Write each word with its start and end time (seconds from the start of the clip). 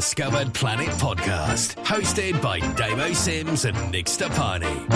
Undiscovered 0.00 0.54
Planet 0.54 0.88
podcast, 0.92 1.74
hosted 1.84 2.40
by 2.40 2.58
Damo 2.58 3.12
Sims 3.12 3.66
and 3.66 3.76
Nick 3.92 4.06
Stepani. 4.06 4.88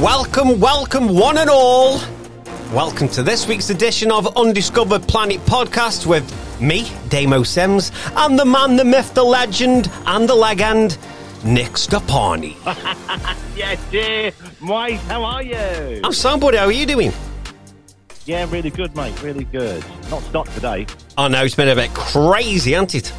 Welcome, 0.00 0.60
welcome, 0.60 1.08
one 1.08 1.38
and 1.38 1.50
all. 1.50 2.00
Welcome 2.72 3.08
to 3.08 3.24
this 3.24 3.48
week's 3.48 3.70
edition 3.70 4.12
of 4.12 4.36
Undiscovered 4.36 5.08
Planet 5.08 5.40
podcast 5.40 6.06
with 6.06 6.39
me, 6.60 6.90
Damo 7.08 7.42
Sims, 7.42 7.92
and 8.16 8.38
the 8.38 8.44
man, 8.44 8.76
the 8.76 8.84
myth, 8.84 9.14
the 9.14 9.24
legend, 9.24 9.90
and 10.06 10.28
the 10.28 10.34
legend, 10.34 10.98
Nick 11.44 11.72
Stepani. 11.72 12.56
yeah, 13.56 13.76
dear. 13.90 14.32
Mate, 14.60 14.96
how 15.00 15.24
are 15.24 15.42
you? 15.42 16.00
I'm 16.04 16.12
somebody. 16.12 16.58
How 16.58 16.66
are 16.66 16.72
you 16.72 16.86
doing? 16.86 17.12
Yeah, 18.26 18.46
really 18.50 18.70
good, 18.70 18.94
mate. 18.94 19.20
Really 19.22 19.44
good. 19.44 19.84
Not 20.10 20.22
stopped 20.22 20.52
today. 20.52 20.86
Oh 21.16 21.28
no, 21.28 21.44
it's 21.44 21.54
been 21.54 21.68
a 21.68 21.74
bit 21.74 21.92
crazy, 21.94 22.72
hasn't 22.72 22.94
it? 22.94 23.12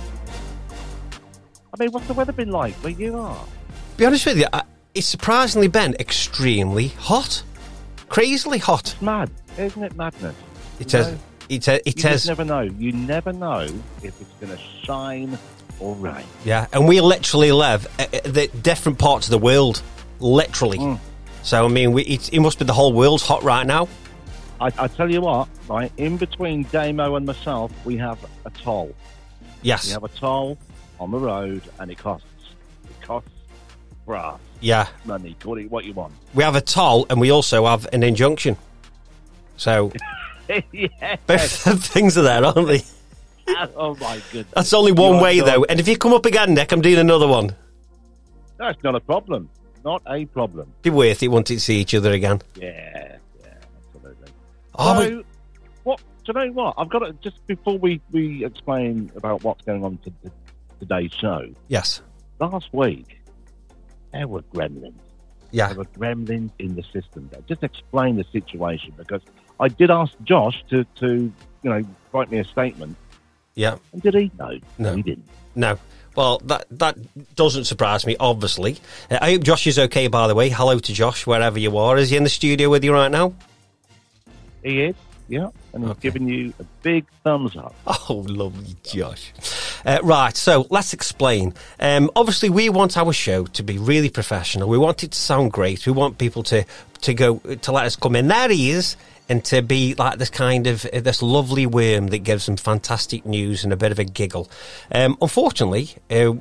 I 1.73 1.77
mean, 1.79 1.91
what's 1.91 2.07
the 2.07 2.13
weather 2.13 2.31
been 2.31 2.51
like 2.51 2.73
where 2.75 2.93
you 2.93 3.17
are? 3.17 3.45
Be 3.97 4.05
honest 4.05 4.25
with 4.25 4.37
you, 4.37 4.45
it's 4.93 5.07
surprisingly 5.07 5.67
been 5.67 5.95
extremely 5.99 6.89
hot. 6.89 7.43
Crazily 8.09 8.57
hot. 8.57 8.93
It's 8.93 9.01
mad, 9.01 9.31
isn't 9.57 9.83
it? 9.83 9.95
Madness. 9.95 10.35
It 10.79 10.91
has. 10.91 11.17
It, 11.51 11.67
uh, 11.67 11.79
it 11.85 12.01
you 12.01 12.09
has. 12.09 12.25
never 12.27 12.45
know. 12.45 12.61
You 12.61 12.91
never 12.93 13.33
know 13.33 13.61
if 14.03 14.19
it's 14.21 14.33
going 14.39 14.55
to 14.55 14.63
shine 14.85 15.37
or 15.79 15.95
rain. 15.95 16.25
Yeah, 16.45 16.67
and 16.71 16.87
we 16.87 17.01
literally 17.01 17.51
live 17.51 17.87
at 17.99 18.13
at 18.13 18.23
the 18.23 18.47
different 18.47 18.99
parts 18.99 19.27
of 19.27 19.31
the 19.31 19.37
world, 19.37 19.81
literally. 20.19 20.77
Mm. 20.77 20.99
So 21.43 21.65
I 21.65 21.67
mean, 21.67 21.91
we, 21.91 22.03
it, 22.03 22.31
it 22.33 22.39
must 22.39 22.57
be 22.59 22.65
the 22.65 22.73
whole 22.73 22.93
world's 22.93 23.23
hot 23.23 23.43
right 23.43 23.65
now. 23.67 23.87
I, 24.61 24.71
I 24.77 24.87
tell 24.87 25.11
you 25.11 25.21
what, 25.21 25.49
right? 25.67 25.91
In 25.97 26.17
between 26.17 26.63
Damo 26.71 27.15
and 27.15 27.25
myself, 27.25 27.71
we 27.83 27.97
have 27.97 28.19
a 28.45 28.49
toll. 28.51 28.95
Yes. 29.63 29.87
We 29.87 29.93
have 29.93 30.03
a 30.03 30.07
toll 30.09 30.57
on 30.99 31.11
the 31.11 31.17
road, 31.19 31.63
and 31.79 31.91
it 31.91 31.97
costs. 31.97 32.27
It 32.89 33.01
costs 33.05 33.29
brass 34.05 34.39
Yeah, 34.61 34.87
money. 35.03 35.35
Call 35.39 35.57
it 35.57 35.69
what 35.69 35.83
you 35.85 35.93
want. 35.93 36.13
we 36.33 36.43
have 36.43 36.55
a 36.55 36.61
toll, 36.61 37.07
and 37.09 37.19
we 37.19 37.29
also 37.31 37.65
have 37.65 37.87
an 37.91 38.03
injunction. 38.03 38.55
So 39.57 39.91
yeah. 40.71 41.15
both 41.27 41.41
things 41.85 42.17
are 42.17 42.21
there, 42.23 42.43
aren't 42.45 42.67
they? 42.67 42.83
oh 43.75 43.95
my 43.95 44.21
goodness. 44.31 44.53
That's 44.53 44.73
only 44.73 44.91
one 44.91 45.15
You 45.17 45.21
way 45.23 45.39
though. 45.39 45.63
And 45.65 45.79
if 45.79 45.87
you 45.87 45.97
come 45.97 46.13
up 46.13 46.25
again, 46.25 46.53
Nick, 46.53 46.71
I'm 46.71 46.81
doing 46.81 46.97
another 46.99 47.27
one. 47.27 47.55
That's 48.57 48.81
not 48.83 48.95
a 48.95 48.99
problem. 48.99 49.49
Not 49.83 50.03
a 50.07 50.25
problem. 50.25 50.71
Be 50.83 50.91
worth 50.91 51.23
it, 51.23 51.29
won't 51.29 51.47
to 51.47 51.59
see 51.59 51.79
each 51.79 51.95
other 51.95 52.11
again? 52.11 52.41
Yeah, 52.55 53.17
yeah, 53.41 53.53
absolutely. 53.95 54.27
Oh, 54.75 55.01
so, 55.01 55.23
what? 55.83 55.99
Do 55.99 56.03
you 56.27 56.33
know 56.33 56.51
what? 56.53 56.75
I've 56.77 56.89
got 56.89 56.99
to 56.99 57.13
just 57.23 57.45
before 57.47 57.79
we 57.79 57.99
we 58.11 58.45
explain 58.45 59.11
about 59.15 59.43
what's 59.43 59.63
going 59.65 59.83
on 59.83 59.97
to 60.03 60.13
the, 60.23 60.31
today's 60.79 61.11
show. 61.13 61.47
yes, 61.67 62.01
Last 62.39 62.69
week, 62.71 63.19
there 64.13 64.27
were 64.27 64.41
gremlins. 64.53 64.93
yeah, 65.51 65.67
There 65.69 65.77
were 65.77 65.85
gremlins 65.85 66.51
in 66.59 66.75
the 66.75 66.83
system. 66.83 67.27
There. 67.31 67.41
Just 67.47 67.63
explain 67.63 68.17
the 68.17 68.25
situation 68.31 68.93
because 68.97 69.21
I 69.61 69.67
did 69.69 69.89
ask 69.91 70.11
Josh 70.23 70.61
to 70.69 70.83
to 70.95 71.31
you 71.63 71.69
know 71.69 71.83
write 72.11 72.29
me 72.31 72.39
a 72.39 72.43
statement, 72.43 72.97
yeah. 73.55 73.77
and 73.93 74.01
did 74.01 74.13
he? 74.15 74.31
No, 74.37 74.59
No. 74.77 74.95
he 74.95 75.01
didn't. 75.01 75.25
No. 75.55 75.77
Well, 76.15 76.39
that 76.45 76.65
that 76.71 76.97
doesn't 77.35 77.65
surprise 77.65 78.05
me. 78.05 78.17
Obviously, 78.19 78.77
uh, 79.09 79.19
I 79.21 79.31
hope 79.31 79.43
Josh 79.43 79.65
is 79.67 79.79
okay. 79.79 80.07
By 80.07 80.27
the 80.27 80.35
way, 80.35 80.49
hello 80.49 80.77
to 80.79 80.93
Josh 80.93 81.25
wherever 81.25 81.57
you 81.57 81.77
are. 81.77 81.97
Is 81.97 82.09
he 82.09 82.17
in 82.17 82.23
the 82.23 82.29
studio 82.29 82.69
with 82.69 82.83
you 82.83 82.91
right 82.93 83.11
now? 83.11 83.33
He 84.63 84.81
is. 84.81 84.95
Yeah, 85.27 85.47
and 85.73 85.83
he's 85.83 85.91
Okay. 85.91 85.99
giving 86.01 86.27
you 86.27 86.53
a 86.59 86.63
big 86.83 87.05
thumbs 87.23 87.55
up. 87.55 87.73
Oh, 88.09 88.25
lovely, 88.27 88.75
Josh. 88.83 89.31
Uh, 89.85 89.99
right, 90.03 90.35
so 90.35 90.67
let's 90.69 90.91
explain. 90.91 91.53
Um, 91.79 92.11
obviously, 92.17 92.49
we 92.49 92.67
want 92.67 92.97
our 92.97 93.13
show 93.13 93.45
to 93.45 93.63
be 93.63 93.77
really 93.77 94.09
professional. 94.09 94.67
We 94.67 94.77
want 94.77 95.03
it 95.05 95.11
to 95.11 95.17
sound 95.17 95.53
great. 95.53 95.85
We 95.85 95.93
want 95.93 96.17
people 96.17 96.43
to 96.43 96.65
to 97.03 97.13
go 97.13 97.37
to 97.37 97.71
let 97.71 97.85
us 97.85 97.95
come 97.95 98.15
in 98.17 98.27
their 98.27 98.51
ears 98.51 98.97
and 99.31 99.45
to 99.45 99.61
be 99.61 99.95
like 99.95 100.19
this 100.19 100.29
kind 100.29 100.67
of 100.67 100.85
uh, 100.87 100.99
this 100.99 101.21
lovely 101.21 101.65
worm 101.65 102.07
that 102.07 102.19
gives 102.19 102.47
them 102.47 102.57
fantastic 102.57 103.25
news 103.25 103.63
and 103.63 103.71
a 103.71 103.77
bit 103.77 103.93
of 103.93 103.97
a 103.97 104.03
giggle. 104.03 104.51
Um, 104.91 105.17
unfortunately, 105.21 105.95
uh, 106.09 106.33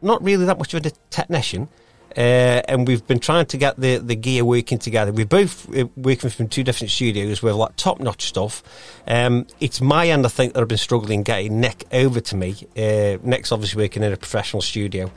not 0.00 0.24
really 0.24 0.46
that 0.46 0.58
much 0.58 0.72
of 0.72 0.86
a 0.86 0.90
technician. 1.10 1.68
Uh, 2.16 2.60
and 2.66 2.88
we've 2.88 3.06
been 3.06 3.20
trying 3.20 3.46
to 3.46 3.56
get 3.56 3.78
the, 3.78 3.98
the 3.98 4.16
gear 4.16 4.44
working 4.44 4.78
together. 4.78 5.12
We're 5.12 5.26
both 5.26 5.72
uh, 5.76 5.86
working 5.96 6.30
from 6.30 6.48
two 6.48 6.64
different 6.64 6.90
studios 6.90 7.40
with 7.40 7.54
like 7.54 7.76
top 7.76 8.00
notch 8.00 8.26
stuff. 8.26 8.64
Um, 9.06 9.46
it's 9.60 9.80
my 9.80 10.08
end, 10.08 10.26
I 10.26 10.28
think, 10.28 10.54
that 10.54 10.60
I've 10.60 10.66
been 10.66 10.78
struggling 10.78 11.22
getting 11.22 11.60
Nick 11.60 11.84
over 11.92 12.20
to 12.20 12.36
me. 12.36 12.56
Uh, 12.76 13.18
Nick's 13.22 13.52
obviously 13.52 13.80
working 13.80 14.02
in 14.02 14.12
a 14.12 14.16
professional 14.16 14.60
studio. 14.60 15.12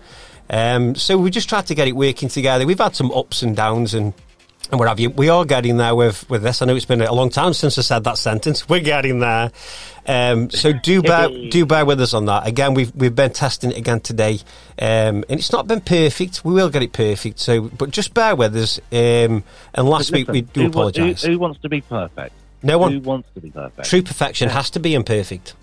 Um, 0.51 0.93
so 0.93 1.17
we 1.17 1.31
just 1.31 1.49
tried 1.49 1.65
to 1.67 1.73
get 1.73 1.87
it 1.87 1.95
working 1.95 2.29
together. 2.29 2.67
We've 2.67 2.77
had 2.77 2.95
some 2.95 3.11
ups 3.11 3.41
and 3.41 3.55
downs 3.55 3.95
and 3.95 4.13
and 4.71 4.79
what 4.79 4.87
have 4.87 4.99
you. 4.99 5.09
We 5.09 5.29
are 5.29 5.45
getting 5.45 5.77
there 5.77 5.95
with, 5.95 6.27
with 6.29 6.41
this. 6.43 6.61
I 6.61 6.65
know 6.65 6.75
it's 6.75 6.85
been 6.85 7.01
a 7.01 7.13
long 7.13 7.29
time 7.29 7.53
since 7.53 7.77
I 7.77 7.81
said 7.81 8.03
that 8.05 8.17
sentence. 8.17 8.67
We're 8.69 8.79
getting 8.79 9.19
there. 9.19 9.51
Um, 10.05 10.49
so 10.49 10.73
do 10.73 11.01
bear 11.01 11.29
do 11.29 11.65
bear 11.65 11.85
with 11.85 12.01
us 12.01 12.13
on 12.13 12.25
that. 12.25 12.45
Again, 12.45 12.73
we've 12.73 12.93
we've 12.93 13.15
been 13.15 13.31
testing 13.31 13.71
it 13.71 13.77
again 13.77 14.01
today, 14.01 14.39
um, 14.77 15.23
and 15.29 15.31
it's 15.31 15.51
not 15.53 15.65
been 15.67 15.79
perfect. 15.79 16.43
We 16.43 16.53
will 16.53 16.69
get 16.69 16.83
it 16.83 16.91
perfect. 16.91 17.39
So, 17.39 17.61
but 17.61 17.91
just 17.91 18.13
bear 18.13 18.35
with 18.35 18.53
us. 18.57 18.79
Um, 18.91 19.43
and 19.73 19.87
last 19.87 20.11
week 20.11 20.27
we 20.27 20.41
do 20.41 20.67
apologise. 20.67 21.23
Who, 21.23 21.31
who 21.31 21.39
wants 21.39 21.61
to 21.61 21.69
be 21.69 21.79
perfect? 21.81 22.35
No 22.61 22.77
one. 22.79 22.91
Who 22.91 22.99
wants 22.99 23.29
to 23.35 23.41
be 23.41 23.49
perfect? 23.49 23.87
True 23.89 24.01
perfection 24.01 24.49
has 24.49 24.69
to 24.71 24.79
be 24.79 24.93
imperfect. 24.93 25.53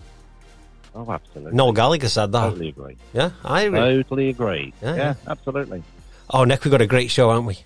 Oh, 0.94 1.10
absolutely. 1.10 1.52
Noel 1.54 1.72
Gallagher 1.72 2.08
said 2.08 2.32
that. 2.32 2.48
Totally 2.48 2.68
agree. 2.68 2.96
Yeah, 3.12 3.30
I 3.44 3.62
agree. 3.62 3.78
Totally 3.78 4.28
agree. 4.30 4.72
Yeah, 4.82 4.88
Yeah, 4.90 4.96
yeah. 4.96 5.14
absolutely. 5.28 5.82
Oh, 6.30 6.44
Nick, 6.44 6.64
we've 6.64 6.72
got 6.72 6.80
a 6.80 6.86
great 6.86 7.10
show, 7.10 7.28
haven't 7.28 7.46
we? 7.46 7.58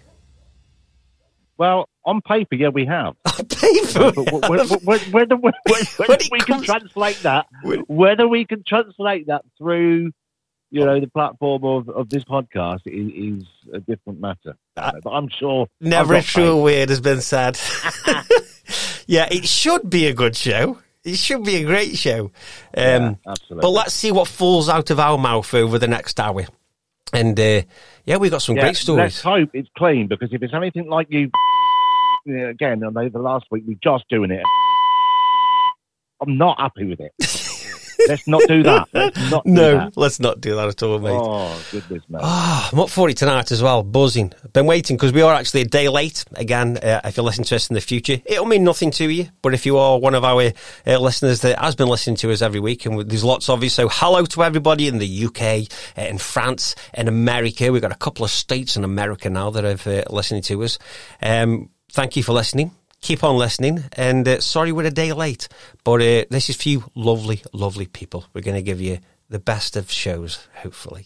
Well, 1.56 1.88
on 2.04 2.20
paper, 2.20 2.54
yeah, 2.54 2.68
we 2.68 2.86
have. 2.86 3.14
On 3.26 3.46
Paper. 3.46 4.12
But 4.12 4.48
whether, 4.48 4.76
whether, 5.10 5.36
whether 5.36 5.36
it 5.36 6.28
we 6.30 6.40
can 6.40 6.62
translate 6.62 7.20
that, 7.22 7.46
whether 7.86 8.28
we 8.28 8.44
can 8.44 8.62
translate 8.64 9.28
that 9.28 9.42
through, 9.56 10.12
you 10.70 10.84
know, 10.84 11.00
the 11.00 11.08
platform 11.08 11.64
of, 11.64 11.88
of 11.88 12.08
this 12.10 12.24
podcast 12.24 12.80
is, 12.86 13.42
is 13.42 13.48
a 13.72 13.80
different 13.80 14.20
matter. 14.20 14.56
But 14.74 15.10
I'm 15.10 15.28
sure. 15.28 15.68
Never 15.80 16.14
a 16.14 16.22
true 16.22 16.62
word 16.62 16.90
has 16.90 17.00
been 17.00 17.20
said. 17.20 17.58
yeah, 19.06 19.28
it 19.30 19.46
should 19.46 19.88
be 19.88 20.06
a 20.06 20.12
good 20.12 20.36
show. 20.36 20.78
It 21.04 21.16
should 21.16 21.44
be 21.44 21.56
a 21.56 21.64
great 21.64 21.96
show. 21.96 22.24
Um, 22.24 22.32
Yeah, 22.76 23.14
absolutely. 23.26 23.62
But 23.62 23.70
let's 23.70 23.94
see 23.94 24.10
what 24.10 24.26
falls 24.26 24.68
out 24.68 24.90
of 24.90 24.98
our 24.98 25.18
mouth 25.18 25.52
over 25.54 25.78
the 25.78 25.88
next 25.88 26.18
hour. 26.18 26.46
And 27.12 27.38
uh, 27.38 27.62
yeah, 28.04 28.16
we've 28.16 28.30
got 28.30 28.42
some 28.42 28.56
Yeah, 28.56 28.62
great 28.62 28.76
stories. 28.76 28.98
Let's 28.98 29.20
hope 29.20 29.50
it's 29.54 29.68
clean 29.76 30.08
because 30.08 30.32
if 30.32 30.42
it's 30.42 30.54
anything 30.54 30.88
like 30.88 31.08
you, 31.10 31.30
again, 32.26 32.82
I 32.84 32.90
know 32.90 33.08
the 33.08 33.18
last 33.18 33.46
week 33.50 33.64
we're 33.66 33.78
just 33.82 34.04
doing 34.08 34.30
it. 34.30 34.42
I'm 36.20 36.38
not 36.38 36.58
happy 36.58 36.86
with 36.86 37.00
it. 37.00 37.12
Let's 38.08 38.26
not 38.26 38.42
do 38.48 38.62
that. 38.64 38.88
Let's 38.92 39.30
not 39.30 39.44
do 39.44 39.50
No, 39.50 39.76
that. 39.78 39.96
let's 39.96 40.20
not 40.20 40.40
do 40.40 40.56
that 40.56 40.68
at 40.68 40.82
all, 40.82 40.98
mate. 40.98 41.10
Oh 41.12 41.62
goodness, 41.70 42.02
man. 42.08 42.20
Ah, 42.24 42.70
I'm 42.72 42.80
up 42.80 42.90
for 42.90 43.08
it 43.08 43.16
tonight 43.16 43.50
as 43.52 43.62
well, 43.62 43.82
buzzing. 43.82 44.32
I've 44.44 44.52
been 44.52 44.66
waiting 44.66 44.96
because 44.96 45.12
we 45.12 45.22
are 45.22 45.32
actually 45.34 45.62
a 45.62 45.66
day 45.66 45.88
late. 45.88 46.24
Again, 46.34 46.76
uh, 46.78 47.00
if 47.04 47.16
you're 47.16 47.24
listening 47.24 47.46
to 47.46 47.56
us 47.56 47.68
in 47.70 47.74
the 47.74 47.80
future, 47.80 48.20
it'll 48.24 48.46
mean 48.46 48.64
nothing 48.64 48.90
to 48.92 49.08
you. 49.10 49.28
But 49.42 49.54
if 49.54 49.64
you 49.66 49.78
are 49.78 49.98
one 49.98 50.14
of 50.14 50.24
our 50.24 50.52
uh, 50.86 50.98
listeners 50.98 51.40
that 51.42 51.58
has 51.58 51.74
been 51.74 51.88
listening 51.88 52.16
to 52.16 52.32
us 52.32 52.42
every 52.42 52.60
week, 52.60 52.86
and 52.86 53.08
there's 53.08 53.24
lots 53.24 53.48
of 53.48 53.62
you, 53.62 53.68
so 53.70 53.88
hello 53.90 54.24
to 54.26 54.42
everybody 54.44 54.88
in 54.88 54.98
the 54.98 55.24
UK, 55.26 55.68
uh, 55.98 56.02
in 56.08 56.18
France, 56.18 56.74
in 56.94 57.08
America. 57.08 57.70
We've 57.72 57.82
got 57.82 57.92
a 57.92 57.96
couple 57.96 58.24
of 58.24 58.30
states 58.30 58.76
in 58.76 58.84
America 58.84 59.30
now 59.30 59.50
that 59.50 59.64
are 59.64 59.90
uh, 59.90 60.02
listening 60.14 60.42
to 60.42 60.62
us. 60.64 60.78
Um, 61.22 61.70
thank 61.92 62.16
you 62.16 62.22
for 62.22 62.32
listening. 62.32 62.72
Keep 63.04 63.22
on 63.22 63.36
listening, 63.36 63.84
and 63.92 64.26
uh, 64.26 64.40
sorry 64.40 64.72
we're 64.72 64.86
a 64.86 64.90
day 64.90 65.12
late, 65.12 65.46
but 65.84 66.00
uh, 66.00 66.24
this 66.30 66.48
is 66.48 66.56
for 66.56 66.70
you 66.70 66.90
lovely, 66.94 67.42
lovely 67.52 67.84
people. 67.84 68.24
We're 68.32 68.40
going 68.40 68.56
to 68.56 68.62
give 68.62 68.80
you 68.80 68.98
the 69.28 69.38
best 69.38 69.76
of 69.76 69.90
shows, 69.90 70.48
hopefully. 70.54 71.04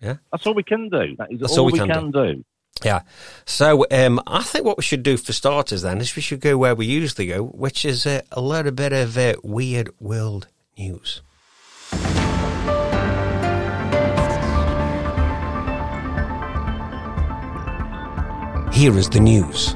Yeah. 0.00 0.18
That's 0.30 0.46
all 0.46 0.54
we 0.54 0.62
can 0.62 0.88
do. 0.88 1.16
That 1.18 1.32
is 1.32 1.40
That's 1.40 1.58
all, 1.58 1.64
all 1.64 1.72
we 1.72 1.78
can 1.80 1.88
can, 1.88 2.10
do. 2.12 2.44
Yeah. 2.84 3.00
So 3.44 3.86
um, 3.90 4.20
I 4.24 4.44
think 4.44 4.64
what 4.64 4.76
we 4.76 4.84
should 4.84 5.02
do 5.02 5.16
for 5.16 5.32
starters 5.32 5.82
then 5.82 6.00
is 6.00 6.14
we 6.14 6.22
should 6.22 6.38
go 6.38 6.56
where 6.56 6.76
we 6.76 6.86
usually 6.86 7.26
go, 7.26 7.42
which 7.42 7.84
is 7.84 8.06
uh, 8.06 8.20
a 8.30 8.40
little 8.40 8.70
bit 8.70 8.92
of 8.92 9.18
uh, 9.18 9.34
weird 9.42 9.90
world 9.98 10.46
news. 10.78 11.22
Here 18.72 18.96
is 18.96 19.10
the 19.10 19.20
news. 19.20 19.74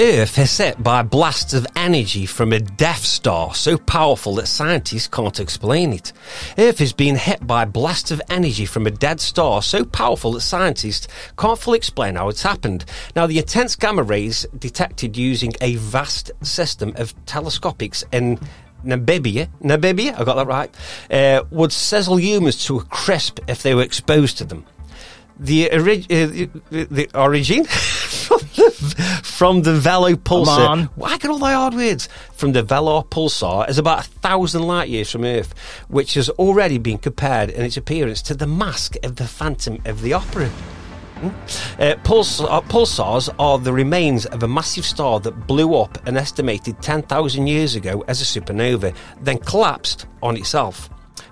Earth 0.00 0.38
is 0.38 0.56
hit 0.56 0.82
by 0.82 1.02
blasts 1.02 1.52
of 1.52 1.66
energy 1.76 2.24
from 2.24 2.54
a 2.54 2.58
Death 2.58 3.04
Star 3.04 3.54
so 3.54 3.76
powerful 3.76 4.36
that 4.36 4.46
scientists 4.46 5.06
can't 5.06 5.38
explain 5.38 5.92
it. 5.92 6.14
Earth 6.56 6.80
is 6.80 6.94
being 6.94 7.16
hit 7.16 7.46
by 7.46 7.66
blasts 7.66 8.10
of 8.10 8.22
energy 8.30 8.64
from 8.64 8.86
a 8.86 8.90
dead 8.90 9.20
star 9.20 9.60
so 9.60 9.84
powerful 9.84 10.32
that 10.32 10.40
scientists 10.40 11.06
can't 11.36 11.58
fully 11.58 11.76
explain 11.76 12.14
how 12.14 12.30
it's 12.30 12.40
happened. 12.40 12.86
Now, 13.14 13.26
the 13.26 13.36
intense 13.36 13.76
gamma 13.76 14.02
rays 14.02 14.46
detected 14.58 15.18
using 15.18 15.52
a 15.60 15.76
vast 15.76 16.30
system 16.40 16.94
of 16.96 17.14
telescopics 17.26 18.02
in 18.10 18.38
Namibia, 18.82 19.50
Namibia, 19.62 20.18
I 20.18 20.24
got 20.24 20.36
that 20.36 20.46
right, 20.46 20.74
uh, 21.10 21.44
would 21.50 21.72
sizzle 21.72 22.18
humans 22.18 22.64
to 22.64 22.78
a 22.78 22.84
crisp 22.84 23.38
if 23.48 23.62
they 23.62 23.74
were 23.74 23.82
exposed 23.82 24.38
to 24.38 24.44
them 24.46 24.64
the, 25.38 25.70
ori- 25.72 26.04
uh, 26.04 26.48
the, 26.70 26.84
the 26.90 27.10
origin 27.14 27.66
from 29.22 29.62
the 29.62 29.74
Vela 29.74 30.12
pulsar. 30.14 30.88
I 31.02 31.18
get 31.18 31.30
all 31.30 31.38
the 31.38 31.46
hard 31.46 31.74
words. 31.74 32.08
From 32.34 32.52
the 32.52 32.62
Vela 32.62 33.04
pulsar 33.04 33.68
is 33.68 33.78
about 33.78 34.00
a 34.06 34.08
thousand 34.08 34.62
light 34.62 34.88
years 34.88 35.10
from 35.10 35.24
Earth, 35.24 35.54
which 35.88 36.14
has 36.14 36.28
already 36.30 36.78
been 36.78 36.98
compared 36.98 37.50
in 37.50 37.64
its 37.64 37.76
appearance 37.76 38.22
to 38.22 38.34
the 38.34 38.46
mask 38.46 38.96
of 39.02 39.16
the 39.16 39.26
Phantom 39.26 39.80
of 39.84 40.02
the 40.02 40.12
Opera. 40.12 40.50
Uh, 41.78 41.94
puls- 42.02 42.40
uh, 42.40 42.60
pulsars 42.62 43.28
are 43.38 43.58
the 43.58 43.72
remains 43.72 44.24
of 44.26 44.42
a 44.42 44.48
massive 44.48 44.86
star 44.86 45.20
that 45.20 45.46
blew 45.46 45.74
up 45.74 46.06
an 46.06 46.16
estimated 46.16 46.80
10,000 46.80 47.46
years 47.46 47.74
ago 47.74 48.02
as 48.08 48.22
a 48.22 48.24
supernova, 48.24 48.94
then 49.20 49.38
collapsed 49.38 50.06
on 50.22 50.36
itself. 50.36 50.88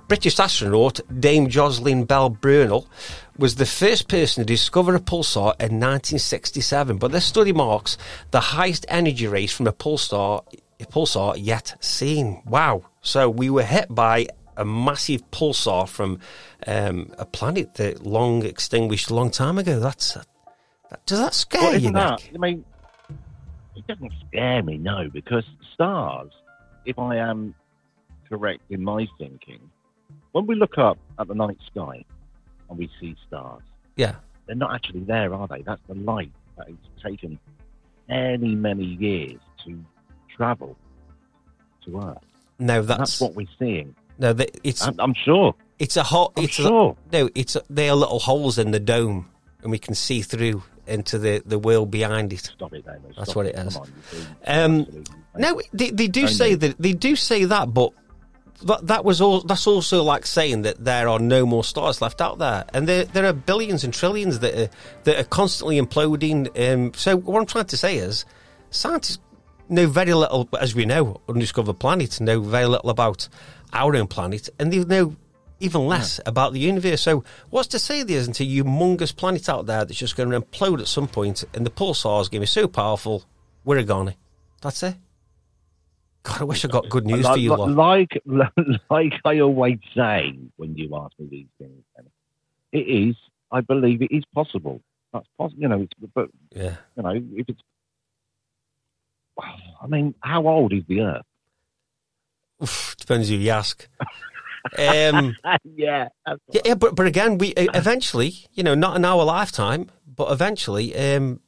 British 0.09 0.41
astronaut 0.41 1.01
Dame 1.21 1.49
Jocelyn 1.49 2.05
Bell 2.05 2.31
Burnell 2.31 2.89
was 3.37 3.57
the 3.57 3.67
first 3.67 4.09
person 4.09 4.43
to 4.43 4.47
discover 4.47 4.95
a 4.95 5.01
pulsar 5.01 5.53
in 5.61 5.79
1967, 5.79 6.97
but 6.97 7.13
this 7.13 7.27
study 7.27 7.53
marks 7.53 7.99
the 8.31 8.41
highest 8.41 8.87
energy 8.89 9.27
race 9.27 9.53
from 9.53 9.67
a 9.67 9.73
pulsar, 9.73 10.43
a 10.81 10.87
pulsar 10.87 11.35
yet 11.39 11.77
seen. 11.81 12.43
Wow. 12.47 12.85
So 13.03 13.29
we 13.29 13.51
were 13.51 13.65
hit 13.65 13.95
by 13.95 14.29
a 14.57 14.65
massive 14.65 15.31
pulsar 15.31 15.87
from 15.87 16.21
um, 16.67 17.13
a 17.19 17.27
planet 17.27 17.75
that 17.75 18.07
long 18.07 18.47
extinguished 18.47 19.11
a 19.11 19.15
long 19.15 19.31
time 19.31 19.59
ago. 19.59 19.79
That's 19.79 20.15
that, 20.15 21.05
does 21.05 21.19
that 21.19 21.35
scare 21.35 21.61
Well, 21.61 21.79
you, 21.79 21.93
that? 21.93 22.27
I 22.35 22.39
mean, 22.39 22.65
it 23.77 23.87
doesn't 23.87 24.13
scare 24.27 24.63
me, 24.63 24.79
no, 24.79 25.11
because 25.13 25.45
stars, 25.75 26.31
if 26.87 26.99
I 26.99 27.17
am 27.17 27.55
correct 28.27 28.63
in 28.71 28.83
my 28.83 29.07
thinking, 29.19 29.61
when 30.33 30.47
we 30.47 30.55
look 30.55 30.79
up 30.79 30.99
at 31.19 31.29
the 31.29 31.35
night 31.35 31.59
sky 31.71 32.05
and 32.69 32.79
we 32.79 32.91
see 33.01 33.17
stars, 33.27 33.63
Yeah. 33.97 34.17
they're 34.47 34.57
not 34.57 34.75
actually 34.75 35.01
there, 35.05 35.33
are 35.35 35.47
they? 35.49 35.63
That's 35.63 35.83
the 35.89 35.95
light 35.95 36.33
that 36.57 36.69
it's 36.69 37.03
taken 37.03 37.39
many, 38.09 38.55
many 38.55 38.85
years 38.85 39.41
to 39.65 39.79
travel 40.35 40.77
to 41.85 42.01
Earth. 42.01 42.19
No, 42.59 42.83
that's, 42.83 42.99
that's 42.99 43.21
what 43.21 43.35
we're 43.35 43.47
seeing. 43.59 43.95
no. 44.19 44.35
It's 44.65 44.83
I'm, 44.87 44.97
I'm 44.99 45.15
sure. 45.15 45.55
it's 45.79 45.97
a 45.97 46.03
hole. 46.03 46.33
I'm 46.37 46.45
It's 46.45 46.55
sure. 46.55 46.97
a, 47.13 47.13
no. 47.17 47.31
It's 47.35 47.55
a, 47.57 47.63
they 47.71 47.89
are 47.89 47.95
little 47.97 48.19
holes 48.19 48.59
in 48.59 48.73
the 48.73 48.81
dome, 48.81 49.29
and 49.63 49.71
we 49.71 49.79
can 49.79 49.95
see 49.95 50.23
through 50.23 50.63
into 50.89 51.19
the 51.19 51.43
the 51.47 51.59
world 51.59 51.91
behind 51.91 52.33
it. 52.33 52.41
Stop 52.41 52.73
it, 52.73 52.85
Damo. 52.85 53.11
That's 53.17 53.37
what 53.37 53.47
it 53.47 53.55
is. 53.57 53.77
On, 53.77 53.89
Um, 54.47 55.05
No, 55.37 55.61
they, 55.73 55.91
they 55.91 56.09
do 56.09 56.23
Don't 56.23 56.31
say 56.31 56.55
that. 56.55 56.77
They 56.79 56.95
do 56.95 57.15
say 57.15 57.45
that, 57.45 57.73
but 57.73 57.93
that, 58.63 58.87
that 58.87 59.05
was 59.05 59.21
all. 59.21 59.41
That's 59.41 59.67
also 59.67 60.03
like 60.03 60.27
saying 60.27 60.63
that 60.63 60.85
there 60.85 61.09
are 61.09 61.19
no 61.19 61.47
more 61.47 61.65
stars 61.65 62.01
left 62.01 62.21
out 62.21 62.39
there, 62.39 62.65
and 62.75 62.89
there 62.89 63.05
there 63.05 63.27
are 63.27 63.33
billions 63.33 63.85
and 63.85 63.93
trillions 63.95 64.41
that 64.41 64.55
are 64.55 64.71
that 65.05 65.19
are 65.19 65.25
constantly 65.25 65.81
imploding. 65.81 66.49
Um, 66.59 66.93
so 66.95 67.17
what 67.17 67.41
I'm 67.41 67.47
trying 67.47 67.67
to 67.67 67.77
say 67.77 67.97
is, 67.97 68.25
scientists 68.71 69.19
know 69.69 69.87
very 69.87 70.15
little, 70.15 70.49
as 70.61 70.75
we 70.75 70.87
know, 70.87 71.21
undiscovered 71.29 71.79
planets 71.79 72.21
know 72.21 72.41
very 72.41 72.67
little 72.67 72.91
about 72.91 73.29
our 73.73 73.95
own 73.95 74.07
planet, 74.07 74.49
and 74.59 74.73
they 74.73 74.85
know 74.85 75.17
even 75.61 75.87
less 75.87 76.21
about 76.25 76.53
the 76.53 76.61
universe. 76.61 77.03
So 77.03 77.25
what's 77.51 77.69
to 77.69 77.79
say 77.79 78.03
there 78.03 78.19
isn't 78.19 78.41
a 78.41 78.45
humongous 78.45 79.15
planet 79.15 79.49
out 79.49 79.67
there 79.67 79.85
that's 79.85 79.99
just 79.99 80.17
going 80.17 80.31
to 80.31 80.41
implode 80.41 80.81
at 80.81 80.89
some 80.89 81.09
point, 81.09 81.45
and 81.55 81.67
the 81.67 81.71
pulsar's 81.71 82.29
going 82.29 82.41
to 82.41 82.43
be 82.43 82.47
so 82.47 82.69
powerful, 82.69 83.25
we're 83.65 83.79
a 83.79 83.85
goner. 83.85 84.15
That's 84.63 84.83
it. 84.83 84.97
God, 86.23 86.41
I 86.41 86.45
wish 86.45 86.65
I 86.65 86.69
got 86.69 86.89
good 86.89 87.07
news 87.07 87.25
like, 87.25 87.35
for 87.35 87.39
you 87.39 87.57
lot. 87.57 87.71
Like, 87.71 88.23
like 88.91 89.13
I 89.25 89.41
always 89.41 89.79
say 89.95 90.39
when 90.57 90.77
you 90.77 90.95
ask 90.97 91.13
me 91.19 91.27
these 91.31 91.47
things, 91.59 91.83
it 92.73 92.79
is. 92.79 93.17
I 93.51 93.61
believe 93.63 94.03
it 94.03 94.13
is 94.13 94.25
possible. 94.35 94.83
That's 95.13 95.27
possible. 95.39 95.63
You 95.63 95.69
know, 95.69 95.83
it's, 95.83 95.93
but 96.15 96.29
Yeah. 96.55 96.77
you 96.97 97.03
know, 97.03 97.23
if 97.37 97.49
it's. 97.49 97.61
I 99.83 99.87
mean, 99.87 100.15
how 100.21 100.47
old 100.47 100.73
is 100.73 100.83
the 100.87 101.01
Earth? 101.01 101.25
Oof, 102.63 102.97
depends 102.99 103.29
who 103.29 103.37
you 103.37 103.51
ask. 103.51 103.89
Um, 104.77 105.37
yeah, 105.65 106.09
yeah, 106.27 106.61
yeah, 106.65 106.75
but 106.75 106.97
but 106.97 107.07
again, 107.07 107.39
we 107.39 107.49
eventually, 107.57 108.35
you 108.53 108.63
know, 108.63 108.75
not 108.75 108.97
in 108.97 109.05
our 109.05 109.25
lifetime, 109.25 109.91
but 110.07 110.33
eventually, 110.33 110.95
um, 110.97 111.41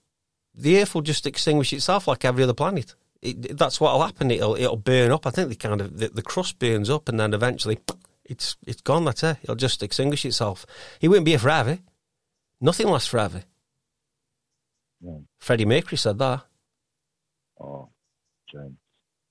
the 0.55 0.81
Earth 0.81 0.95
will 0.95 1.03
just 1.03 1.27
extinguish 1.27 1.73
itself 1.73 2.07
like 2.07 2.25
every 2.25 2.45
other 2.45 2.55
planet. 2.55 2.95
It, 3.23 3.59
that's 3.59 3.81
what'll 3.81 4.03
happen. 4.03 4.31
It'll 4.31 4.55
it'll 4.55 4.77
burn 4.77 5.11
up. 5.13 5.27
I 5.27 5.31
think 5.31 5.51
the 5.51 5.55
kind 5.57 5.81
of 5.81 5.99
the, 5.99 6.09
the 6.09 6.23
crust 6.23 6.59
burns 6.59 6.89
up, 6.89 7.09
and 7.09 7.21
then 7.21 7.35
eventually, 7.35 7.79
it's 8.25 8.57
it's 8.67 8.81
gone. 8.81 9.05
That's 9.05 9.23
it. 9.23 9.39
It'll 9.43 9.57
just 9.57 9.83
extinguish 9.83 10.25
itself. 10.25 10.65
It 11.01 11.09
won't 11.09 11.25
be 11.25 11.33
here 11.33 11.39
forever. 11.41 11.79
Nothing 12.61 12.89
lasts 12.89 13.09
forever. 13.09 13.45
Yeah. 15.03 15.19
Freddie 15.39 15.65
Mercury 15.67 15.97
said 15.99 16.19
that. 16.19 16.43
Oh, 17.61 17.89
James. 18.53 18.77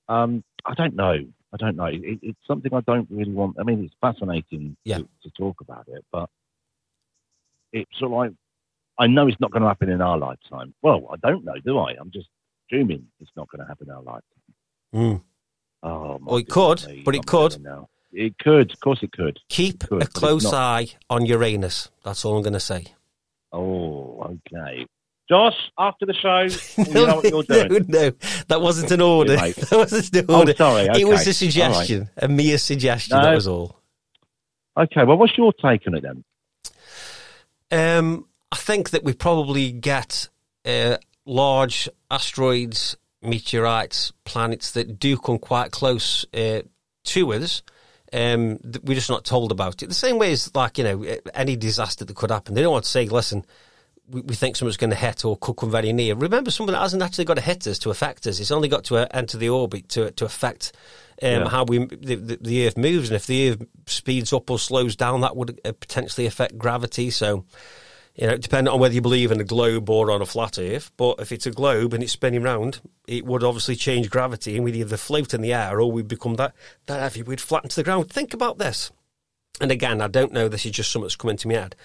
Um, 0.08 0.42
I 0.64 0.74
don't 0.74 0.94
know. 0.94 1.14
I 1.52 1.56
don't 1.56 1.76
know. 1.76 1.86
It, 1.86 2.18
it's 2.22 2.38
something 2.46 2.72
I 2.74 2.80
don't 2.80 3.08
really 3.10 3.32
want. 3.32 3.56
I 3.58 3.62
mean, 3.64 3.84
it's 3.84 3.94
fascinating 4.00 4.76
Yeah. 4.84 4.98
to, 4.98 5.08
to 5.24 5.30
talk 5.36 5.60
about 5.60 5.86
it, 5.88 6.04
but 6.12 6.28
it's 7.72 7.90
sort 7.98 8.12
of 8.12 8.18
like 8.18 8.32
I 8.98 9.06
know 9.06 9.26
it's 9.28 9.40
not 9.40 9.50
going 9.50 9.62
to 9.62 9.68
happen 9.68 9.88
in 9.88 10.00
our 10.00 10.18
lifetime. 10.18 10.74
Well, 10.82 11.08
I 11.12 11.16
don't 11.28 11.44
know, 11.44 11.54
do 11.64 11.78
I? 11.78 11.92
I'm 11.98 12.10
just 12.10 12.28
assuming 12.70 13.06
it's 13.20 13.30
not 13.36 13.48
going 13.50 13.60
to 13.62 13.66
happen 13.68 13.86
in 13.88 13.94
our 13.94 14.02
lifetime. 14.02 14.22
Mm. 14.94 15.22
Oh, 15.82 16.18
my 16.18 16.26
Well, 16.30 16.36
it 16.38 16.48
could, 16.48 16.86
me, 16.86 17.02
but 17.04 17.14
it 17.14 17.18
I'm 17.18 17.24
could. 17.24 17.62
telling. 17.62 17.86
It 18.12 18.38
could. 18.38 18.72
Of 18.72 18.80
course, 18.80 18.98
it 19.02 19.12
could. 19.12 19.38
Keep 19.48 19.88
Good, 19.88 19.98
but 20.00 20.08
a 20.08 20.10
close 20.10 20.44
not. 20.44 20.54
eye 20.54 20.88
on 21.08 21.26
Uranus. 21.26 21.90
That's 22.04 22.24
all 22.24 22.36
I'm 22.36 22.42
going 22.42 22.54
to 22.54 22.60
say. 22.60 22.86
Oh, 23.52 24.36
okay. 24.52 24.86
Josh, 25.28 25.54
after 25.78 26.06
the 26.06 26.12
show, 26.14 26.40
you 26.82 26.92
know 26.92 27.16
what 27.16 27.24
you're 27.24 27.42
doing. 27.44 27.86
no, 27.88 28.08
no, 28.08 28.10
that 28.48 28.60
wasn't 28.60 28.90
an 28.90 29.00
order. 29.00 29.36
mate. 29.36 29.54
that 29.70 29.76
wasn't 29.76 30.16
an 30.16 30.24
order. 30.34 30.34
Oh, 30.34 30.38
order. 30.40 30.54
sorry. 30.56 31.00
It 31.00 31.06
was 31.06 31.24
a 31.26 31.32
suggestion, 31.32 32.10
a 32.16 32.26
mere 32.26 32.58
suggestion. 32.58 33.16
No. 33.16 33.22
That 33.22 33.34
was 33.36 33.46
all. 33.46 33.56
All 33.56 33.76
right. 34.76 34.88
Okay. 34.90 35.04
Well, 35.04 35.16
what's 35.18 35.38
your 35.38 35.52
take 35.52 35.86
on 35.86 35.94
it 35.94 36.02
then? 36.02 36.24
Um, 37.70 38.26
I 38.50 38.56
think 38.56 38.90
that 38.90 39.04
we 39.04 39.12
probably 39.12 39.70
get 39.70 40.28
uh, 40.64 40.96
large 41.26 41.88
asteroids, 42.10 42.96
meteorites, 43.22 44.12
planets 44.24 44.72
that 44.72 44.98
do 44.98 45.16
come 45.16 45.38
quite 45.38 45.70
close 45.70 46.24
uh, 46.34 46.62
to 47.04 47.32
us. 47.32 47.62
Um, 48.12 48.58
we're 48.82 48.94
just 48.94 49.10
not 49.10 49.24
told 49.24 49.52
about 49.52 49.82
it. 49.82 49.86
The 49.86 49.94
same 49.94 50.18
way 50.18 50.32
as, 50.32 50.52
like, 50.54 50.78
you 50.78 50.84
know, 50.84 51.16
any 51.32 51.54
disaster 51.54 52.04
that 52.04 52.16
could 52.16 52.30
happen. 52.30 52.54
They 52.54 52.62
don't 52.62 52.72
want 52.72 52.84
to 52.84 52.90
say, 52.90 53.06
listen, 53.06 53.44
we, 54.08 54.22
we 54.22 54.34
think 54.34 54.56
someone's 54.56 54.76
going 54.76 54.90
to 54.90 54.96
hit 54.96 55.24
or 55.24 55.36
could 55.36 55.54
come 55.54 55.70
very 55.70 55.92
near. 55.92 56.16
Remember, 56.16 56.50
something 56.50 56.72
that 56.72 56.80
hasn't 56.80 57.02
actually 57.02 57.26
got 57.26 57.34
to 57.34 57.40
hit 57.40 57.68
us 57.68 57.78
to 57.80 57.90
affect 57.90 58.26
us. 58.26 58.40
It's 58.40 58.50
only 58.50 58.68
got 58.68 58.84
to 58.84 58.96
uh, 58.96 59.06
enter 59.12 59.38
the 59.38 59.50
orbit 59.50 59.88
to 59.90 60.10
to 60.10 60.24
affect 60.24 60.72
um, 61.22 61.28
Yeah. 61.28 61.48
how 61.48 61.64
we 61.64 61.84
the, 61.84 62.16
the, 62.16 62.38
the 62.40 62.66
Earth 62.66 62.76
moves. 62.76 63.10
And 63.10 63.16
if 63.16 63.26
the 63.26 63.50
Earth 63.50 63.62
speeds 63.86 64.32
up 64.32 64.50
or 64.50 64.58
slows 64.58 64.96
down, 64.96 65.20
that 65.20 65.36
would 65.36 65.60
uh, 65.64 65.70
potentially 65.70 66.26
affect 66.26 66.58
gravity. 66.58 67.10
So, 67.10 67.44
you 68.20 68.26
know, 68.26 68.36
depending 68.36 68.70
on 68.72 68.78
whether 68.78 68.92
you 68.94 69.00
believe 69.00 69.32
in 69.32 69.40
a 69.40 69.44
globe 69.44 69.88
or 69.88 70.10
on 70.10 70.20
a 70.20 70.26
flat 70.26 70.58
Earth. 70.58 70.92
But 70.98 71.20
if 71.20 71.32
it's 71.32 71.46
a 71.46 71.50
globe 71.50 71.94
and 71.94 72.02
it's 72.02 72.12
spinning 72.12 72.42
round, 72.42 72.80
it 73.08 73.24
would 73.24 73.42
obviously 73.42 73.76
change 73.76 74.10
gravity, 74.10 74.54
and 74.56 74.64
we'd 74.64 74.76
either 74.76 74.98
float 74.98 75.32
in 75.32 75.40
the 75.40 75.54
air 75.54 75.80
or 75.80 75.90
we'd 75.90 76.06
become 76.06 76.34
that 76.34 76.54
that 76.86 77.00
heavy, 77.00 77.22
we'd 77.22 77.40
flatten 77.40 77.70
to 77.70 77.76
the 77.76 77.82
ground. 77.82 78.10
Think 78.10 78.34
about 78.34 78.58
this. 78.58 78.92
And 79.60 79.72
again, 79.72 80.00
I 80.02 80.08
don't 80.08 80.32
know. 80.32 80.48
This 80.48 80.66
is 80.66 80.72
just 80.72 80.90
something 80.90 81.04
that's 81.06 81.16
come 81.16 81.30
into 81.30 81.48
my 81.48 81.54
head. 81.54 81.76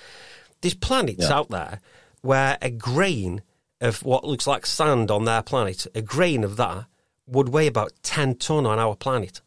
There's 0.61 0.73
planets 0.73 1.29
Yeah. 1.29 1.33
out 1.37 1.49
there 1.49 1.79
where 2.21 2.57
a 2.61 2.69
grain 2.69 3.41
of 3.79 4.03
what 4.03 4.25
looks 4.25 4.45
like 4.47 4.65
sand 4.65 5.11
on 5.11 5.25
their 5.25 5.41
planet, 5.41 5.87
a 5.95 6.01
grain 6.01 6.43
of 6.43 6.57
that 6.57 6.85
would 7.27 7.49
weigh 7.49 7.67
about 7.67 7.91
ten 8.03 8.35
ton 8.35 8.65
on 8.65 8.77
our 8.77 8.95
planet. 8.95 9.41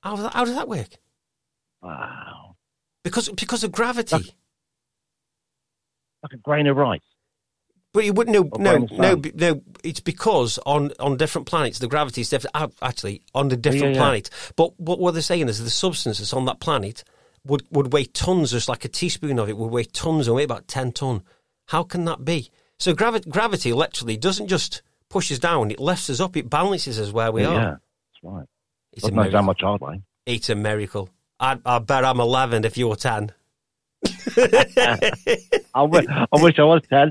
How 0.00 0.14
does 0.16 0.24
that, 0.24 0.34
how 0.34 0.44
does 0.44 0.54
that 0.54 0.68
work? 0.68 0.98
Wow. 1.82 2.56
Because 3.02 3.28
because 3.30 3.64
of 3.64 3.72
gravity. 3.72 4.34
Like 6.22 6.32
a 6.32 6.36
grain 6.36 6.66
of 6.66 6.76
rice. 6.76 7.00
But 7.92 8.04
you 8.04 8.12
wouldn't 8.12 8.34
know. 8.34 8.50
No, 8.58 8.86
no, 8.90 9.20
no. 9.34 9.62
It's 9.82 10.00
because 10.00 10.58
on, 10.66 10.92
on 11.00 11.16
different 11.16 11.46
planets 11.46 11.78
the 11.78 11.88
gravity 11.88 12.20
is 12.20 12.28
different. 12.28 12.54
ah, 12.54 12.68
Actually, 12.82 13.22
on 13.34 13.48
the 13.48 13.56
different 13.56 13.94
yeah. 13.94 14.00
planet. 14.00 14.30
But 14.56 14.78
what, 14.78 14.98
what 14.98 15.12
they're 15.12 15.22
saying 15.22 15.48
is 15.48 15.62
the 15.62 15.70
substances 15.70 16.32
on 16.32 16.44
that 16.46 16.60
planet 16.60 17.02
would, 17.44 17.62
would 17.70 17.92
weigh 17.92 18.04
tons. 18.04 18.50
Just 18.50 18.68
like 18.68 18.84
a 18.84 18.88
teaspoon 18.88 19.38
of 19.38 19.48
it 19.48 19.56
would 19.56 19.72
weigh 19.72 19.84
tons 19.84 20.26
and 20.26 20.36
weigh 20.36 20.44
about 20.44 20.68
ten 20.68 20.92
ton. 20.92 21.22
How 21.66 21.82
can 21.82 22.04
that 22.04 22.24
be? 22.24 22.50
So 22.78 22.94
gravi- 22.94 23.28
gravity 23.28 23.72
literally 23.72 24.16
doesn't 24.16 24.48
just 24.48 24.82
pushes 25.08 25.38
down, 25.38 25.70
it 25.70 25.80
lifts 25.80 26.10
us 26.10 26.20
up, 26.20 26.36
it 26.36 26.48
balances 26.48 27.00
us 27.00 27.12
where 27.12 27.32
we 27.32 27.42
yeah, 27.42 27.48
are. 27.48 27.54
Yeah, 27.54 27.70
that's 27.70 28.22
right. 28.22 28.46
It's 28.92 29.04
a 29.04 29.10
knows 29.10 29.32
how 29.32 29.42
miracle. 29.42 29.42
much 29.42 29.62
I'd 29.64 29.80
weigh. 29.80 30.02
It's 30.26 30.50
a 30.50 30.54
miracle. 30.54 31.08
I, 31.40 31.58
I 31.64 31.78
bet 31.78 32.04
I'm 32.04 32.20
11 32.20 32.64
if 32.64 32.76
you're 32.76 32.96
10. 32.96 33.32
I 35.74 35.82
wish, 35.82 36.06
I 36.08 36.26
wish 36.42 36.58
I 36.58 36.62
was 36.64 36.82
10. 36.88 37.10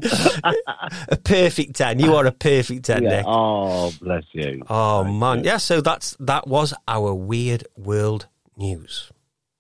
A 1.10 1.18
perfect 1.18 1.76
10. 1.76 2.00
You 2.00 2.16
are 2.16 2.26
a 2.26 2.32
perfect 2.32 2.86
10, 2.86 3.04
yeah. 3.04 3.10
Nick. 3.10 3.26
Oh, 3.28 3.92
bless 4.02 4.24
you. 4.32 4.64
Oh 4.70 5.04
Thank 5.04 5.16
man, 5.20 5.40
you. 5.40 5.46
yeah. 5.46 5.58
So 5.58 5.82
that's 5.82 6.16
that 6.20 6.48
was 6.48 6.74
our 6.88 7.14
weird 7.14 7.66
world 7.76 8.28
news. 8.56 9.12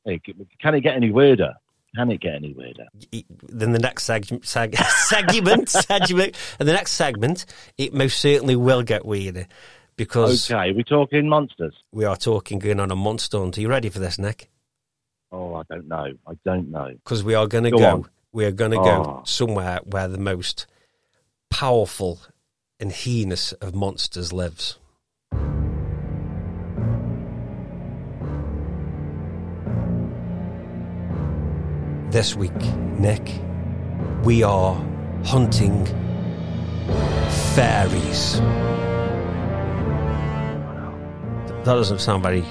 Hey, 0.05 0.21
Can 0.61 0.75
it 0.75 0.81
get 0.81 0.95
any 0.95 1.11
weirder? 1.11 1.53
Can 1.95 2.11
it 2.11 2.21
get 2.21 2.35
any 2.35 2.53
weirder? 2.53 2.85
Then 3.49 3.71
the 3.71 3.79
next 3.79 4.07
seg- 4.07 4.41
seg- 4.41 4.75
segment, 5.07 5.69
segment, 5.69 6.35
and 6.59 6.67
the 6.67 6.73
next 6.73 6.91
segment, 6.93 7.45
it 7.77 7.93
most 7.93 8.19
certainly 8.19 8.55
will 8.55 8.83
get 8.83 9.05
weirder 9.05 9.47
because 9.95 10.49
Okay, 10.51 10.71
we're 10.71 10.83
talking 10.83 11.27
monsters. 11.27 11.73
we 11.91 12.05
are 12.05 12.15
talking 12.15 12.59
going 12.59 12.79
on 12.79 12.91
a 12.91 12.95
monster 12.95 13.39
hunt. 13.39 13.57
Are 13.57 13.61
you 13.61 13.67
ready 13.69 13.89
for 13.89 13.99
this, 13.99 14.17
Nick? 14.19 14.49
Oh, 15.31 15.55
I 15.55 15.63
don't 15.69 15.87
know. 15.87 16.13
I 16.27 16.33
don't 16.45 16.71
know. 16.71 16.91
Because 17.03 17.23
we 17.23 17.33
are 17.35 17.47
going 17.47 17.65
to 17.65 17.71
Go 17.71 17.77
go. 17.77 18.05
We 18.31 18.45
are 18.45 18.51
going 18.51 18.71
to 18.71 18.77
go 18.77 19.19
Oh. 19.19 19.21
somewhere 19.25 19.79
where 19.83 20.07
the 20.07 20.17
most 20.17 20.65
powerful 21.49 22.19
and 22.79 22.91
heinous 22.91 23.51
of 23.53 23.73
monsters 23.73 24.31
lives. 24.31 24.77
This 32.09 32.35
week, 32.35 32.55
Nick, 32.97 33.41
we 34.23 34.41
are 34.41 34.75
hunting 35.25 35.85
fairies. 37.53 38.39
That 41.49 41.65
doesn't 41.65 41.99
sound 41.99 42.23
very 42.23 42.45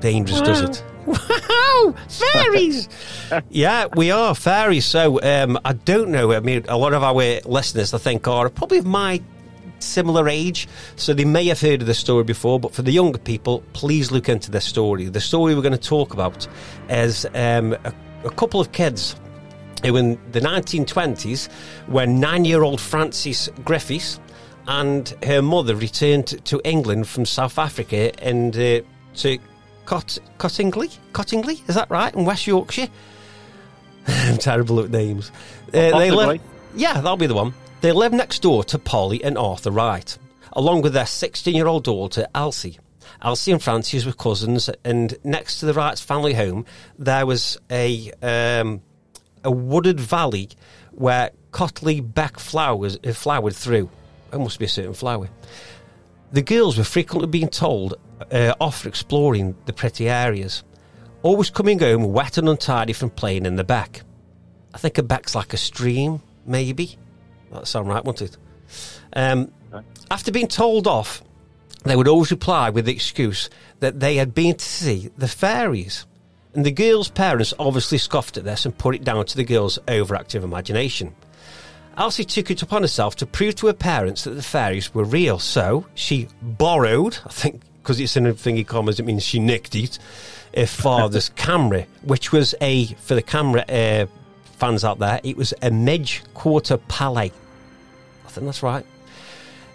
dangerous, 0.00 0.40
does 0.40 0.62
it? 0.62 0.84
Wow, 1.06 1.94
fairies! 2.08 2.88
yeah, 3.50 3.86
we 3.94 4.10
are 4.10 4.34
fairies. 4.34 4.84
So 4.84 5.20
um, 5.22 5.58
I 5.64 5.72
don't 5.72 6.10
know. 6.10 6.32
I 6.32 6.40
mean, 6.40 6.64
a 6.68 6.76
lot 6.76 6.94
of 6.94 7.02
our 7.02 7.40
listeners, 7.44 7.94
I 7.94 7.98
think, 7.98 8.26
are 8.26 8.48
probably 8.50 8.80
my 8.80 9.22
similar 9.78 10.28
age, 10.28 10.68
so 10.96 11.14
they 11.14 11.24
may 11.24 11.46
have 11.46 11.60
heard 11.60 11.82
of 11.82 11.86
the 11.86 11.94
story 11.94 12.24
before. 12.24 12.58
But 12.58 12.74
for 12.74 12.82
the 12.82 12.92
younger 12.92 13.18
people, 13.18 13.62
please 13.72 14.10
look 14.10 14.28
into 14.28 14.50
this 14.50 14.64
story. 14.64 15.06
The 15.06 15.20
story 15.20 15.54
we're 15.54 15.62
going 15.62 15.72
to 15.72 15.78
talk 15.78 16.12
about 16.12 16.46
is 16.88 17.24
um, 17.34 17.72
a, 17.84 17.94
a 18.24 18.30
couple 18.30 18.60
of 18.60 18.72
kids 18.72 19.16
who, 19.84 19.96
in 19.96 20.18
the 20.32 20.40
1920s, 20.40 21.50
when 21.86 22.18
nine-year-old 22.18 22.80
Frances 22.80 23.48
Griffiths 23.64 24.20
and 24.68 25.14
her 25.24 25.42
mother 25.42 25.76
returned 25.76 26.44
to 26.46 26.60
England 26.64 27.06
from 27.06 27.24
South 27.24 27.58
Africa 27.58 28.12
and 28.24 28.56
uh, 28.56 28.80
to 29.14 29.38
Cot- 29.86 30.18
Cottingley. 30.38 30.98
Cottingley, 31.12 31.66
is 31.68 31.76
that 31.76 31.90
right? 31.90 32.14
In 32.14 32.24
West 32.24 32.46
Yorkshire. 32.46 32.88
I'm 34.06 34.36
terrible 34.36 34.80
at 34.80 34.90
names. 34.90 35.30
Uh, 35.68 35.98
they 35.98 36.10
live, 36.10 36.40
yeah, 36.74 36.94
that'll 36.94 37.16
be 37.16 37.26
the 37.26 37.34
one. 37.34 37.54
They 37.80 37.92
live 37.92 38.12
next 38.12 38.42
door 38.42 38.64
to 38.64 38.78
Polly 38.78 39.22
and 39.22 39.38
Arthur 39.38 39.70
Wright, 39.70 40.18
along 40.52 40.82
with 40.82 40.92
their 40.92 41.06
16 41.06 41.54
year 41.54 41.66
old 41.66 41.84
daughter, 41.84 42.26
Elsie. 42.34 42.78
Elsie 43.22 43.52
and 43.52 43.62
Frances 43.62 44.04
were 44.04 44.12
cousins, 44.12 44.68
and 44.84 45.16
next 45.24 45.60
to 45.60 45.66
the 45.66 45.72
Wrights' 45.72 46.00
family 46.00 46.34
home, 46.34 46.66
there 46.98 47.24
was 47.24 47.56
a 47.70 48.12
um, 48.22 48.82
a 49.44 49.50
wooded 49.50 50.00
valley 50.00 50.50
where 50.92 51.30
Cotley 51.52 52.00
Beck 52.00 52.38
flowers 52.38 52.98
uh, 53.04 53.12
flowered 53.12 53.54
through. 53.54 53.88
It 54.32 54.38
must 54.38 54.58
be 54.58 54.64
a 54.64 54.68
certain 54.68 54.94
flower. 54.94 55.28
The 56.32 56.42
girls 56.42 56.76
were 56.76 56.84
frequently 56.84 57.28
being 57.28 57.48
told 57.48 57.94
uh, 58.30 58.54
off 58.60 58.82
for 58.82 58.88
exploring 58.88 59.56
the 59.66 59.72
pretty 59.72 60.08
areas, 60.08 60.64
always 61.22 61.50
coming 61.50 61.78
home 61.78 62.12
wet 62.12 62.38
and 62.38 62.48
untidy 62.48 62.92
from 62.92 63.10
playing 63.10 63.46
in 63.46 63.56
the 63.56 63.64
back. 63.64 64.02
I 64.74 64.78
think 64.78 64.98
a 64.98 65.02
back's 65.02 65.34
like 65.34 65.52
a 65.52 65.56
stream, 65.56 66.20
maybe. 66.44 66.96
That 67.52 67.66
sound 67.66 67.88
right, 67.88 68.04
wouldn't 68.04 68.30
it? 68.30 68.36
Um, 69.12 69.52
after 70.10 70.32
being 70.32 70.48
told 70.48 70.86
off, 70.86 71.22
they 71.84 71.96
would 71.96 72.08
always 72.08 72.30
reply 72.30 72.70
with 72.70 72.86
the 72.86 72.92
excuse 72.92 73.48
that 73.80 74.00
they 74.00 74.16
had 74.16 74.34
been 74.34 74.56
to 74.56 74.64
see 74.64 75.10
the 75.16 75.28
fairies. 75.28 76.06
And 76.54 76.64
the 76.64 76.70
girls' 76.70 77.10
parents 77.10 77.54
obviously 77.58 77.98
scoffed 77.98 78.36
at 78.36 78.44
this 78.44 78.64
and 78.64 78.76
put 78.76 78.94
it 78.94 79.04
down 79.04 79.26
to 79.26 79.36
the 79.36 79.44
girls' 79.44 79.78
overactive 79.86 80.42
imagination. 80.42 81.14
Elsie 81.96 82.24
took 82.24 82.50
it 82.50 82.62
upon 82.62 82.82
herself 82.82 83.16
to 83.16 83.26
prove 83.26 83.54
to 83.56 83.68
her 83.68 83.72
parents 83.72 84.24
that 84.24 84.30
the 84.30 84.42
fairies 84.42 84.92
were 84.94 85.04
real, 85.04 85.38
so 85.38 85.86
she 85.94 86.28
borrowed, 86.42 87.18
I 87.24 87.30
think, 87.30 87.62
because 87.86 88.00
it's 88.00 88.16
in 88.16 88.26
a 88.26 88.34
thingy 88.34 88.66
commas, 88.66 88.98
it 88.98 89.04
means 89.04 89.22
she 89.22 89.38
nicked 89.38 89.76
it, 89.76 90.00
her 90.56 90.66
father's 90.66 91.28
camera, 91.36 91.86
which 92.02 92.32
was 92.32 92.52
a, 92.60 92.86
for 92.86 93.14
the 93.14 93.22
camera 93.22 93.60
uh, 93.68 94.06
fans 94.58 94.82
out 94.82 94.98
there, 94.98 95.20
it 95.22 95.36
was 95.36 95.54
a 95.62 95.70
Midge 95.70 96.24
Quarter 96.34 96.78
Palais. 96.78 97.30
I 98.26 98.28
think 98.28 98.44
that's 98.44 98.64
right. 98.64 98.84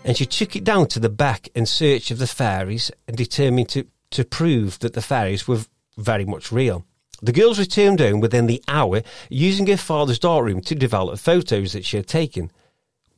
And 0.04 0.18
she 0.18 0.26
took 0.26 0.58
it 0.58 0.66
down 0.66 0.88
to 0.88 1.00
the 1.00 1.08
back 1.08 1.48
in 1.56 1.66
search 1.66 2.12
of 2.12 2.18
the 2.18 2.28
fairies 2.28 2.92
and 3.08 3.16
determined 3.16 3.70
to, 3.70 3.88
to 4.10 4.26
prove 4.26 4.80
that 4.80 4.92
the 4.92 5.02
fairies 5.02 5.48
were 5.48 5.60
very 5.98 6.26
much 6.26 6.52
real. 6.52 6.84
The 7.22 7.32
girls 7.32 7.60
returned 7.60 8.02
home 8.02 8.20
within 8.20 8.48
the 8.48 8.62
hour 8.68 9.04
using 9.30 9.68
her 9.68 9.78
father's 9.78 10.20
darkroom 10.20 10.60
to 10.62 10.76
develop 10.76 11.18
photos 11.18 11.72
that 11.72 11.86
she 11.86 11.96
had 11.96 12.08
taken. 12.08 12.52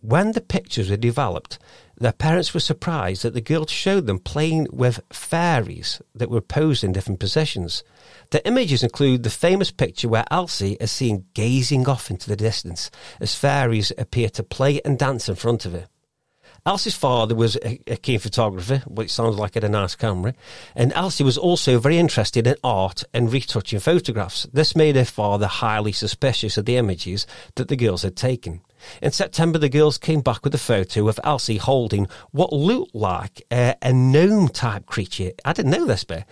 When 0.02 0.34
the 0.34 0.42
pictures 0.42 0.92
were 0.92 0.98
developed, 0.98 1.58
their 1.98 2.12
parents 2.12 2.54
were 2.54 2.60
surprised 2.60 3.24
that 3.24 3.34
the 3.34 3.42
girls 3.42 3.70
showed 3.70 4.08
them 4.08 4.20
playing 4.20 4.68
with 4.72 5.02
fairies 5.12 6.02
that 6.16 6.30
were 6.30 6.42
posed 6.42 6.84
in 6.84 6.92
different 6.92 7.20
positions. 7.20 7.84
The 8.32 8.46
images 8.48 8.84
include 8.84 9.24
the 9.24 9.30
famous 9.30 9.72
picture 9.72 10.10
where 10.10 10.26
Elsie 10.32 10.78
is 10.80 10.92
seen 10.92 11.26
gazing 11.34 11.88
off 11.88 12.10
into 12.10 12.30
the 12.30 12.36
distance 12.36 12.90
as 13.20 13.36
fairies 13.36 13.92
appear 13.98 14.30
to 14.30 14.44
play 14.44 14.82
and 14.84 14.98
dance 14.98 15.30
in 15.30 15.36
front 15.36 15.66
of 15.66 15.74
her. 15.74 15.88
Elsie's 16.66 16.96
father 16.96 17.36
was 17.36 17.58
a, 17.58 17.78
keen 17.98 18.20
photographer, 18.20 18.78
which 18.88 19.12
sounds 19.12 19.38
like 19.38 19.56
had 19.56 19.66
a 19.66 19.70
nice 19.70 19.96
camera. 19.96 20.34
And 20.76 20.94
Elsie 20.94 21.24
was 21.24 21.38
also 21.38 21.78
very 21.78 21.98
interested 21.98 22.48
in 22.48 22.56
art 22.64 23.04
and 23.14 23.32
retouching 23.32 23.82
photographs. 23.82 24.48
This 24.54 24.74
made 24.74 24.96
her 24.96 25.04
father 25.04 25.48
highly 25.48 25.92
suspicious 25.92 26.58
of 26.58 26.64
the 26.64 26.78
images 26.78 27.28
that 27.56 27.68
the 27.68 27.76
girls 27.76 28.04
had 28.04 28.16
taken. 28.16 28.62
In 29.02 29.12
September, 29.12 29.58
the 29.58 29.70
girls 29.70 29.98
came 29.98 30.22
back 30.22 30.44
with 30.44 30.56
a 30.56 30.60
photo 30.60 31.08
of 31.08 31.20
Elsie 31.24 31.58
holding 31.58 32.08
what 32.32 32.54
looked 32.54 32.96
like 32.96 33.46
uh, 33.52 33.74
a 33.82 33.94
gnome 33.94 34.50
type 34.50 34.86
creature. 34.86 35.32
I 35.46 35.54
didn't 35.54 35.72
know 35.72 35.86
this 35.86 36.04
bit. 36.04 36.25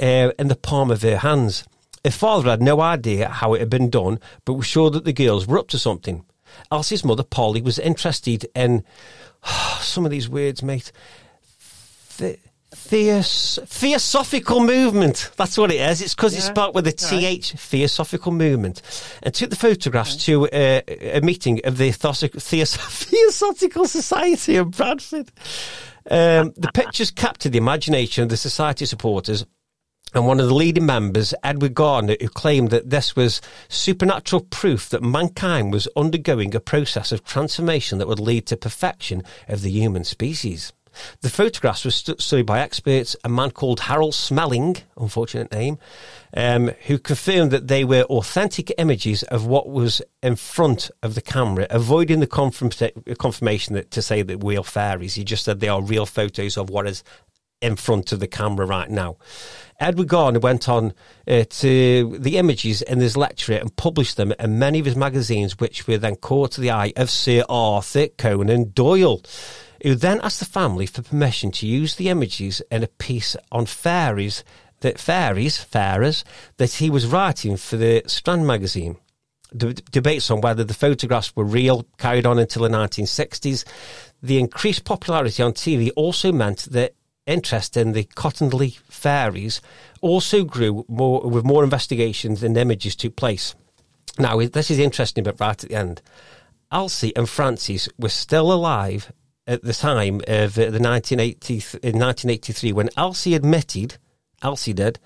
Uh, 0.00 0.32
in 0.38 0.48
the 0.48 0.56
palm 0.56 0.90
of 0.90 1.02
her 1.02 1.18
hands. 1.18 1.64
Her 2.04 2.10
father 2.10 2.50
had 2.50 2.62
no 2.62 2.80
idea 2.80 3.28
how 3.28 3.54
it 3.54 3.60
had 3.60 3.70
been 3.70 3.90
done, 3.90 4.20
but 4.44 4.54
was 4.54 4.66
sure 4.66 4.90
that 4.90 5.04
the 5.04 5.12
girls 5.12 5.46
were 5.46 5.58
up 5.58 5.68
to 5.68 5.78
something. 5.78 6.24
Elsie's 6.70 7.04
mother, 7.04 7.24
Polly, 7.24 7.62
was 7.62 7.78
interested 7.78 8.46
in 8.54 8.84
some 9.80 10.04
of 10.04 10.10
these 10.10 10.28
words, 10.28 10.62
mate. 10.62 10.92
The, 12.18 12.38
theos- 12.76 13.58
theosophical 13.66 14.60
movement. 14.60 15.30
That's 15.36 15.58
what 15.58 15.72
it 15.72 15.80
is. 15.80 16.00
It's 16.02 16.14
because 16.14 16.34
it's 16.34 16.46
Yeah, 16.46 16.52
spelled 16.52 16.74
with 16.74 16.86
a 16.86 16.92
th. 16.92 17.52
Theosophical 17.52 18.32
movement, 18.32 18.82
and 19.22 19.34
took 19.34 19.50
the 19.50 19.56
photographs 19.56 20.16
to 20.26 20.48
uh, 20.48 20.80
a 20.88 21.20
meeting 21.22 21.60
of 21.64 21.78
the 21.78 21.90
Theos- 21.90 22.20
Theos- 22.20 22.76
Theosophical 23.10 23.86
Society 23.86 24.56
in 24.56 24.70
Bradford. 24.70 25.30
Um, 26.08 26.52
the 26.56 26.70
pictures 26.72 27.10
captured 27.10 27.50
the 27.52 27.58
imagination 27.58 28.22
of 28.22 28.28
the 28.28 28.36
society 28.36 28.86
supporters 28.86 29.44
and 30.14 30.24
one 30.26 30.38
of 30.38 30.46
the 30.46 30.54
leading 30.54 30.86
members, 30.86 31.34
Edward 31.42 31.74
Gardner, 31.74 32.16
who 32.20 32.28
claimed 32.28 32.70
that 32.70 32.90
this 32.90 33.16
was 33.16 33.40
supernatural 33.68 34.42
proof 34.50 34.88
that 34.90 35.02
mankind 35.02 35.72
was 35.72 35.88
undergoing 35.96 36.54
a 36.54 36.60
process 36.60 37.10
of 37.10 37.24
transformation 37.24 37.98
that 37.98 38.06
would 38.06 38.20
lead 38.20 38.46
to 38.46 38.56
perfection 38.56 39.22
of 39.48 39.62
the 39.62 39.70
human 39.70 40.04
species. 40.04 40.72
The 41.20 41.30
photographs 41.30 41.84
were 41.84 41.90
stu- 41.90 42.16
studied 42.18 42.46
by 42.46 42.60
experts, 42.60 43.16
a 43.24 43.28
man 43.28 43.50
called 43.50 43.80
Harold 43.80 44.14
Smelling, 44.14 44.76
unfortunate 44.96 45.52
name, 45.52 45.78
um, 46.36 46.72
who 46.86 46.98
confirmed 46.98 47.50
that 47.50 47.68
they 47.68 47.84
were 47.84 48.02
authentic 48.04 48.72
images 48.78 49.22
of 49.24 49.46
what 49.46 49.68
was 49.68 50.02
in 50.22 50.36
front 50.36 50.90
of 51.02 51.14
the 51.14 51.22
camera, 51.22 51.66
avoiding 51.70 52.20
the 52.20 52.26
confirm- 52.26 52.70
confirmation 53.18 53.74
that 53.74 53.90
to 53.92 54.02
say 54.02 54.22
that 54.22 54.42
we 54.42 54.56
are 54.56 54.64
fairies. 54.64 55.14
He 55.14 55.24
just 55.24 55.44
said 55.44 55.60
they 55.60 55.68
are 55.68 55.82
real 55.82 56.06
photos 56.06 56.56
of 56.56 56.70
what 56.70 56.86
is 56.86 57.02
in 57.60 57.76
front 57.76 58.12
of 58.12 58.20
the 58.20 58.26
camera 58.26 58.66
right 58.66 58.90
now. 58.90 59.16
Edward 59.80 60.08
Gardner 60.08 60.40
went 60.40 60.68
on 60.68 60.92
uh, 61.26 61.44
to 61.48 62.16
the 62.18 62.38
images 62.38 62.82
in 62.82 62.98
his 62.98 63.16
lecture 63.16 63.54
and 63.54 63.74
published 63.76 64.16
them 64.16 64.32
in 64.38 64.58
many 64.58 64.78
of 64.78 64.86
his 64.86 64.96
magazines, 64.96 65.58
which 65.58 65.86
were 65.86 65.98
then 65.98 66.16
caught 66.16 66.52
to 66.52 66.60
the 66.60 66.70
eye 66.70 66.92
of 66.96 67.10
Sir 67.10 67.44
Arthur 67.48 68.08
Conan 68.08 68.70
Doyle, 68.70 69.22
who 69.82 69.94
then 69.94 70.20
asked 70.22 70.40
the 70.40 70.44
family 70.44 70.86
for 70.86 71.02
permission 71.02 71.50
to 71.52 71.66
use 71.66 71.96
the 71.96 72.08
images 72.08 72.62
in 72.70 72.82
a 72.82 72.88
piece 72.88 73.36
on 73.52 73.66
fairies 73.66 74.44
that 74.80 74.98
fairies, 74.98 75.58
fairies, 75.58 76.24
that 76.58 76.74
he 76.74 76.90
was 76.90 77.06
writing 77.06 77.56
for 77.56 77.76
the 77.76 78.02
Strand 78.06 78.46
magazine. 78.46 78.96
debates 79.56 80.30
on 80.30 80.40
whether 80.40 80.64
the 80.64 80.74
photographs 80.74 81.34
were 81.34 81.44
real 81.44 81.86
carried 81.98 82.26
on 82.26 82.38
until 82.38 82.62
the 82.62 82.68
1960s. 82.68 83.64
The 84.22 84.38
increased 84.38 84.84
popularity 84.84 85.42
on 85.42 85.52
TV 85.52 85.90
also 85.96 86.32
meant 86.32 86.66
that 86.72 86.94
interest 87.26 87.76
in 87.76 87.92
the 87.92 88.04
Cottingley 88.04 88.78
fairies 88.88 89.60
also 90.00 90.44
grew 90.44 90.84
more 90.88 91.28
with 91.28 91.44
more 91.44 91.64
investigations 91.64 92.42
and 92.42 92.56
images 92.56 92.94
took 92.96 93.16
place. 93.16 93.54
Now, 94.18 94.38
this 94.40 94.70
is 94.70 94.78
interesting, 94.78 95.24
but 95.24 95.40
right 95.40 95.50
at 95.62 95.68
the 95.68 95.76
end, 95.76 96.02
Elsie 96.72 97.14
and 97.16 97.28
Frances 97.28 97.88
were 97.98 98.08
still 98.08 98.52
alive 98.52 99.12
at 99.46 99.62
the 99.62 99.72
time 99.72 100.20
of 100.26 100.58
uh, 100.58 100.70
the 100.70 100.80
1980, 100.80 101.54
in 101.82 101.98
1983 101.98 102.72
when 102.72 102.90
Elsie 102.96 103.34
admitted, 103.34 103.98
Elsie 104.42 104.72
did, 104.72 104.98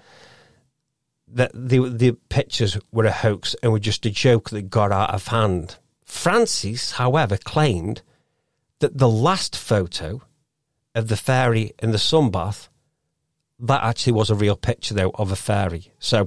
that 1.28 1.52
the 1.54 1.88
the 1.88 2.12
pictures 2.28 2.76
were 2.90 3.04
a 3.04 3.12
hoax 3.12 3.54
and 3.62 3.70
were 3.70 3.78
just 3.78 4.04
a 4.06 4.10
joke 4.10 4.50
that 4.50 4.70
got 4.70 4.90
out 4.90 5.10
of 5.10 5.28
hand. 5.28 5.76
Frances, 6.04 6.92
however, 6.92 7.36
claimed 7.36 8.02
that 8.80 8.98
the 8.98 9.08
last 9.08 9.56
photo 9.56 10.22
of 10.94 11.06
the 11.06 11.16
fairy 11.16 11.72
in 11.78 11.92
the 11.92 11.98
sunbath 11.98 12.68
that 13.60 13.82
actually 13.84 14.14
was 14.14 14.30
a 14.30 14.34
real 14.34 14.56
picture 14.56 14.94
though 14.94 15.10
of 15.14 15.30
a 15.30 15.36
fairy. 15.36 15.92
So 15.98 16.26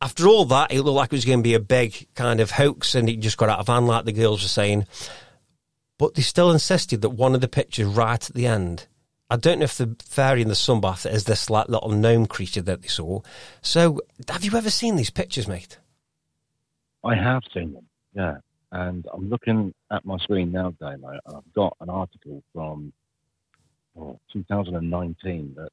after 0.00 0.26
all 0.26 0.44
that, 0.46 0.72
it 0.72 0.82
looked 0.82 0.96
like 0.96 1.12
it 1.12 1.16
was 1.16 1.24
going 1.24 1.38
to 1.38 1.44
be 1.44 1.54
a 1.54 1.60
big 1.60 2.08
kind 2.14 2.40
of 2.40 2.50
hoax, 2.50 2.94
and 2.94 3.08
it 3.08 3.20
just 3.20 3.36
got 3.36 3.48
out 3.48 3.60
of 3.60 3.68
hand, 3.68 3.86
like 3.86 4.04
the 4.04 4.12
girls 4.12 4.42
were 4.42 4.48
saying. 4.48 4.86
But 6.02 6.16
they 6.16 6.22
still 6.22 6.50
insisted 6.50 7.00
that 7.02 7.10
one 7.10 7.32
of 7.32 7.42
the 7.42 7.46
pictures 7.46 7.86
right 7.86 8.28
at 8.28 8.34
the 8.34 8.44
end 8.44 8.88
I 9.30 9.36
don't 9.36 9.60
know 9.60 9.66
if 9.66 9.78
the 9.78 9.94
fairy 10.04 10.42
in 10.42 10.48
the 10.48 10.54
sunbath 10.54 11.08
is 11.08 11.26
this 11.26 11.48
like 11.48 11.68
little 11.68 11.90
gnome 11.90 12.26
creature 12.26 12.60
that 12.62 12.82
they 12.82 12.88
saw. 12.88 13.20
So, 13.60 14.00
have 14.28 14.44
you 14.44 14.56
ever 14.56 14.68
seen 14.68 14.96
these 14.96 15.10
pictures, 15.10 15.46
mate? 15.46 15.78
I 17.04 17.14
have 17.14 17.42
seen 17.54 17.74
them, 17.74 17.86
yeah. 18.16 18.38
And 18.72 19.06
I'm 19.14 19.30
looking 19.30 19.72
at 19.92 20.04
my 20.04 20.18
screen 20.18 20.50
now, 20.50 20.74
Damo, 20.80 21.20
and 21.24 21.36
I've 21.36 21.52
got 21.54 21.76
an 21.80 21.88
article 21.88 22.42
from 22.52 22.92
oh, 23.96 24.18
2019 24.32 25.54
that 25.56 25.70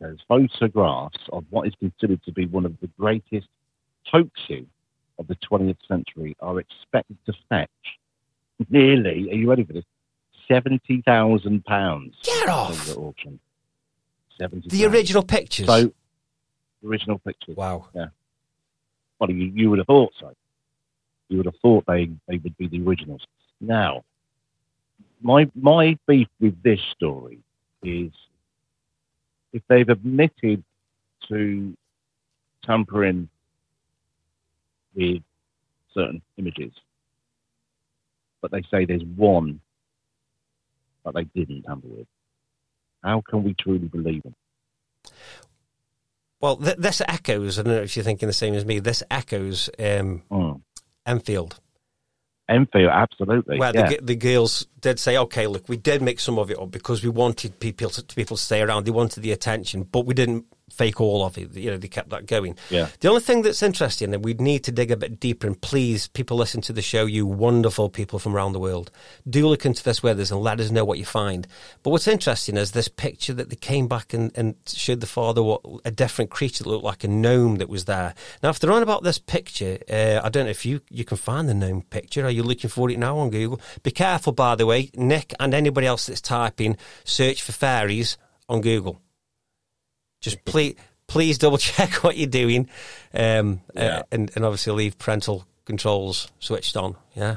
says 0.00 0.18
photographs 0.28 1.18
of 1.32 1.44
what 1.50 1.66
is 1.66 1.74
considered 1.80 2.22
to 2.26 2.32
be 2.32 2.46
one 2.46 2.64
of 2.64 2.78
the 2.80 2.88
greatest 2.96 3.48
hoaxes 4.06 4.66
of 5.18 5.26
the 5.26 5.36
20th 5.50 5.78
century 5.88 6.36
are 6.38 6.60
expected 6.60 7.18
to 7.26 7.32
fetch 7.48 7.98
nearly, 8.68 9.30
are 9.30 9.34
you 9.34 9.48
ready 9.48 9.64
for 9.64 9.72
this? 9.72 9.84
seventy 10.46 11.02
thousand 11.02 11.64
pounds. 11.64 12.16
Get 12.22 12.48
off! 12.48 12.90
At 12.90 12.96
auction. 12.96 13.40
Seventy. 14.38 14.68
The 14.68 14.84
original 14.86 15.22
pictures. 15.22 15.66
So, 15.66 15.92
original 16.84 17.18
pictures. 17.18 17.56
Wow. 17.56 17.88
Yeah. 17.94 18.06
Well, 19.18 19.30
you, 19.30 19.52
you 19.54 19.70
would 19.70 19.78
have 19.78 19.86
thought 19.86 20.12
so. 20.20 20.32
You 21.28 21.38
would 21.38 21.46
have 21.46 21.56
thought 21.62 21.84
they, 21.86 22.10
they 22.28 22.36
would 22.36 22.56
be 22.58 22.66
the 22.66 22.82
originals. 22.82 23.26
Now, 23.60 24.04
my 25.22 25.50
my 25.54 25.96
beef 26.06 26.28
with 26.40 26.62
this 26.62 26.80
story 26.94 27.38
is 27.82 28.12
if 29.52 29.62
they've 29.68 29.88
admitted 29.88 30.62
to 31.28 31.76
tampering 32.64 33.28
with 34.94 35.22
certain 35.94 36.20
images, 36.36 36.72
but 38.44 38.50
they 38.50 38.62
say 38.70 38.84
there's 38.84 39.02
one 39.16 39.58
that 41.02 41.14
they 41.14 41.24
didn't 41.24 41.62
tamper 41.62 41.88
with. 41.88 42.06
How 43.02 43.22
can 43.26 43.42
we 43.42 43.54
truly 43.54 43.88
believe 43.88 44.22
them? 44.22 44.34
Well, 46.42 46.58
th- 46.58 46.76
this 46.76 47.00
echoes. 47.08 47.58
I 47.58 47.62
don't 47.62 47.72
know 47.72 47.80
if 47.80 47.96
you're 47.96 48.04
thinking 48.04 48.26
the 48.26 48.34
same 48.34 48.52
as 48.52 48.66
me. 48.66 48.80
This 48.80 49.02
echoes 49.10 49.70
um, 49.78 50.24
mm. 50.30 50.60
Enfield. 51.06 51.58
Enfield, 52.46 52.90
absolutely. 52.92 53.58
Where 53.58 53.72
yeah. 53.74 53.88
the, 53.88 54.00
the 54.02 54.16
girls 54.16 54.66
did 54.78 55.00
say, 55.00 55.16
"Okay, 55.16 55.46
look, 55.46 55.66
we 55.66 55.78
did 55.78 56.02
make 56.02 56.20
some 56.20 56.38
of 56.38 56.50
it 56.50 56.58
up 56.58 56.70
because 56.70 57.02
we 57.02 57.08
wanted 57.08 57.58
people 57.60 57.88
to, 57.88 58.02
people 58.14 58.36
to 58.36 58.42
stay 58.42 58.60
around. 58.60 58.84
They 58.84 58.90
wanted 58.90 59.22
the 59.22 59.32
attention, 59.32 59.84
but 59.84 60.04
we 60.04 60.12
didn't 60.12 60.44
fake 60.70 61.00
all 61.00 61.24
of 61.24 61.38
it. 61.38 61.54
You 61.54 61.70
know, 61.70 61.76
they 61.76 61.88
kept 61.88 62.10
that 62.10 62.26
going. 62.26 62.56
Yeah. 62.70 62.88
The 63.00 63.08
only 63.08 63.20
thing 63.20 63.42
that's 63.42 63.62
interesting, 63.62 64.14
and 64.14 64.24
we'd 64.24 64.40
need 64.40 64.64
to 64.64 64.72
dig 64.72 64.90
a 64.90 64.96
bit 64.96 65.20
deeper, 65.20 65.46
and 65.46 65.60
please, 65.60 66.08
people 66.08 66.36
listen 66.36 66.60
to 66.62 66.72
the 66.72 66.82
show, 66.82 67.06
you 67.06 67.26
wonderful 67.26 67.88
people 67.90 68.18
from 68.18 68.34
around 68.34 68.52
the 68.52 68.60
world, 68.60 68.90
do 69.28 69.46
look 69.46 69.66
into 69.66 69.82
this 69.82 70.02
with 70.02 70.20
us 70.20 70.30
and 70.30 70.40
let 70.40 70.60
us 70.60 70.70
know 70.70 70.84
what 70.84 70.98
you 70.98 71.04
find. 71.04 71.46
But 71.82 71.90
what's 71.90 72.08
interesting 72.08 72.56
is 72.56 72.72
this 72.72 72.88
picture 72.88 73.34
that 73.34 73.50
they 73.50 73.56
came 73.56 73.88
back 73.88 74.12
and, 74.14 74.32
and 74.36 74.54
showed 74.66 75.00
the 75.00 75.06
father 75.06 75.42
what 75.42 75.60
a 75.84 75.90
different 75.90 76.30
creature 76.30 76.64
that 76.64 76.70
looked 76.70 76.84
like 76.84 77.04
a 77.04 77.08
gnome 77.08 77.56
that 77.56 77.68
was 77.68 77.84
there. 77.84 78.14
Now, 78.42 78.50
if 78.50 78.58
they're 78.58 78.72
on 78.72 78.82
about 78.82 79.02
this 79.02 79.18
picture, 79.18 79.78
uh, 79.90 80.20
I 80.22 80.28
don't 80.28 80.44
know 80.44 80.50
if 80.50 80.66
you, 80.66 80.80
you 80.90 81.04
can 81.04 81.16
find 81.16 81.48
the 81.48 81.54
gnome 81.54 81.82
picture. 81.82 82.24
Are 82.24 82.30
you 82.30 82.42
looking 82.42 82.70
for 82.70 82.90
it 82.90 82.98
now 82.98 83.18
on 83.18 83.30
Google? 83.30 83.60
Be 83.82 83.90
careful, 83.90 84.32
by 84.32 84.54
the 84.54 84.66
way, 84.66 84.90
Nick 84.94 85.34
and 85.38 85.54
anybody 85.54 85.86
else 85.86 86.06
that's 86.06 86.20
typing, 86.20 86.76
search 87.04 87.42
for 87.42 87.52
fairies 87.52 88.16
on 88.48 88.60
Google. 88.60 89.00
Just 90.24 90.44
please, 90.44 90.74
please 91.06 91.38
double 91.38 91.58
check 91.70 92.02
what 92.02 92.16
you're 92.16 92.26
doing, 92.28 92.68
um, 93.12 93.60
uh, 93.76 93.80
Yeah. 93.80 93.98
uh, 93.98 94.02
and, 94.10 94.30
and 94.34 94.44
obviously 94.44 94.72
leave 94.72 94.98
parental 94.98 95.46
controls 95.66 96.28
switched 96.40 96.76
on. 96.76 96.96
Yeah. 97.14 97.36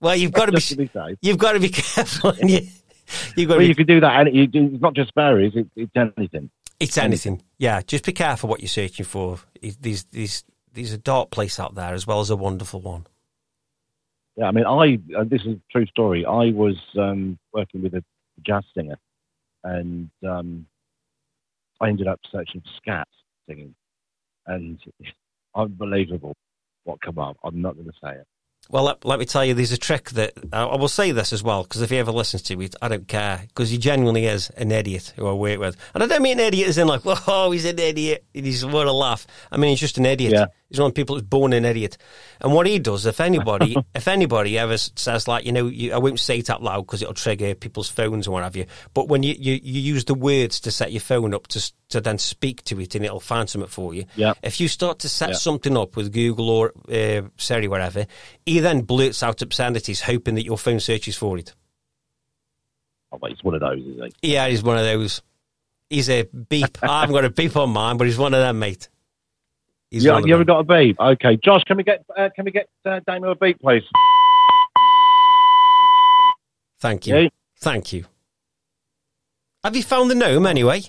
Well, 0.00 0.16
you've 0.16 0.32
got 0.32 0.46
to 0.46 0.52
be 0.52 0.90
you've 1.20 1.38
got 1.38 1.52
to 1.52 1.60
be 1.60 1.68
careful. 1.72 2.30
And 2.30 2.50
you, 2.50 2.60
you've 3.36 3.48
got 3.48 3.54
Well, 3.54 3.58
be, 3.60 3.66
you 3.68 3.74
could 3.74 3.86
do 3.86 4.00
that. 4.00 4.26
And 4.26 4.28
it's 4.54 4.82
not 4.82 4.94
just 4.94 5.12
fairies; 5.14 5.52
it, 5.54 5.68
it's 5.76 5.92
anything. 5.96 6.50
it's 6.80 6.98
anything. 6.98 7.42
Yeah, 7.58 7.80
just 7.82 8.04
be 8.04 8.12
careful 8.12 8.48
what 8.48 8.60
you're 8.60 8.68
searching 8.68 9.06
for. 9.06 9.38
These 9.60 10.04
these 10.04 10.44
these 10.74 10.92
a 10.92 10.98
dark 10.98 11.30
place 11.30 11.60
out 11.60 11.74
there 11.76 11.94
as 11.94 12.06
well 12.06 12.20
as 12.20 12.30
a 12.30 12.36
wonderful 12.36 12.80
one. 12.80 13.06
Yeah, 14.36 14.46
I 14.46 14.50
mean, 14.50 14.64
I 14.66 14.98
uh, 15.16 15.24
this 15.24 15.42
is 15.42 15.54
a 15.56 15.60
true 15.70 15.86
story. 15.86 16.24
I 16.26 16.50
was 16.50 16.76
um, 16.98 17.38
working 17.52 17.82
with 17.82 17.94
a 17.94 18.02
jazz 18.44 18.64
singer, 18.74 18.98
and 19.64 20.10
um, 20.28 20.66
I 21.80 21.88
ended 21.88 22.06
up 22.08 22.20
searching 22.30 22.62
scat 22.76 23.08
singing, 23.48 23.74
and 24.46 24.78
unbelievable 25.54 26.34
what 26.84 27.00
come 27.00 27.18
up. 27.18 27.36
I'm 27.44 27.60
not 27.60 27.74
going 27.74 27.86
to 27.86 27.92
say 28.02 28.12
it. 28.12 28.26
Well, 28.72 28.84
let, 28.84 29.04
let 29.04 29.18
me 29.20 29.26
tell 29.26 29.44
you, 29.44 29.52
there's 29.54 29.70
a 29.70 29.78
trick 29.78 30.10
that 30.10 30.32
I 30.52 30.62
I 30.64 30.76
will 30.76 30.88
say 30.88 31.12
this 31.12 31.32
as 31.32 31.42
well 31.42 31.62
because 31.62 31.82
if 31.82 31.90
he 31.90 31.98
ever 31.98 32.10
listens 32.10 32.42
to 32.44 32.60
it, 32.62 32.74
I 32.82 32.88
don't 32.88 33.06
care 33.06 33.42
because 33.46 33.70
he 33.70 33.78
genuinely 33.78 34.24
is 34.26 34.50
an 34.56 34.72
idiot 34.72 35.12
who 35.14 35.28
I 35.28 35.32
work 35.32 35.60
with, 35.60 35.76
and 35.94 36.02
I 36.02 36.06
don't 36.06 36.22
mean 36.22 36.40
idiot 36.40 36.68
as 36.68 36.78
in 36.78 36.88
like, 36.88 37.02
oh, 37.04 37.50
he's 37.52 37.66
an 37.66 37.78
idiot, 37.78 38.24
he's 38.32 38.64
what 38.64 38.86
a 38.88 38.92
laugh. 38.92 39.26
I 39.52 39.58
mean 39.58 39.70
he's 39.70 39.80
just 39.80 39.98
an 39.98 40.06
idiot. 40.06 40.32
Yeah. 40.32 40.46
He's 40.70 40.80
one 40.80 40.88
of 40.88 40.94
the 40.94 41.00
people 41.02 41.16
who's 41.16 41.22
born 41.24 41.52
an 41.52 41.66
idiot. 41.66 41.98
And 42.40 42.54
what 42.54 42.66
he 42.66 42.78
does, 42.78 43.04
if 43.04 43.20
anybody, 43.20 43.76
if 43.94 44.08
anybody 44.08 44.58
ever 44.58 44.78
says 44.78 45.28
like, 45.28 45.44
you 45.44 45.52
know, 45.52 45.66
you, 45.66 45.92
I 45.92 45.98
won't 45.98 46.18
say 46.18 46.38
it 46.38 46.48
out 46.48 46.62
loud 46.62 46.86
because 46.86 47.02
it'll 47.02 47.12
trigger 47.12 47.54
people's 47.54 47.90
phones 47.90 48.26
or 48.26 48.30
what 48.30 48.42
have 48.42 48.56
you. 48.56 48.64
But 48.94 49.06
when 49.08 49.22
you, 49.22 49.34
you, 49.38 49.60
you 49.62 49.80
use 49.82 50.06
the 50.06 50.14
words 50.14 50.60
to 50.60 50.70
set 50.70 50.90
your 50.90 51.02
phone 51.02 51.34
up 51.34 51.46
to 51.48 51.72
to 51.90 52.00
then 52.00 52.16
speak 52.16 52.64
to 52.64 52.80
it 52.80 52.94
and 52.94 53.04
it'll 53.04 53.20
find 53.20 53.50
something 53.50 53.68
for 53.68 53.92
you. 53.92 54.06
Yeah. 54.16 54.32
If 54.42 54.62
you 54.62 54.68
start 54.68 55.00
to 55.00 55.10
set 55.10 55.28
Yeah. 55.28 55.34
something 55.34 55.76
up 55.76 55.94
with 55.94 56.10
Google 56.10 56.48
or 56.48 56.72
uh, 56.90 57.28
Siri, 57.36 57.68
whatever, 57.68 58.06
he 58.46 58.60
then 58.62 58.82
blurts 58.82 59.22
out 59.22 59.42
obscenities, 59.42 60.02
hoping 60.02 60.34
that 60.36 60.44
your 60.44 60.58
phone 60.58 60.80
searches 60.80 61.16
for 61.16 61.38
it. 61.38 61.54
Oh, 63.12 63.18
but 63.18 63.30
he's 63.30 63.44
one 63.44 63.54
of 63.54 63.60
those, 63.60 63.80
is 63.80 64.12
he? 64.20 64.32
Yeah, 64.32 64.48
he's 64.48 64.62
one 64.62 64.78
of 64.78 64.84
those. 64.84 65.22
He's 65.90 66.08
a 66.08 66.22
beep. 66.24 66.82
I 66.82 67.00
haven't 67.00 67.14
got 67.14 67.24
a 67.24 67.30
beep 67.30 67.54
on 67.56 67.70
mine, 67.70 67.98
but 67.98 68.06
he's 68.06 68.16
one 68.16 68.32
of 68.32 68.40
them, 68.40 68.58
mate. 68.58 68.88
He's 69.90 70.04
Yeah, 70.04 70.12
one 70.14 70.26
you 70.26 70.34
ever 70.34 70.44
got 70.44 70.60
a 70.60 70.64
beep? 70.64 70.98
Okay, 70.98 71.36
Josh, 71.36 71.64
can 71.64 71.76
we 71.76 71.82
get 71.82 72.02
uh, 72.16 72.30
can 72.34 72.46
we 72.46 72.50
get 72.50 72.66
uh, 72.86 73.00
Damo 73.06 73.32
a 73.32 73.34
beep, 73.34 73.60
please? 73.60 73.82
Thank 76.80 77.06
you. 77.06 77.16
Yeah. 77.16 77.28
Thank 77.58 77.92
you. 77.92 78.06
Have 79.62 79.76
you 79.76 79.82
found 79.82 80.10
the 80.10 80.14
gnome 80.14 80.46
anyway? 80.46 80.82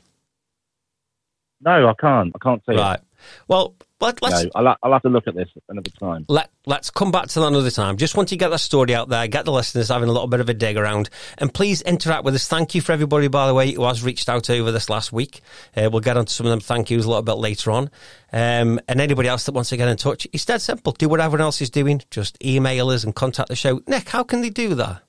No, 1.61 1.87
I 1.89 1.93
can't. 1.99 2.31
I 2.33 2.39
can't 2.39 2.63
see 2.65 2.73
it. 2.73 2.77
Right. 2.77 2.99
Well, 3.47 3.75
let, 3.99 4.21
let's 4.21 4.43
No, 4.43 4.51
I'll, 4.55 4.77
I'll 4.83 4.93
have 4.93 5.01
to 5.03 5.09
look 5.09 5.27
at 5.27 5.35
this 5.35 5.49
another 5.69 5.89
time. 5.99 6.25
let 6.27 6.49
let's 6.65 6.89
come 6.89 7.11
back 7.11 7.27
to 7.29 7.39
that 7.39 7.47
another 7.47 7.71
time. 7.71 7.97
Just 7.97 8.17
want 8.17 8.29
to 8.29 8.35
get 8.35 8.49
that 8.49 8.59
story 8.59 8.93
out 8.93 9.09
there, 9.09 9.27
get 9.27 9.45
the 9.45 9.51
listeners 9.51 9.89
having 9.89 10.09
a 10.09 10.11
little 10.11 10.27
bit 10.27 10.39
of 10.39 10.49
a 10.49 10.53
dig 10.53 10.77
around, 10.77 11.09
and 11.37 11.53
please 11.53 11.81
interact 11.81 12.23
with 12.23 12.35
us. 12.35 12.47
Thank 12.47 12.75
you 12.75 12.81
for 12.81 12.91
everybody, 12.91 13.27
by 13.27 13.47
the 13.47 13.53
way, 13.53 13.71
who 13.71 13.83
has 13.83 14.03
reached 14.03 14.29
out 14.29 14.49
over 14.49 14.71
this 14.71 14.89
last 14.89 15.13
week. 15.13 15.41
Uh, 15.75 15.89
we'll 15.91 16.01
get 16.01 16.17
onto 16.17 16.31
some 16.31 16.45
of 16.45 16.51
them 16.51 16.59
thank 16.59 16.89
yous 16.89 17.05
a 17.05 17.07
little 17.07 17.23
bit 17.23 17.33
later 17.33 17.71
on. 17.71 17.89
Um, 18.31 18.79
and 18.87 18.99
anybody 18.99 19.29
else 19.29 19.45
that 19.45 19.53
wants 19.53 19.69
to 19.69 19.77
get 19.77 19.87
in 19.87 19.97
touch, 19.97 20.27
it's 20.33 20.45
dead 20.45 20.61
simple. 20.61 20.93
Do 20.93 21.07
what 21.07 21.21
everyone 21.21 21.41
else 21.41 21.61
is 21.61 21.69
doing. 21.69 22.01
Just 22.09 22.43
email 22.43 22.89
us 22.89 23.03
and 23.03 23.15
contact 23.15 23.49
the 23.49 23.55
show. 23.55 23.81
Nick, 23.87 24.09
how 24.09 24.23
can 24.23 24.41
they 24.41 24.49
do 24.49 24.75
that? 24.75 25.03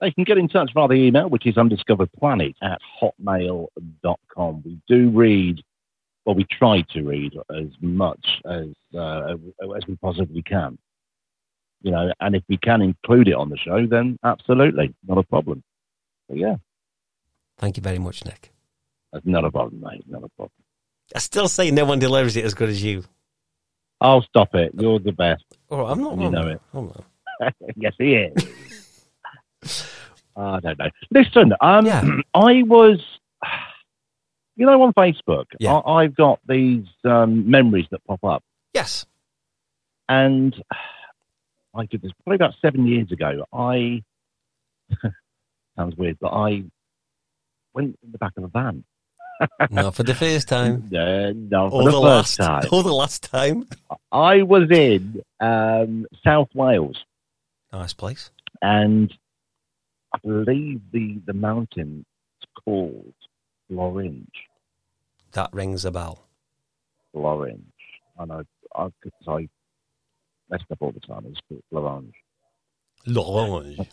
They 0.00 0.10
can 0.10 0.24
get 0.24 0.36
in 0.38 0.48
touch 0.48 0.70
via 0.74 0.88
the 0.88 0.94
email, 0.94 1.28
which 1.28 1.46
is 1.46 1.54
undiscoveredplanet 1.54 2.54
at 2.62 2.78
hotmail.com. 3.00 4.62
We 4.64 4.78
do 4.86 5.08
read, 5.10 5.62
well, 6.26 6.34
we 6.34 6.44
try 6.44 6.82
to 6.90 7.02
read 7.02 7.32
as 7.56 7.68
much 7.80 8.26
as 8.44 8.66
uh, 8.94 9.34
as 9.76 9.86
we 9.88 9.96
possibly 9.96 10.42
can. 10.42 10.76
You 11.82 11.92
know, 11.92 12.12
and 12.20 12.34
if 12.34 12.42
we 12.48 12.56
can 12.58 12.82
include 12.82 13.28
it 13.28 13.34
on 13.34 13.48
the 13.48 13.56
show, 13.56 13.86
then 13.86 14.18
absolutely, 14.24 14.94
not 15.06 15.18
a 15.18 15.22
problem. 15.22 15.62
But 16.28 16.38
yeah, 16.38 16.56
Thank 17.58 17.76
you 17.76 17.82
very 17.82 17.98
much, 17.98 18.24
Nick. 18.24 18.52
that's 19.12 19.24
not 19.24 19.44
a 19.44 19.50
problem, 19.50 19.80
mate. 19.80 20.04
Not 20.08 20.24
a 20.24 20.28
problem. 20.30 20.50
I 21.14 21.20
still 21.20 21.48
say 21.48 21.70
no 21.70 21.84
one 21.84 21.98
delivers 22.00 22.36
it 22.36 22.44
as 22.44 22.54
good 22.54 22.68
as 22.68 22.82
you. 22.82 23.04
I'll 24.00 24.22
stop 24.22 24.54
it! 24.54 24.72
You're 24.78 24.98
the 24.98 25.12
best. 25.12 25.44
Oh, 25.70 25.86
I'm 25.86 26.02
not. 26.02 26.18
You 26.18 26.30
know 26.30 26.48
it. 26.48 26.60
I'm 26.74 26.86
not. 26.86 27.54
yes, 27.76 27.94
he 27.98 28.14
is. 28.14 28.46
I 30.36 30.60
don't 30.60 30.78
know. 30.78 30.90
Listen, 31.10 31.52
um, 31.60 31.86
Yeah. 31.86 32.02
I 32.34 32.62
was, 32.64 33.00
you 34.56 34.66
know, 34.66 34.82
on 34.82 34.92
Facebook, 34.94 35.44
Yeah. 35.60 35.74
I, 35.74 36.04
I've 36.04 36.14
got 36.16 36.40
these 36.48 36.86
um, 37.04 37.48
memories 37.50 37.86
that 37.90 38.04
pop 38.04 38.24
up, 38.24 38.42
Yes. 38.74 39.06
and 40.08 40.54
I 41.74 41.84
did 41.86 42.02
this 42.02 42.12
probably 42.24 42.36
about 42.36 42.54
seven 42.62 42.86
years 42.86 43.12
ago. 43.12 43.44
I 43.52 44.02
sounds 45.76 45.94
weird, 45.96 46.18
but 46.20 46.28
I 46.32 46.64
went 47.74 47.98
in 48.02 48.12
the 48.12 48.18
back 48.18 48.32
of 48.36 48.44
a 48.44 48.48
van. 48.48 48.84
Not 49.70 49.94
for 49.94 50.02
the 50.02 50.14
first 50.14 50.48
time. 50.48 50.88
No, 50.90 51.32
no, 51.32 51.68
for 51.70 51.84
the, 51.84 51.90
the, 51.90 52.00
first 52.00 52.38
last. 52.40 52.62
time. 52.62 52.64
Or 52.72 52.82
the 52.82 52.92
last 52.94 53.22
time. 53.24 53.68
I 54.10 54.42
was 54.42 54.70
in 54.70 55.20
um, 55.40 56.06
South 56.24 56.48
Wales. 56.54 56.96
Nice 57.72 57.92
place. 57.92 58.30
and 58.62 59.12
I 60.14 60.18
believe 60.24 60.80
the 60.92 61.20
the 61.26 61.34
mountain 61.34 62.06
is 62.40 62.48
called 62.64 63.12
Lorange. 63.70 64.26
That 65.32 65.50
rings 65.52 65.84
a 65.84 65.90
bell. 65.90 66.26
Lorange. 67.14 67.60
I 68.18 68.24
know 68.24 68.42
I, 68.74 68.82
cause 69.02 69.12
I 69.26 69.48
messed 70.50 70.64
up 70.70 70.78
all 70.80 70.92
the 70.92 71.00
time. 71.00 71.26
It's 71.28 71.40
called 71.48 71.62
Lorange. 71.72 72.12
Lorange. 73.06 73.88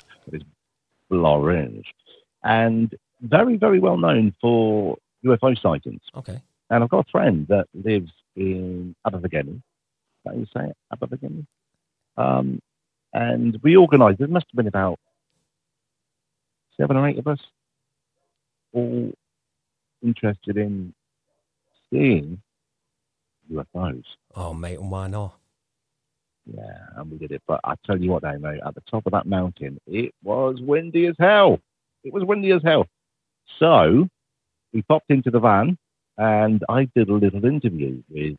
Lorange, 1.12 1.86
and 2.44 2.94
very 3.22 3.58
very 3.58 3.80
well 3.80 3.98
known 3.98 4.34
for 4.42 4.98
UFO 5.26 5.60
sightings. 5.62 6.02
Okay. 6.16 6.42
And 6.70 6.84
I've 6.84 6.90
got 6.90 7.06
a 7.08 7.12
friend 7.12 7.46
that 7.50 7.68
lives 7.74 8.12
in 8.36 8.96
Abergavenny. 9.06 9.58
Is 9.58 9.62
that 10.26 10.32
how 10.34 10.40
you 10.40 10.46
say 10.56 10.70
it? 10.70 10.78
Abergavenny. 10.92 11.46
Um, 12.18 12.62
and 13.14 13.60
we 13.62 13.78
organised. 13.78 14.20
There 14.20 14.28
must 14.28 14.48
have 14.52 14.58
been 14.58 14.68
about 14.68 15.00
seven 16.78 16.98
or 16.98 17.08
eight 17.08 17.20
of 17.20 17.28
us, 17.28 17.40
all 18.74 19.14
interested 20.04 20.58
in 20.58 20.94
seeing 21.90 22.42
UFOs. 23.52 24.04
Oh, 24.36 24.54
mate, 24.54 24.80
and 24.80 24.92
why 24.92 25.08
not? 25.08 25.36
Yeah, 26.46 26.88
and 26.98 27.12
we 27.12 27.18
did 27.18 27.32
it. 27.32 27.42
But 27.48 27.62
I 27.64 27.76
tell 27.86 27.98
you 27.98 28.12
what, 28.12 28.24
now, 28.24 28.38
mate, 28.38 28.60
at 28.66 28.76
the 28.76 28.82
top 28.82 29.06
of 29.06 29.14
that 29.14 29.26
mountain, 29.26 29.80
it 29.88 30.14
was 30.24 30.60
windy 30.62 31.08
as 31.08 31.16
hell. 31.20 31.60
It 32.04 32.14
was 32.14 32.24
windy 32.24 32.52
as 32.52 32.62
hell. 32.64 32.88
So 33.60 34.08
we 34.74 34.82
popped 34.82 35.10
into 35.10 35.32
the 35.32 35.40
van, 35.40 35.78
and 36.18 36.64
I 36.68 36.90
did 36.96 37.10
a 37.10 37.14
little 37.14 37.46
interview 37.46 38.04
with 38.10 38.38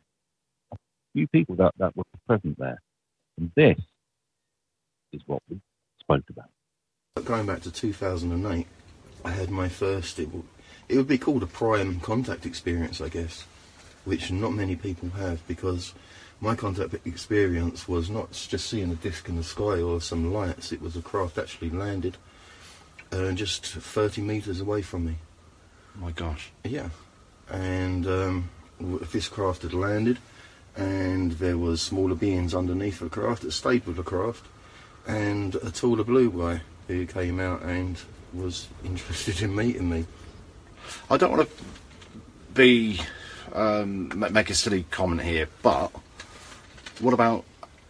a 0.71 0.77
few 1.13 1.27
people 1.27 1.55
that, 1.55 1.73
that 1.77 1.95
were 1.95 2.03
present 2.27 2.59
there. 2.59 2.79
And 3.37 3.51
this 3.55 3.77
is 5.13 5.21
what 5.25 5.41
we 5.49 5.59
spoke 5.99 6.23
about. 6.29 6.49
Going 7.25 7.45
back 7.45 7.61
to 7.61 7.71
2008, 7.71 8.67
I 9.23 9.31
had 9.31 9.49
my 9.49 9.69
first, 9.69 10.19
it, 10.19 10.25
w- 10.25 10.43
it 10.87 10.97
would 10.97 11.07
be 11.07 11.17
called 11.17 11.43
a 11.43 11.47
prime 11.47 11.99
contact 11.99 12.45
experience, 12.45 13.01
I 13.01 13.09
guess, 13.09 13.45
which 14.03 14.31
not 14.31 14.53
many 14.53 14.75
people 14.75 15.09
have 15.09 15.45
because 15.47 15.93
my 16.41 16.55
contact 16.55 16.93
experience 17.05 17.87
was 17.87 18.09
not 18.09 18.31
just 18.31 18.67
seeing 18.67 18.91
a 18.91 18.95
disc 18.95 19.27
in 19.29 19.35
the 19.35 19.43
sky 19.43 19.81
or 19.81 20.01
some 20.01 20.33
lights, 20.33 20.71
it 20.71 20.81
was 20.81 20.95
a 20.95 21.01
craft 21.01 21.37
actually 21.37 21.69
landed 21.69 22.17
uh, 23.11 23.31
just 23.31 23.65
30 23.65 24.21
metres 24.21 24.59
away 24.59 24.81
from 24.81 25.05
me. 25.05 25.15
My 25.95 26.11
gosh. 26.11 26.51
Yeah, 26.63 26.89
and 27.49 28.05
um, 28.07 28.49
this 28.79 29.27
craft 29.27 29.61
had 29.61 29.73
landed, 29.73 30.17
and 30.75 31.33
there 31.33 31.57
was 31.57 31.81
smaller 31.81 32.15
beings 32.15 32.53
underneath 32.53 32.99
the 32.99 33.09
craft 33.09 33.43
that 33.43 33.51
stayed 33.51 33.85
with 33.85 33.95
the 33.95 34.03
craft, 34.03 34.45
and 35.07 35.55
a 35.55 35.71
taller 35.71 36.03
blue 36.03 36.29
guy 36.29 36.61
who 36.87 37.05
came 37.05 37.39
out 37.39 37.61
and 37.61 37.97
was 38.33 38.67
interested 38.83 39.41
in 39.41 39.55
meeting 39.55 39.89
me. 39.89 40.05
I 41.09 41.17
don't 41.17 41.31
want 41.31 41.49
to 41.49 41.65
be 42.53 42.99
um, 43.53 44.11
make 44.31 44.49
a 44.49 44.55
silly 44.55 44.85
comment 44.91 45.21
here, 45.21 45.47
but 45.61 45.91
what 46.99 47.13
about 47.13 47.45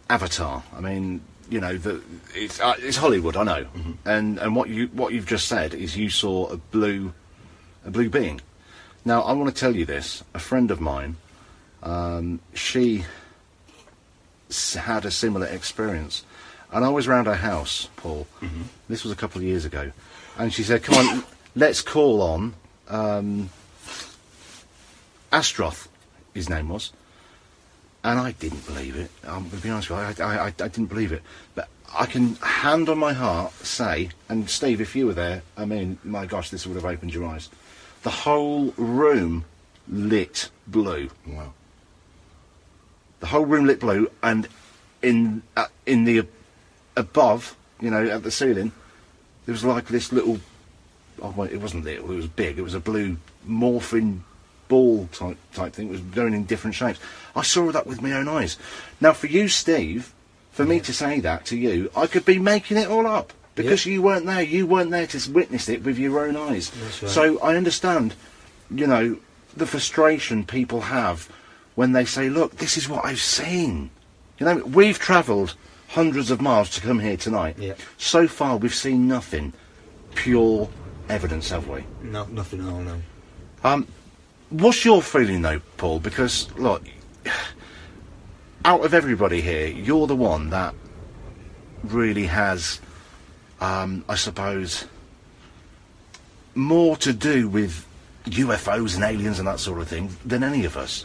Avatar? 0.08 0.62
I 0.74 0.80
mean, 0.80 1.20
you 1.50 1.60
know, 1.60 1.76
the, 1.76 2.02
it's 2.34 2.60
uh, 2.60 2.74
it's 2.78 2.96
Hollywood, 2.96 3.36
I 3.36 3.44
know, 3.44 3.66
and 4.04 4.38
and 4.38 4.56
what 4.56 4.68
you 4.68 4.86
what 4.88 5.12
you've 5.12 5.26
just 5.26 5.48
said 5.48 5.74
is 5.74 5.96
you 5.96 6.10
saw 6.10 6.46
a 6.48 6.56
blue 6.56 7.12
a 7.84 7.90
blue 7.90 8.08
being. 8.08 8.40
Now, 9.04 9.22
I 9.22 9.32
want 9.32 9.54
to 9.54 9.58
tell 9.58 9.74
you 9.74 9.84
this. 9.84 10.24
A 10.34 10.38
friend 10.40 10.70
of 10.70 10.80
mine, 10.80 11.16
um, 11.82 12.40
she 12.54 13.04
had 14.74 15.04
a 15.04 15.10
similar 15.10 15.46
experience, 15.46 16.24
and 16.72 16.84
I 16.84 16.88
was 16.88 17.06
around 17.06 17.26
her 17.26 17.34
house, 17.34 17.88
Paul. 17.96 18.26
This 18.88 19.04
was 19.04 19.12
a 19.12 19.16
couple 19.16 19.40
of 19.40 19.44
years 19.44 19.64
ago, 19.64 19.92
and 20.38 20.52
she 20.52 20.62
said, 20.62 20.82
"Come 20.82 20.94
on, 20.96 21.24
let's 21.56 21.82
call 21.82 22.22
on." 22.22 22.54
Um, 22.88 23.50
Astroth, 25.32 25.88
his 26.34 26.48
name 26.48 26.68
was, 26.68 26.92
and 28.04 28.18
I 28.18 28.32
didn't 28.32 28.66
believe 28.66 28.96
it. 28.96 29.10
I'm 29.24 29.48
going 29.48 29.50
to 29.50 29.62
be 29.62 29.70
honest 29.70 29.90
with 29.90 30.18
you, 30.18 30.24
I, 30.24 30.28
I, 30.28 30.44
I, 30.44 30.46
I 30.46 30.50
didn't 30.68 30.86
believe 30.86 31.12
it. 31.12 31.22
But 31.54 31.68
I 31.94 32.06
can, 32.06 32.34
hand 32.36 32.88
on 32.88 32.98
my 32.98 33.12
heart, 33.12 33.52
say, 33.52 34.10
and 34.28 34.48
Steve, 34.48 34.80
if 34.80 34.94
you 34.94 35.06
were 35.06 35.14
there, 35.14 35.42
I 35.56 35.64
mean, 35.64 35.98
my 36.04 36.26
gosh, 36.26 36.50
this 36.50 36.66
would 36.66 36.74
have 36.74 36.84
opened 36.84 37.14
your 37.14 37.26
eyes. 37.26 37.48
The 38.02 38.10
whole 38.10 38.72
room 38.76 39.44
lit 39.88 40.50
blue. 40.66 41.10
Wow. 41.26 41.52
The 43.20 43.26
whole 43.26 43.46
room 43.46 43.66
lit 43.66 43.80
blue, 43.80 44.10
and 44.22 44.48
in 45.02 45.42
uh, 45.56 45.66
in 45.86 46.04
the 46.04 46.26
above, 46.96 47.56
you 47.80 47.90
know, 47.90 48.06
at 48.06 48.22
the 48.22 48.30
ceiling, 48.30 48.72
there 49.44 49.52
was 49.52 49.64
like 49.64 49.86
this 49.86 50.12
little. 50.12 50.38
Oh, 51.22 51.32
well, 51.36 51.48
it 51.48 51.58
wasn't 51.58 51.84
little. 51.84 52.10
It 52.12 52.16
was 52.16 52.26
big. 52.26 52.58
It 52.58 52.62
was 52.62 52.74
a 52.74 52.80
blue 52.80 53.16
morphing 53.48 54.20
ball 54.68 55.08
type 55.12 55.38
type 55.52 55.72
thing. 55.72 55.88
It 55.88 55.92
was 55.92 56.00
going 56.00 56.34
in 56.34 56.44
different 56.44 56.74
shapes. 56.74 56.98
I 57.34 57.42
saw 57.42 57.70
that 57.72 57.86
with 57.86 58.02
my 58.02 58.12
own 58.12 58.28
eyes. 58.28 58.58
Now, 59.00 59.12
for 59.12 59.26
you, 59.26 59.48
Steve, 59.48 60.12
for 60.50 60.64
me 60.64 60.80
to 60.80 60.92
say 60.92 61.20
that 61.20 61.44
to 61.46 61.56
you, 61.56 61.90
I 61.96 62.06
could 62.06 62.24
be 62.24 62.38
making 62.38 62.76
it 62.76 62.88
all 62.88 63.06
up 63.06 63.32
because 63.54 63.86
you 63.86 64.02
weren't 64.02 64.26
there. 64.26 64.42
You 64.42 64.66
weren't 64.66 64.90
there 64.90 65.06
to 65.06 65.30
witness 65.30 65.68
it 65.68 65.84
with 65.84 65.98
your 65.98 66.24
own 66.26 66.36
eyes. 66.36 66.72
Right. 66.76 67.10
So 67.10 67.38
I 67.40 67.56
understand, 67.56 68.14
you 68.70 68.86
know, 68.86 69.18
the 69.56 69.66
frustration 69.66 70.44
people 70.44 70.82
have 70.82 71.28
when 71.74 71.92
they 71.92 72.04
say, 72.04 72.28
"Look, 72.28 72.56
this 72.56 72.76
is 72.76 72.88
what 72.88 73.04
I've 73.04 73.20
seen." 73.20 73.90
You 74.38 74.46
know, 74.46 74.56
we've 74.64 74.98
travelled 74.98 75.54
hundreds 75.88 76.30
of 76.30 76.40
miles 76.40 76.70
to 76.70 76.80
come 76.80 76.98
here 76.98 77.16
tonight. 77.16 77.56
Yeah. 77.58 77.74
So 77.96 78.28
far, 78.28 78.56
we've 78.56 78.74
seen 78.74 79.08
nothing. 79.08 79.52
Pure 80.14 80.68
evidence, 81.08 81.50
have 81.50 81.68
we? 81.68 81.84
No, 82.02 82.24
nothing 82.26 82.60
at 82.60 82.72
all, 82.72 82.80
no. 82.80 83.00
Um, 83.64 83.86
what's 84.50 84.84
your 84.84 85.02
feeling 85.02 85.42
though, 85.42 85.60
Paul? 85.76 86.00
Because 86.00 86.50
look, 86.56 86.82
out 88.64 88.84
of 88.84 88.94
everybody 88.94 89.40
here, 89.40 89.66
you're 89.68 90.06
the 90.06 90.16
one 90.16 90.50
that 90.50 90.74
really 91.84 92.26
has, 92.26 92.80
um, 93.60 94.04
I 94.08 94.16
suppose, 94.16 94.86
more 96.54 96.96
to 96.98 97.12
do 97.12 97.48
with 97.48 97.86
UFOs 98.24 98.94
and 98.96 99.04
aliens 99.04 99.38
and 99.38 99.46
that 99.46 99.60
sort 99.60 99.80
of 99.80 99.88
thing 99.88 100.16
than 100.24 100.42
any 100.42 100.64
of 100.64 100.76
us. 100.76 101.04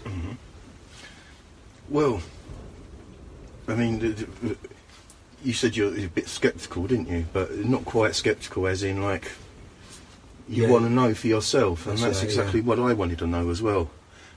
Well, 1.89 2.21
I 3.67 3.75
mean, 3.75 3.99
th- 3.99 4.27
th- 4.41 4.57
you 5.43 5.53
said 5.53 5.75
you're 5.75 5.95
a 5.95 6.07
bit 6.07 6.27
sceptical, 6.27 6.87
didn't 6.87 7.09
you? 7.09 7.25
But 7.31 7.65
not 7.65 7.85
quite 7.85 8.15
sceptical, 8.15 8.65
as 8.67 8.81
in 8.83 9.01
like 9.01 9.31
you 10.51 10.63
Yeah. 10.63 10.69
want 10.69 10.83
to 10.85 10.91
know 10.91 11.13
for 11.13 11.27
yourself, 11.27 11.85
and 11.87 11.93
That's 11.93 12.01
that's 12.03 12.17
right, 12.19 12.25
exactly 12.25 12.59
yeah. 12.59 12.65
what 12.67 12.79
I 12.79 12.93
wanted 12.93 13.19
to 13.19 13.27
know 13.27 13.49
as 13.49 13.61
well. 13.61 13.89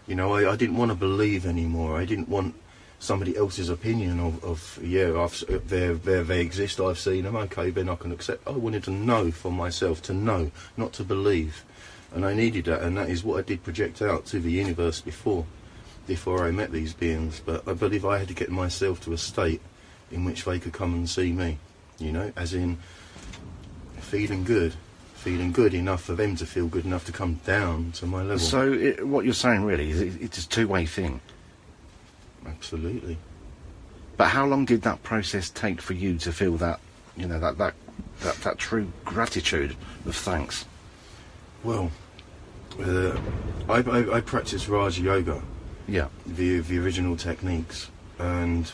You 0.07 0.15
know, 0.15 0.33
I, 0.35 0.53
I 0.53 0.57
didn't 0.57 0.77
want 0.77 0.91
to 0.91 0.95
believe 0.95 1.45
anymore. 1.47 1.99
I 2.01 2.05
didn't 2.05 2.29
want 2.29 2.55
somebody 3.01 3.37
else's 3.37 3.69
opinion 3.69 4.21
of, 4.21 4.43
of 4.45 4.79
yeah, 4.83 5.09
I've, 5.23 5.43
uh, 5.49 5.59
they 5.67 5.93
they 5.93 6.23
they 6.23 6.41
exist. 6.41 6.79
I've 6.81 6.99
seen 6.99 7.25
them. 7.25 7.37
Okay, 7.37 7.71
then 7.71 7.89
I 7.89 7.97
can 7.97 8.13
accept. 8.13 8.47
I 8.47 8.53
wanted 8.53 8.85
to 8.85 8.91
know 8.91 9.31
for 9.31 9.51
myself, 9.51 10.01
to 10.03 10.13
know, 10.15 10.51
not 10.77 10.93
to 10.95 11.05
believe, 11.05 11.65
and 12.15 12.25
I 12.25 12.33
needed 12.35 12.67
that, 12.67 12.83
and 12.83 12.97
that 12.97 13.09
is 13.11 13.25
what 13.25 13.39
I 13.39 13.43
did 13.43 13.63
project 13.65 14.01
out 14.01 14.25
to 14.27 14.39
the 14.41 14.53
universe 14.53 15.01
before 15.01 15.45
before 16.07 16.45
I 16.47 16.51
met 16.51 16.71
these 16.71 16.93
beings. 16.95 17.43
But 17.45 17.67
I 17.67 17.73
believe 17.73 18.05
I 18.05 18.19
had 18.19 18.29
to 18.29 18.35
get 18.35 18.51
myself 18.51 19.01
to 19.05 19.13
a 19.13 19.19
state 19.19 19.61
in 20.13 20.25
which 20.25 20.45
they 20.45 20.59
could 20.61 20.73
come 20.75 20.95
and 20.95 21.09
see 21.09 21.33
me. 21.33 21.59
You 21.99 22.13
know, 22.13 22.33
as 22.37 22.53
in 22.55 22.79
feeling 24.01 24.45
good, 24.45 24.75
feeling 25.25 25.53
good 25.53 25.73
enough 25.73 26.03
for 26.03 26.15
them 26.15 26.37
to 26.37 26.45
feel 26.45 26.67
good 26.69 26.85
enough 26.85 27.07
to 27.07 27.13
come 27.13 27.41
down 27.47 27.91
to 27.93 28.05
my 28.07 28.21
level. 28.21 28.39
So 28.39 28.71
it, 28.73 29.07
what 29.07 29.25
you're 29.25 29.33
saying 29.33 29.65
really 29.65 29.89
is 29.89 30.03
it, 30.03 30.21
it's 30.21 30.39
a 30.45 30.49
two-way 30.49 30.85
thing. 30.85 31.19
Absolutely. 32.47 33.17
But 34.19 34.29
how 34.29 34.45
long 34.45 34.67
did 34.67 34.83
that 34.83 35.03
process 35.03 35.49
take 35.49 35.81
for 35.81 35.95
you 35.95 36.19
to 36.19 36.31
feel 36.31 36.57
that, 36.59 36.79
you 37.17 37.27
know, 37.27 37.41
that 37.41 37.57
that 37.57 37.75
that, 38.21 38.37
that 38.43 38.59
true 38.59 38.87
gratitude 39.07 39.75
of 40.05 40.15
thanks? 40.15 40.67
Well, 41.63 41.91
uh, 42.79 43.17
I, 43.69 43.77
I, 43.81 44.17
I 44.17 44.21
practice 44.21 44.69
Raja 44.69 45.01
Yoga, 45.01 45.43
Yeah. 45.89 46.09
the 46.27 46.61
the 46.61 46.79
original 46.79 47.17
techniques, 47.17 47.89
and 48.19 48.71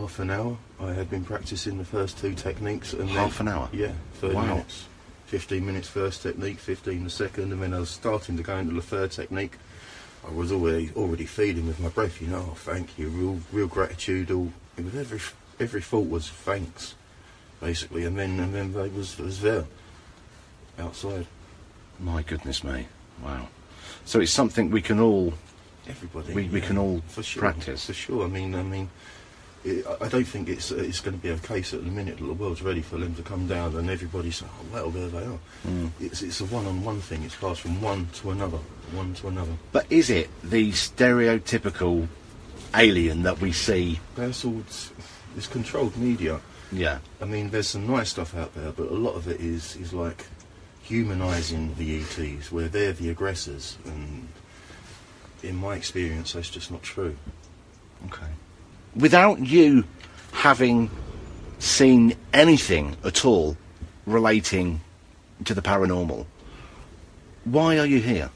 half 0.00 0.18
an 0.18 0.30
hour 0.30 0.56
I 0.80 0.92
had 0.92 1.08
been 1.08 1.24
practicing 1.24 1.78
the 1.78 1.84
first 1.84 2.18
two 2.18 2.34
techniques. 2.34 2.92
And 2.92 3.08
Half 3.10 3.38
then- 3.38 3.48
an 3.48 3.54
hour? 3.54 3.68
Yeah, 3.72 3.92
30 4.14 4.34
Wow. 4.34 4.46
minutes. 4.46 4.84
15 5.26 5.64
minutes 5.64 5.88
first 5.88 6.22
technique, 6.22 6.58
15 6.58 7.04
the 7.04 7.10
second, 7.10 7.52
and 7.52 7.62
then 7.62 7.72
I 7.72 7.78
was 7.80 7.90
starting 7.90 8.36
to 8.36 8.42
go 8.42 8.56
into 8.56 8.74
the 8.74 8.82
third 8.82 9.10
technique, 9.10 9.56
I 10.26 10.30
was 10.30 10.52
already 10.52 10.90
already 10.96 11.26
feeling 11.26 11.66
with 11.66 11.80
my 11.80 11.88
breath, 11.88 12.20
you 12.20 12.28
know, 12.28 12.50
oh, 12.52 12.54
thank 12.54 12.98
you, 12.98 13.08
real 13.08 13.40
real 13.52 13.66
gratitude. 13.66 14.30
All 14.30 14.52
it 14.76 14.84
was 14.84 14.94
every 14.94 15.20
every 15.60 15.80
thought 15.82 16.08
was 16.08 16.28
thanks, 16.28 16.94
basically, 17.60 18.04
and 18.04 18.18
then 18.18 18.38
and 18.40 18.54
then 18.54 18.72
they 18.72 18.88
was 18.88 19.18
was 19.18 19.40
there, 19.40 19.64
outside. 20.78 21.26
My 22.00 22.22
goodness 22.22 22.62
me. 22.64 22.86
Wow. 23.22 23.48
So 24.04 24.20
it's 24.20 24.32
something 24.32 24.70
we 24.70 24.82
can 24.82 24.98
all. 25.00 25.34
Everybody, 25.88 26.32
We- 26.32 26.48
we 26.48 26.60
can 26.60 26.78
all 26.78 27.02
for 27.08 27.22
sure, 27.22 27.40
practice. 27.40 27.86
for 27.86 27.92
sure. 27.94 28.24
I 28.24 28.28
mean, 28.28 28.54
I 28.54 28.62
mean, 28.62 28.88
it, 29.64 29.86
I- 29.86 30.04
I 30.04 30.08
don't 30.08 30.24
think 30.26 30.48
it's 30.48 30.70
it's 30.70 31.00
going 31.00 31.16
to 31.16 31.22
be 31.22 31.30
a 31.30 31.38
case 31.38 31.72
at 31.74 31.84
the 31.84 31.90
minute 31.90 32.18
that 32.18 32.24
the 32.26 32.32
world's 32.34 32.62
ready 32.62 32.82
for 32.82 32.96
them 32.98 33.14
to 33.14 33.22
come 33.22 33.46
down 33.46 33.74
and 33.76 33.88
everybody's 33.90 34.42
oh 34.42 34.46
well 34.72 34.90
there 34.90 35.08
they 35.08 35.24
are. 35.24 35.38
Mm. 35.66 35.90
It's 36.00 36.22
it's 36.22 36.40
a 36.40 36.44
one-on-one 36.46 37.00
thing. 37.00 37.22
It's 37.22 37.36
passed 37.36 37.62
from 37.62 37.80
one 37.80 38.08
to 38.14 38.30
another, 38.30 38.58
one 38.92 39.14
to 39.14 39.28
another. 39.28 39.52
But 39.72 39.86
is 39.90 40.10
it 40.10 40.28
the 40.42 40.72
stereotypical 40.72 42.08
alien 42.74 43.22
that 43.22 43.40
we 43.40 43.52
see? 43.52 44.00
That's 44.16 44.44
all. 44.44 44.60
It's, 44.60 44.92
it's 45.36 45.46
controlled 45.46 45.96
media. 45.96 46.40
Yeah. 46.72 46.98
I 47.20 47.24
mean, 47.24 47.50
there's 47.50 47.68
some 47.68 47.86
nice 47.86 48.10
stuff 48.10 48.36
out 48.36 48.54
there, 48.54 48.72
but 48.72 48.88
a 48.88 48.94
lot 48.94 49.14
of 49.14 49.28
it 49.28 49.40
is 49.40 49.76
is 49.76 49.92
like 49.92 50.26
humanising 50.82 51.74
the 51.76 52.00
ETs, 52.00 52.52
where 52.52 52.68
they're 52.68 52.92
the 52.92 53.08
aggressors, 53.10 53.78
and 53.86 54.28
in 55.42 55.56
my 55.56 55.76
experience, 55.76 56.32
that's 56.34 56.50
just 56.50 56.70
not 56.70 56.82
true. 56.82 57.16
Okay. 58.06 58.26
Without 58.96 59.40
you 59.40 59.84
having 60.32 60.90
seen 61.58 62.14
anything 62.32 62.96
at 63.04 63.24
all 63.24 63.56
relating 64.06 64.80
to 65.44 65.54
the 65.54 65.62
paranormal, 65.62 66.26
why 67.44 67.78
are 67.78 67.86
you 67.86 68.00
here? 68.00 68.30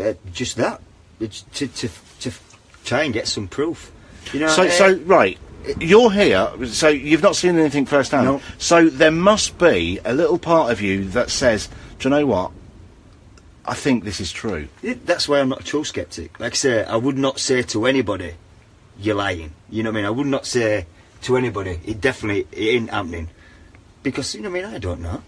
Uh, 0.00 0.12
just 0.32 0.56
that. 0.56 0.80
It's 1.20 1.42
to, 1.54 1.66
to, 1.68 1.88
to 2.20 2.32
try 2.84 3.02
and 3.04 3.14
get 3.14 3.26
some 3.28 3.48
proof. 3.48 3.90
You 4.32 4.40
know, 4.40 4.48
So, 4.48 4.64
uh, 4.64 4.70
so 4.70 4.94
right, 5.06 5.38
you're 5.80 6.10
here. 6.12 6.48
So 6.66 6.88
you've 6.88 7.22
not 7.22 7.36
seen 7.36 7.58
anything 7.58 7.86
firsthand. 7.86 8.26
No. 8.26 8.42
So 8.58 8.88
there 8.90 9.10
must 9.10 9.58
be 9.58 9.98
a 10.04 10.12
little 10.12 10.38
part 10.38 10.70
of 10.70 10.80
you 10.82 11.04
that 11.10 11.30
says, 11.30 11.68
"Do 11.98 12.08
you 12.08 12.10
know 12.10 12.26
what? 12.26 12.50
I 13.64 13.74
think 13.74 14.04
this 14.04 14.20
is 14.20 14.30
true." 14.32 14.68
it- 14.82 15.06
that's 15.06 15.28
why 15.28 15.40
I'm 15.40 15.48
not 15.48 15.60
a 15.60 15.64
true 15.64 15.84
skeptic. 15.84 16.38
Like 16.38 16.52
I 16.52 16.56
say, 16.56 16.84
I 16.84 16.96
would 16.96 17.16
not 17.16 17.40
say 17.40 17.62
to 17.62 17.86
anybody, 17.86 18.34
you're 19.00 19.14
lying. 19.14 19.52
You 19.70 19.82
know 19.82 19.90
what 19.90 19.98
I 19.98 20.00
mean? 20.00 20.06
I 20.06 20.10
would 20.10 20.26
not 20.26 20.46
say 20.46 20.86
to 21.22 21.36
anybody, 21.36 21.80
it 21.84 22.00
definitely 22.00 22.46
it 22.52 22.74
ain't 22.74 22.90
happening. 22.90 23.28
Because, 24.02 24.34
you 24.34 24.42
know 24.42 24.50
what 24.50 24.60
I 24.60 24.62
mean? 24.64 24.74
I 24.74 24.78
don't 24.78 25.00
know. 25.00 25.22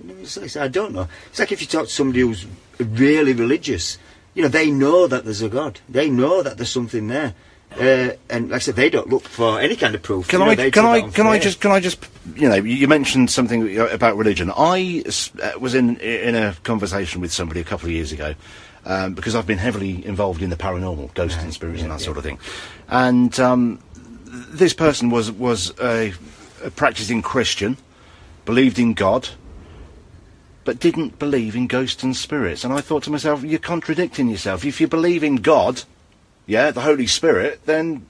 You 0.00 0.14
know, 0.14 0.20
it's 0.20 0.36
like, 0.36 0.56
I 0.56 0.68
don't 0.68 0.92
know. 0.92 1.08
It's 1.30 1.38
like 1.38 1.52
if 1.52 1.60
you 1.60 1.66
talk 1.66 1.86
to 1.86 1.92
somebody 1.92 2.20
who's 2.20 2.46
really 2.78 3.32
religious, 3.32 3.98
you 4.34 4.42
know, 4.42 4.48
they 4.48 4.70
know 4.70 5.06
that 5.06 5.24
there's 5.24 5.42
a 5.42 5.48
God. 5.48 5.80
They 5.88 6.08
know 6.08 6.42
that 6.42 6.56
there's 6.56 6.70
something 6.70 7.08
there. 7.08 7.34
Uh, 7.78 8.10
and 8.28 8.50
like 8.50 8.56
I 8.56 8.58
said, 8.58 8.76
they 8.76 8.90
don't 8.90 9.08
look 9.08 9.22
for 9.24 9.58
any 9.58 9.76
kind 9.76 9.94
of 9.94 10.02
proof. 10.02 10.28
Can 10.28 10.40
You 10.40 10.46
know, 10.46 10.62
I? 10.62 10.70
Can 10.70 10.84
I? 10.84 11.10
Can 11.10 11.26
I 11.26 11.38
just? 11.38 11.60
Can 11.60 11.70
I 11.70 11.80
just? 11.80 12.06
You 12.36 12.50
know, 12.50 12.56
you 12.56 12.64
you 12.64 12.86
mentioned 12.86 13.30
something 13.30 13.78
about 13.78 14.16
religion. 14.16 14.52
I 14.54 15.02
uh, 15.42 15.58
was 15.58 15.74
in 15.74 15.96
in 15.96 16.34
a 16.34 16.54
conversation 16.64 17.22
with 17.22 17.32
somebody 17.32 17.60
a 17.60 17.64
couple 17.64 17.86
of 17.86 17.92
years 17.92 18.12
ago. 18.12 18.34
Um, 18.84 19.14
because 19.14 19.36
I've 19.36 19.46
been 19.46 19.58
heavily 19.58 20.04
involved 20.04 20.42
in 20.42 20.50
the 20.50 20.56
paranormal, 20.56 21.14
ghosts 21.14 21.40
and 21.40 21.54
spirits, 21.54 21.82
and 21.82 21.92
that 21.92 22.00
sort 22.00 22.16
of 22.16 22.24
thing, 22.24 22.40
and 22.88 23.38
um, 23.38 23.78
this 24.26 24.74
person 24.74 25.08
was 25.08 25.30
was 25.30 25.72
a, 25.80 26.12
a 26.64 26.70
practicing 26.70 27.22
Christian, 27.22 27.76
believed 28.44 28.80
in 28.80 28.94
God, 28.94 29.28
but 30.64 30.80
didn't 30.80 31.18
believe 31.18 31.54
in 31.54 31.66
ghosts 31.66 32.02
and 32.02 32.16
spirits. 32.16 32.64
And 32.64 32.72
I 32.72 32.80
thought 32.80 33.04
to 33.04 33.10
myself, 33.10 33.44
you're 33.44 33.60
contradicting 33.60 34.28
yourself. 34.28 34.64
If 34.64 34.80
you 34.80 34.88
believe 34.88 35.22
in 35.22 35.36
God, 35.36 35.84
yeah, 36.46 36.70
the 36.70 36.80
Holy 36.80 37.06
Spirit, 37.06 37.64
then 37.66 38.06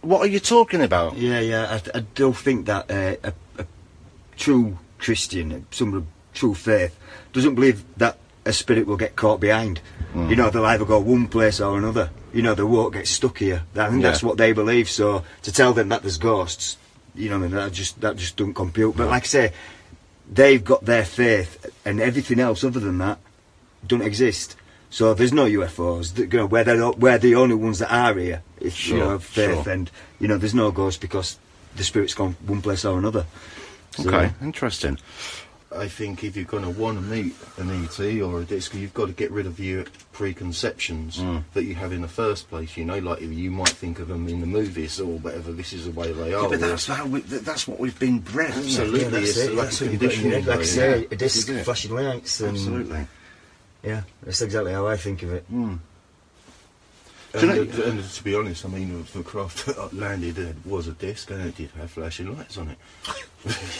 what 0.00 0.20
are 0.20 0.26
you 0.26 0.40
talking 0.40 0.82
about? 0.82 1.16
Yeah, 1.16 1.40
yeah. 1.40 1.80
I, 1.94 1.98
I 1.98 2.00
do 2.14 2.32
think 2.32 2.66
that 2.66 2.90
uh, 2.90 3.16
a, 3.24 3.62
a 3.62 3.66
true 4.36 4.78
Christian, 4.98 5.66
someone 5.70 5.98
of 5.98 6.06
true 6.34 6.54
faith, 6.54 6.98
doesn't 7.32 7.54
believe 7.54 7.84
that 7.96 8.18
a 8.46 8.52
spirit 8.52 8.86
will 8.86 8.96
get 8.96 9.16
caught 9.16 9.40
behind. 9.40 9.80
Mm. 10.14 10.30
You 10.30 10.36
know, 10.36 10.50
they'll 10.50 10.64
either 10.66 10.84
go 10.84 10.98
one 10.98 11.28
place 11.28 11.60
or 11.60 11.76
another. 11.78 12.10
You 12.32 12.42
know, 12.42 12.54
they 12.54 12.62
won't 12.62 12.92
get 12.94 13.06
stuck 13.06 13.38
here. 13.38 13.62
I 13.76 13.88
think 13.90 14.02
that's 14.02 14.22
what 14.22 14.36
they 14.38 14.52
believe. 14.52 14.88
So 14.90 15.24
to 15.42 15.52
tell 15.52 15.72
them 15.72 15.88
that 15.90 16.02
there's 16.02 16.18
ghosts, 16.18 16.76
you 17.14 17.30
know, 17.30 17.36
I 17.36 17.38
mean, 17.38 17.50
that 17.52 17.72
just 17.72 18.00
that 18.00 18.16
just 18.16 18.36
doesn't 18.36 18.54
compute. 18.54 18.96
But 18.96 19.08
like 19.08 19.22
I 19.24 19.26
say, 19.26 19.52
they've 20.30 20.62
got 20.62 20.84
their 20.84 21.04
faith, 21.04 21.64
and 21.84 22.00
everything 22.00 22.40
else 22.40 22.64
other 22.64 22.80
than 22.80 22.98
that 22.98 23.18
don't 23.86 24.02
exist. 24.02 24.56
So 24.90 25.12
there's 25.14 25.32
no 25.32 25.46
UFOs. 25.46 26.16
You 26.16 26.26
know, 26.38 26.46
we're 26.46 26.64
the, 26.64 26.90
we're 26.96 27.18
the 27.18 27.34
only 27.34 27.54
ones 27.56 27.80
that 27.80 27.92
are 27.92 28.14
here. 28.14 28.42
If 28.60 28.74
Sure, 28.74 28.96
you 28.98 29.04
know, 29.04 29.18
faith, 29.18 29.64
sure. 29.64 29.72
and 29.72 29.90
you 30.20 30.28
know, 30.28 30.38
there's 30.38 30.54
no 30.54 30.70
ghosts 30.70 31.00
because 31.00 31.38
the 31.76 31.82
spirit's 31.84 32.14
gone 32.14 32.36
one 32.46 32.62
place 32.62 32.84
or 32.84 32.98
another. 32.98 33.26
So- 33.96 34.08
Okay, 34.08 34.32
interesting. 34.42 34.98
I 35.74 35.88
think 35.88 36.22
if 36.24 36.36
you're 36.36 36.44
going 36.44 36.62
to 36.64 36.70
want 36.70 36.98
to 36.98 37.04
meet 37.04 37.34
an 37.58 37.70
ET 37.84 37.98
or 38.22 38.40
a 38.40 38.44
disc, 38.44 38.74
you've 38.74 38.94
got 38.94 39.06
to 39.06 39.12
get 39.12 39.30
rid 39.30 39.46
of 39.46 39.58
your 39.58 39.84
preconceptions 40.12 41.22
that 41.54 41.64
you 41.64 41.74
have 41.74 41.92
in 41.92 42.02
the 42.02 42.08
first 42.08 42.48
place. 42.48 42.76
You 42.76 42.84
know, 42.84 42.98
like 42.98 43.20
you 43.20 43.50
might 43.50 43.68
think 43.70 43.98
of 43.98 44.08
them 44.08 44.28
in 44.28 44.40
the 44.40 44.46
movies 44.46 45.00
or 45.00 45.18
whatever. 45.18 45.52
This 45.52 45.72
is 45.72 45.86
the 45.86 45.90
way 45.92 46.12
they 46.12 46.32
are. 46.34 46.48
but 46.48 46.60
that's 46.60 46.86
how 46.86 47.06
we, 47.06 47.20
th- 47.22 47.42
that's 47.42 47.66
what 47.66 47.78
we've 47.78 47.98
been 47.98 48.18
bred. 48.20 48.50
isn't? 48.50 48.64
Absolutely. 48.64 49.00
Yeah, 49.02 49.08
that's 49.08 49.28
it's 49.30 49.38
it. 49.38 49.54
like 49.54 49.64
That's 49.66 49.80
a 49.80 49.84
what 49.84 49.92
you've 49.92 50.00
got 50.00 50.12
in 50.14 50.20
your 50.20 50.30
head. 50.32 50.44
conditioning, 50.44 50.46
Like 50.46 50.54
I 50.54 50.56
though, 50.56 50.62
say, 50.64 50.98
yeah. 51.00 51.06
a 51.10 51.16
disc, 51.16 51.18
This 51.18 51.36
is 51.36 51.48
it. 51.50 51.64
flashing 51.64 51.94
lights, 51.94 52.40
and 52.40 52.50
Absolutely. 52.50 53.06
yeah, 53.82 54.02
that's 54.22 54.42
exactly 54.42 54.72
how 54.72 54.86
I 54.86 54.96
think 54.96 55.22
of 55.22 55.32
it. 55.32 55.52
Mm. 55.52 55.78
And, 57.34 57.42
you 57.42 57.64
know- 57.64 57.84
and 57.84 58.04
to 58.04 58.24
be 58.24 58.34
honest, 58.34 58.64
I 58.64 58.68
mean, 58.68 59.06
the 59.12 59.22
craft 59.22 59.66
that 59.66 59.92
landed 59.92 60.38
uh, 60.38 60.52
was 60.64 60.86
a 60.88 60.92
disc 60.92 61.30
and 61.30 61.46
it 61.46 61.56
did 61.56 61.70
have 61.72 61.90
flashing 61.90 62.36
lights 62.36 62.56
on 62.58 62.68
it. 62.68 62.78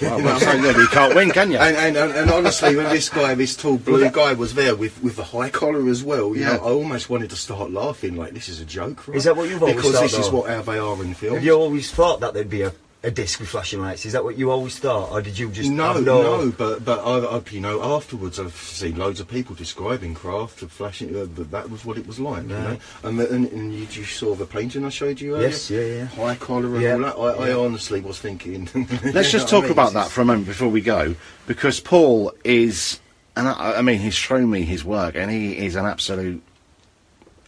Well, 0.02 0.38
so, 0.38 0.52
yeah, 0.52 0.76
you 0.76 0.86
can't 0.88 1.14
win, 1.14 1.30
can 1.30 1.50
you? 1.50 1.56
And, 1.56 1.74
and, 1.74 1.96
and, 1.96 2.12
and 2.12 2.30
honestly, 2.30 2.76
when 2.76 2.90
this 2.90 3.08
guy, 3.08 3.34
this 3.34 3.56
tall 3.56 3.78
blue 3.78 4.10
guy, 4.10 4.34
was 4.34 4.52
there 4.52 4.76
with, 4.76 5.02
with 5.02 5.16
the 5.16 5.24
high 5.24 5.48
collar 5.48 5.88
as 5.88 6.04
well, 6.04 6.36
you 6.36 6.42
Yeah. 6.42 6.56
know, 6.56 6.64
I 6.64 6.70
almost 6.72 7.08
wanted 7.08 7.30
to 7.30 7.36
start 7.36 7.70
laughing 7.70 8.14
like 8.14 8.34
this 8.34 8.50
is 8.50 8.60
a 8.60 8.66
joke. 8.66 9.08
Right? 9.08 9.16
Is 9.16 9.24
that 9.24 9.34
what 9.36 9.48
you've 9.48 9.62
always 9.62 9.76
Because 9.76 9.92
thought, 9.92 10.02
Because 10.02 10.16
this 10.18 10.26
is 10.26 10.30
what 10.32 10.50
how 10.50 10.60
they 10.60 10.76
are 10.78 11.02
in 11.02 11.14
films. 11.14 11.36
Have 11.36 11.44
you 11.44 11.54
always 11.54 11.90
thought 11.90 12.20
that 12.20 12.34
there'd 12.34 12.50
be 12.50 12.60
a, 12.60 12.74
a 13.04 13.10
disc 13.10 13.38
with 13.38 13.48
flashing 13.48 13.80
lights? 13.80 14.06
Is 14.06 14.12
that 14.12 14.24
what 14.24 14.38
you 14.38 14.50
always 14.50 14.78
thought, 14.78 15.12
or 15.12 15.20
did 15.20 15.38
you 15.38 15.50
just 15.50 15.70
no, 15.70 15.92
have 15.92 16.04
no, 16.04 16.50
but 16.56 16.84
but 16.84 17.00
I, 17.00 17.36
I, 17.36 17.42
you 17.50 17.60
know, 17.60 17.82
afterwards 17.82 18.40
I've 18.40 18.54
seen 18.54 18.96
loads 18.96 19.20
of 19.20 19.28
people 19.28 19.54
describing 19.54 20.14
craft 20.14 20.62
of 20.62 20.72
flashing. 20.72 21.14
Uh, 21.14 21.26
that 21.34 21.50
that 21.50 21.70
was 21.70 21.84
what 21.84 21.98
it 21.98 22.06
was 22.06 22.18
like, 22.18 22.42
you 22.42 22.48
know. 22.48 22.78
And, 23.02 23.20
the, 23.20 23.30
and, 23.30 23.46
and 23.52 23.72
you, 23.74 23.86
you 23.90 24.04
saw 24.04 24.34
the 24.34 24.46
painting 24.46 24.84
I 24.84 24.88
showed 24.88 25.20
you 25.20 25.34
earlier. 25.34 25.48
Yes, 25.48 25.70
yeah, 25.70 25.80
yeah. 25.80 26.04
High 26.06 26.36
collar 26.36 26.74
and 26.74 26.82
Yeah, 26.82 26.94
all 27.12 27.26
that. 27.26 27.40
I, 27.40 27.50
I 27.50 27.52
honestly 27.52 28.00
was 28.00 28.18
thinking. 28.18 28.68
Let's 29.04 29.30
just 29.30 29.48
talk 29.48 29.68
about 29.68 29.92
that 29.92 30.08
for 30.08 30.22
a 30.22 30.24
moment 30.24 30.46
before 30.46 30.68
we 30.68 30.80
go, 30.80 31.14
because 31.46 31.80
Paul 31.80 32.32
is, 32.42 33.00
and 33.36 33.48
I, 33.48 33.78
I 33.78 33.82
mean, 33.82 33.98
he's 33.98 34.14
shown 34.14 34.50
me 34.50 34.62
his 34.62 34.84
work, 34.84 35.14
and 35.14 35.30
he 35.30 35.58
is 35.58 35.76
an 35.76 35.84
absolute 35.84 36.42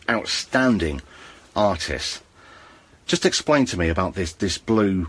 outstanding 0.09 1.01
artist. 1.55 2.23
Just 3.07 3.25
explain 3.25 3.67
to 3.67 3.79
me 3.79 3.89
about 3.89 4.15
this 4.15 4.33
this 4.33 4.59
blue 4.59 5.09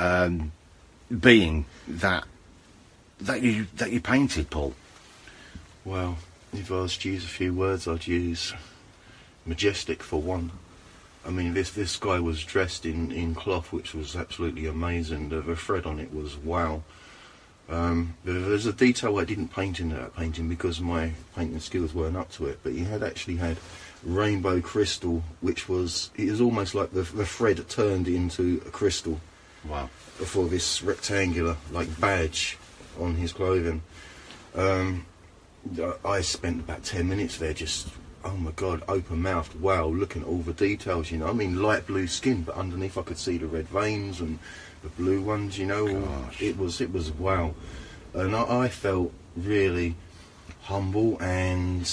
um, 0.00 0.52
being 1.20 1.66
that 1.86 2.24
that 3.20 3.42
you 3.42 3.66
that 3.76 3.92
you 3.92 4.00
painted, 4.00 4.50
Paul. 4.50 4.74
Well, 5.84 6.16
if 6.52 6.72
I 6.72 6.76
was 6.76 6.96
to 6.98 7.10
use 7.10 7.24
a 7.24 7.28
few 7.28 7.52
words, 7.54 7.86
I'd 7.86 8.06
use 8.06 8.54
majestic 9.44 10.02
for 10.02 10.20
one. 10.20 10.52
I 11.26 11.30
mean, 11.30 11.52
this 11.52 11.70
this 11.70 11.96
guy 11.96 12.18
was 12.18 12.42
dressed 12.42 12.86
in, 12.86 13.12
in 13.12 13.34
cloth, 13.34 13.72
which 13.72 13.94
was 13.94 14.16
absolutely 14.16 14.66
amazing. 14.66 15.28
The, 15.28 15.42
the 15.42 15.56
thread 15.56 15.84
on 15.84 16.00
it 16.00 16.14
was 16.14 16.36
wow. 16.36 16.82
Um, 17.68 18.14
there's 18.24 18.66
a 18.66 18.72
detail 18.72 19.18
I 19.18 19.24
didn't 19.24 19.48
paint 19.48 19.78
in 19.78 19.90
that 19.90 20.16
painting 20.16 20.48
because 20.48 20.80
my 20.80 21.12
painting 21.36 21.60
skills 21.60 21.94
weren't 21.94 22.16
up 22.16 22.32
to 22.32 22.46
it. 22.46 22.58
But 22.64 22.72
he 22.72 22.82
had 22.84 23.02
actually 23.02 23.36
had 23.36 23.58
rainbow 24.02 24.60
crystal, 24.60 25.22
which 25.42 25.68
was 25.68 26.10
it 26.16 26.30
was 26.30 26.40
almost 26.40 26.74
like 26.74 26.92
the, 26.92 27.02
the 27.02 27.26
thread 27.26 27.68
turned 27.68 28.08
into 28.08 28.62
a 28.66 28.70
crystal 28.70 29.20
Wow. 29.68 29.88
for 30.24 30.46
this 30.48 30.82
rectangular 30.82 31.56
like 31.70 32.00
badge 32.00 32.58
on 32.98 33.14
his 33.16 33.32
clothing. 33.32 33.82
Um, 34.54 35.06
I- 36.04 36.22
spent 36.22 36.60
about 36.60 36.82
ten 36.84 37.08
minutes 37.08 37.36
there, 37.38 37.52
just 37.52 37.88
oh 38.24 38.36
my 38.36 38.50
god, 38.52 38.82
open 38.88 39.22
mouthed, 39.22 39.58
wow, 39.60 39.86
looking 39.86 40.22
at 40.22 40.28
all 40.28 40.38
the 40.38 40.52
details. 40.52 41.10
You 41.10 41.18
know, 41.18 41.28
I 41.28 41.32
mean, 41.32 41.62
light 41.62 41.86
blue 41.86 42.06
skin, 42.06 42.42
but 42.42 42.54
underneath 42.56 42.96
I 42.98 43.02
could 43.02 43.18
see 43.18 43.38
the 43.38 43.46
red 43.46 43.68
veins 43.68 44.20
and 44.20 44.38
the 44.82 44.88
blue 44.90 45.20
ones. 45.22 45.58
You 45.58 45.66
know, 45.66 46.00
Gosh. 46.00 46.40
it 46.42 46.56
was 46.58 46.80
it 46.80 46.92
was 46.92 47.10
wow, 47.12 47.54
and 48.14 48.34
I, 48.34 48.64
I 48.64 48.68
felt 48.68 49.12
really 49.36 49.94
humble 50.62 51.16
and 51.20 51.88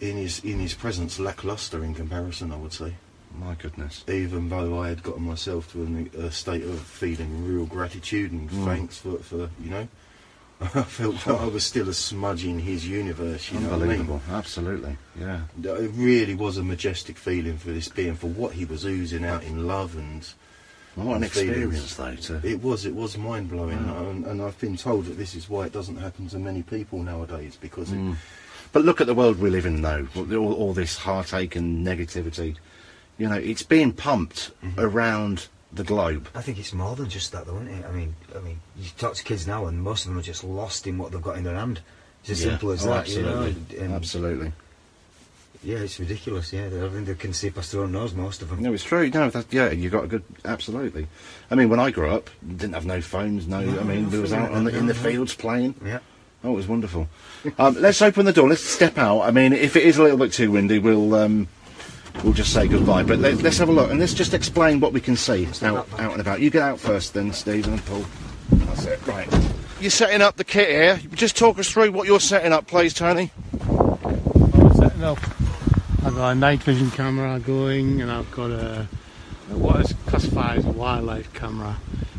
in 0.00 0.16
his 0.16 0.40
in 0.44 0.58
his 0.58 0.74
presence 0.74 1.18
lackluster 1.18 1.82
in 1.84 1.94
comparison. 1.94 2.52
I 2.52 2.56
would 2.56 2.72
say, 2.72 2.94
My 3.38 3.54
goodness. 3.54 4.04
even 4.08 4.48
though 4.48 4.80
I 4.80 4.88
had 4.88 5.02
gotten 5.02 5.24
myself 5.24 5.72
to 5.72 5.82
an, 5.82 6.10
a 6.18 6.30
state 6.30 6.62
of 6.64 6.78
feeling 6.80 7.46
real 7.46 7.66
gratitude 7.66 8.32
and 8.32 8.48
Mm. 8.50 8.64
thanks 8.64 8.98
for, 8.98 9.18
for 9.18 9.50
you 9.62 9.70
know, 9.70 9.88
I 10.60 10.82
felt 10.82 11.16
that 11.24 11.40
I 11.40 11.46
was 11.46 11.64
still 11.64 11.88
a 11.88 11.94
smudge 11.94 12.44
in 12.44 12.60
his 12.60 12.86
universe. 12.86 13.50
You 13.50 13.58
know 13.60 13.70
what 13.70 13.82
I 13.82 13.86
mean? 13.86 13.90
Unbelievable. 14.00 14.22
Absolutely. 14.30 14.96
Yeah. 15.18 15.40
It 15.60 15.90
really 15.94 16.34
was 16.36 16.56
a 16.56 16.62
majestic 16.62 17.18
feeling 17.18 17.58
for 17.58 17.70
this 17.72 17.88
being, 17.88 18.14
for 18.14 18.28
what 18.28 18.52
he 18.52 18.64
was 18.64 18.84
oozing 18.84 19.24
out 19.24 19.42
in 19.42 19.66
love 19.66 19.96
and. 19.96 20.24
Well, 20.94 21.06
what 21.06 21.16
an 21.22 21.28
feelings. 21.30 21.86
experience, 21.88 22.28
though. 22.28 22.38
To, 22.40 22.46
It 22.46 22.62
was, 22.62 22.84
it 22.84 22.94
was 22.94 23.16
mind 23.16 23.48
blowing, 23.48 23.78
and, 23.78 24.26
and 24.26 24.42
I've 24.42 24.60
been 24.60 24.76
told 24.76 25.06
that 25.06 25.16
this 25.16 25.34
is 25.34 25.48
why 25.48 25.64
it 25.64 25.72
doesn't 25.72 25.96
happen 25.96 26.28
to 26.28 26.38
many 26.38 26.62
people 26.62 27.02
nowadays 27.02 27.56
because 27.58 27.88
Mm. 27.88 28.12
it, 28.12 28.18
But 28.72 28.84
look 28.84 29.00
at 29.00 29.06
the 29.06 29.14
world 29.14 29.38
we 29.38 29.48
live 29.48 29.64
in, 29.64 29.80
though. 29.80 30.06
All, 30.14 30.52
all 30.52 30.74
this 30.74 30.98
heartache 30.98 31.56
and 31.56 31.84
negativity. 31.84 32.56
You 33.18 33.28
know, 33.28 33.36
it's 33.36 33.62
being 33.62 33.92
pumped 33.92 34.50
Mm-hmm. 34.64 34.80
around 34.80 35.48
the 35.72 35.84
globe. 35.84 36.28
I 36.34 36.42
think 36.42 36.58
it's 36.58 36.72
more 36.74 36.94
than 36.96 37.08
just 37.08 37.32
that, 37.32 37.46
though, 37.46 37.56
isn't 37.56 37.68
it? 37.68 37.84
I 37.86 37.92
mean, 37.92 38.14
I 38.36 38.40
mean, 38.40 38.60
you 38.78 38.90
talk 38.98 39.14
to 39.14 39.24
kids 39.24 39.46
now, 39.46 39.66
and 39.66 39.80
most 39.82 40.04
of 40.04 40.10
them 40.10 40.18
are 40.18 40.22
just 40.22 40.44
lost 40.44 40.86
in 40.86 40.98
what 40.98 41.12
they've 41.12 41.22
got 41.22 41.38
in 41.38 41.44
their 41.44 41.54
hand. 41.56 41.80
It's 42.22 42.30
as 42.30 42.44
Yeah. 42.44 42.50
simple 42.50 42.70
as 42.72 42.84
Oh, 42.86 42.90
that, 42.90 43.08
you 43.08 43.22
know. 43.22 43.28
absolutely. 43.42 43.78
and- 43.78 43.94
Absolutely. 43.94 44.52
Yeah, 45.64 45.78
it's 45.78 45.98
ridiculous. 46.00 46.52
Yeah, 46.52 46.66
I 46.66 46.88
think 46.88 47.06
they 47.06 47.14
can 47.14 47.32
see 47.32 47.48
past 47.50 47.70
their 47.72 47.82
own 47.82 47.92
nose, 47.92 48.12
most 48.14 48.42
of 48.42 48.50
them. 48.50 48.60
No, 48.62 48.72
it's 48.74 48.82
true. 48.82 49.08
No, 49.10 49.30
that, 49.30 49.46
yeah, 49.52 49.70
you 49.70 49.90
got 49.90 50.04
a 50.04 50.06
good. 50.08 50.24
Absolutely. 50.44 51.06
I 51.50 51.54
mean, 51.54 51.68
when 51.68 51.78
I 51.78 51.90
grew 51.92 52.10
up, 52.10 52.30
didn't 52.46 52.72
have 52.74 52.84
no 52.84 53.00
phones. 53.00 53.46
No, 53.46 53.58
I 53.58 53.84
mean, 53.84 54.10
we 54.10 54.18
was 54.18 54.32
out 54.32 54.50
on 54.50 54.64
the, 54.64 54.76
in 54.76 54.86
the 54.86 54.94
fields 54.94 55.34
playing. 55.34 55.76
Yeah. 55.84 56.00
Oh, 56.42 56.50
it 56.52 56.56
was 56.56 56.66
wonderful. 56.66 57.08
um, 57.58 57.76
let's 57.80 58.02
open 58.02 58.26
the 58.26 58.32
door. 58.32 58.48
Let's 58.48 58.64
step 58.64 58.98
out. 58.98 59.20
I 59.20 59.30
mean, 59.30 59.52
if 59.52 59.76
it 59.76 59.84
is 59.84 59.98
a 59.98 60.02
little 60.02 60.18
bit 60.18 60.32
too 60.32 60.50
windy, 60.50 60.80
we'll 60.80 61.14
um, 61.14 61.46
we'll 62.22 62.32
just 62.32 62.52
say 62.52 62.68
goodbye. 62.68 63.02
But 63.02 63.18
let, 63.18 63.42
let's 63.42 63.58
have 63.58 63.68
a 63.68 63.72
look 63.72 63.90
and 63.90 63.98
let's 63.98 64.14
just 64.14 64.34
explain 64.34 64.80
what 64.80 64.92
we 64.92 65.00
can 65.00 65.16
see 65.16 65.46
out, 65.62 65.88
out 65.98 66.12
and 66.12 66.20
about. 66.20 66.40
You 66.40 66.50
get 66.50 66.62
out 66.62 66.80
first, 66.80 67.14
then 67.14 67.32
Stephen 67.32 67.74
and 67.74 67.84
Paul. 67.86 68.04
That's 68.50 68.84
it. 68.86 69.06
Right. 69.06 69.28
You're 69.80 69.90
setting 69.90 70.22
up 70.22 70.36
the 70.36 70.44
kit 70.44 70.68
here. 70.68 71.00
Just 71.14 71.36
talk 71.36 71.58
us 71.58 71.68
through 71.68 71.92
what 71.92 72.06
you're 72.06 72.20
setting 72.20 72.52
up, 72.52 72.66
please, 72.66 72.94
Tony. 72.94 73.30
I'm 73.68 74.74
setting 74.74 75.02
up. 75.02 75.18
I've 76.04 76.14
got 76.14 76.30
a 76.30 76.34
night 76.34 76.62
vision 76.62 76.90
camera 76.90 77.40
going, 77.40 78.00
and 78.00 78.10
I've 78.10 78.30
got 78.30 78.50
a 78.50 78.86
what 79.48 79.80
is 79.80 79.92
classified 80.06 80.58
as 80.58 80.64
a 80.66 80.70
wildlife 80.70 81.32
camera, 81.34 81.76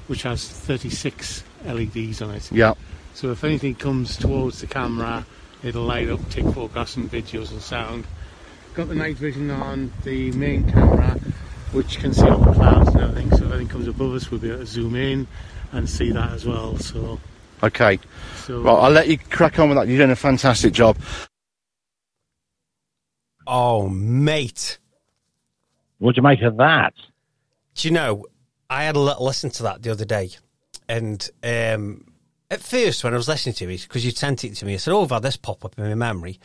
which 0.08 0.24
has 0.24 0.48
36 0.48 1.44
LEDs 1.66 2.22
on 2.22 2.32
it. 2.32 2.52
Yeah. 2.52 2.74
So 3.14 3.32
if 3.32 3.44
anything 3.44 3.76
comes 3.76 4.18
towards 4.18 4.62
the 4.62 4.68
camera, 4.68 5.26
it'll 5.64 5.84
light 5.84 6.10
up, 6.10 6.28
take 6.30 6.46
photographs 6.46 6.96
and 6.96 7.12
videos 7.12 7.52
and 7.52 7.62
sound. 7.62 8.06
Got 8.76 8.88
the 8.88 8.96
night 8.96 9.18
vision 9.18 9.52
on 9.52 9.92
the 10.04 10.32
main 10.32 10.70
camera, 10.72 11.20
which 11.74 12.00
can 12.00 12.12
see 12.12 12.28
all 12.28 12.40
the 12.40 12.54
clouds 12.54 12.90
and 12.90 13.02
everything. 13.02 13.30
So 13.38 13.46
if 13.46 13.52
anything 13.52 13.68
comes 13.68 13.88
above 13.88 14.16
us, 14.16 14.32
we'll 14.32 14.40
be 14.40 14.50
able 14.50 14.60
to 14.62 14.66
zoom 14.66 14.96
in 14.96 15.28
and 15.72 15.88
see 15.88 16.12
that 16.12 16.32
as 16.32 16.46
well. 16.46 16.78
So, 16.78 17.20
Okay. 17.62 18.00
so 18.36 18.64
Well, 18.64 18.78
I'll 18.82 18.92
let 18.92 19.08
you 19.08 19.18
crack 19.20 19.60
on 19.60 19.70
with 19.70 19.78
that. 19.78 19.88
You're 19.88 19.98
doing 20.00 20.10
a 20.10 20.16
fantastic 20.16 20.74
job. 20.74 20.98
Oh, 23.46 23.90
mate. 23.90 24.80
What 26.00 26.16
do 26.16 26.20
you 26.20 26.24
make 26.24 26.42
of 26.42 26.58
that? 26.58 26.94
Do 27.76 27.88
you 27.88 27.94
know, 27.94 28.26
I 28.72 28.86
had 28.86 28.96
a 28.96 29.00
little 29.00 29.24
listen 29.26 29.52
to 29.52 29.64
that 29.64 29.84
the 29.84 29.92
other 29.92 30.06
day. 30.06 30.32
And 30.90 31.30
um, 31.44 32.06
at 32.54 32.62
first, 32.62 33.04
when 33.04 33.14
I 33.14 33.18
was 33.18 33.28
listening 33.28 33.56
to 33.56 33.74
it, 33.74 33.82
because 33.82 34.06
you 34.06 34.12
sent 34.12 34.44
it 34.44 34.56
to 34.56 34.66
me, 34.66 34.76
I 34.76 34.78
said, 34.78 34.94
Oh, 34.94 35.04
I've 35.04 35.10
had 35.10 35.24
this 35.24 35.38
pop 35.38 35.66
up 35.66 35.78
in 35.78 35.84
my 35.84 35.96
memory. 35.96 36.40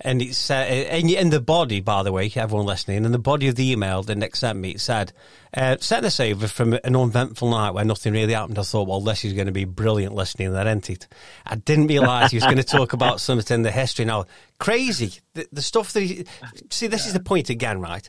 And 0.00 0.20
it's 0.20 0.50
uh, 0.50 0.66
in, 0.68 1.08
in 1.08 1.30
the 1.30 1.40
body, 1.40 1.80
by 1.80 2.02
the 2.02 2.12
way, 2.12 2.30
everyone 2.36 2.66
listening, 2.66 3.04
in 3.04 3.12
the 3.12 3.18
body 3.18 3.48
of 3.48 3.54
the 3.54 3.72
email 3.72 4.02
that 4.02 4.16
Nick 4.16 4.36
sent 4.36 4.58
me, 4.58 4.72
it 4.72 4.80
said, 4.80 5.12
uh, 5.56 5.76
Sent 5.80 6.02
this 6.02 6.20
over 6.20 6.46
from 6.46 6.74
an 6.74 6.94
uneventful 6.96 7.50
night 7.50 7.70
where 7.70 7.84
nothing 7.84 8.12
really 8.12 8.34
happened. 8.34 8.58
I 8.58 8.62
thought, 8.62 8.86
Well, 8.86 9.00
this 9.00 9.24
is 9.24 9.32
going 9.32 9.46
to 9.46 9.52
be 9.52 9.64
brilliant 9.64 10.14
listening, 10.14 10.52
that 10.52 10.66
ain't 10.66 10.90
it? 10.90 11.08
I 11.46 11.56
didn't 11.56 11.86
realise 11.86 12.30
he 12.30 12.36
was 12.36 12.44
going 12.44 12.58
to 12.58 12.62
talk 12.64 12.92
about 12.92 13.20
something 13.20 13.54
in 13.54 13.62
the 13.62 13.70
history 13.70 14.04
now. 14.04 14.26
Crazy. 14.58 15.14
The, 15.32 15.48
the 15.50 15.62
stuff 15.62 15.92
that 15.94 16.00
he. 16.00 16.26
See, 16.70 16.86
this 16.86 17.06
is 17.06 17.14
the 17.14 17.20
point 17.20 17.48
again, 17.50 17.80
right? 17.80 18.08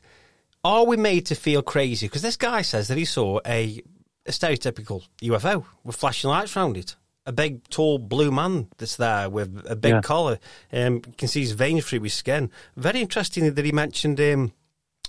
Are 0.63 0.85
we 0.85 0.97
made 0.97 1.27
to 1.27 1.35
feel 1.35 1.61
crazy? 1.61 2.07
Because 2.07 2.21
this 2.21 2.37
guy 2.37 2.63
says 2.63 2.89
that 2.89 2.97
he 2.97 3.05
saw 3.05 3.39
a, 3.45 3.81
a 4.25 4.31
stereotypical 4.31 5.03
UFO 5.21 5.63
with 5.83 5.95
flashing 5.95 6.29
lights 6.29 6.57
around 6.57 6.75
it. 6.75 6.95
A 7.27 7.31
big, 7.31 7.67
tall 7.69 7.97
blue 7.97 8.31
man 8.31 8.67
that's 8.77 8.95
there 8.97 9.29
with 9.29 9.63
a 9.67 9.75
big 9.75 9.93
Yeah. 9.93 10.01
collar. 10.01 10.37
Um, 10.71 10.95
you 11.07 11.13
can 11.17 11.27
see 11.27 11.39
his 11.41 11.53
veins 11.53 11.83
through 11.85 12.01
his 12.03 12.13
skin. 12.13 12.51
Very 12.75 13.01
interesting 13.01 13.51
that 13.51 13.65
he 13.65 13.71
mentioned. 13.71 14.19
Um, 14.19 14.51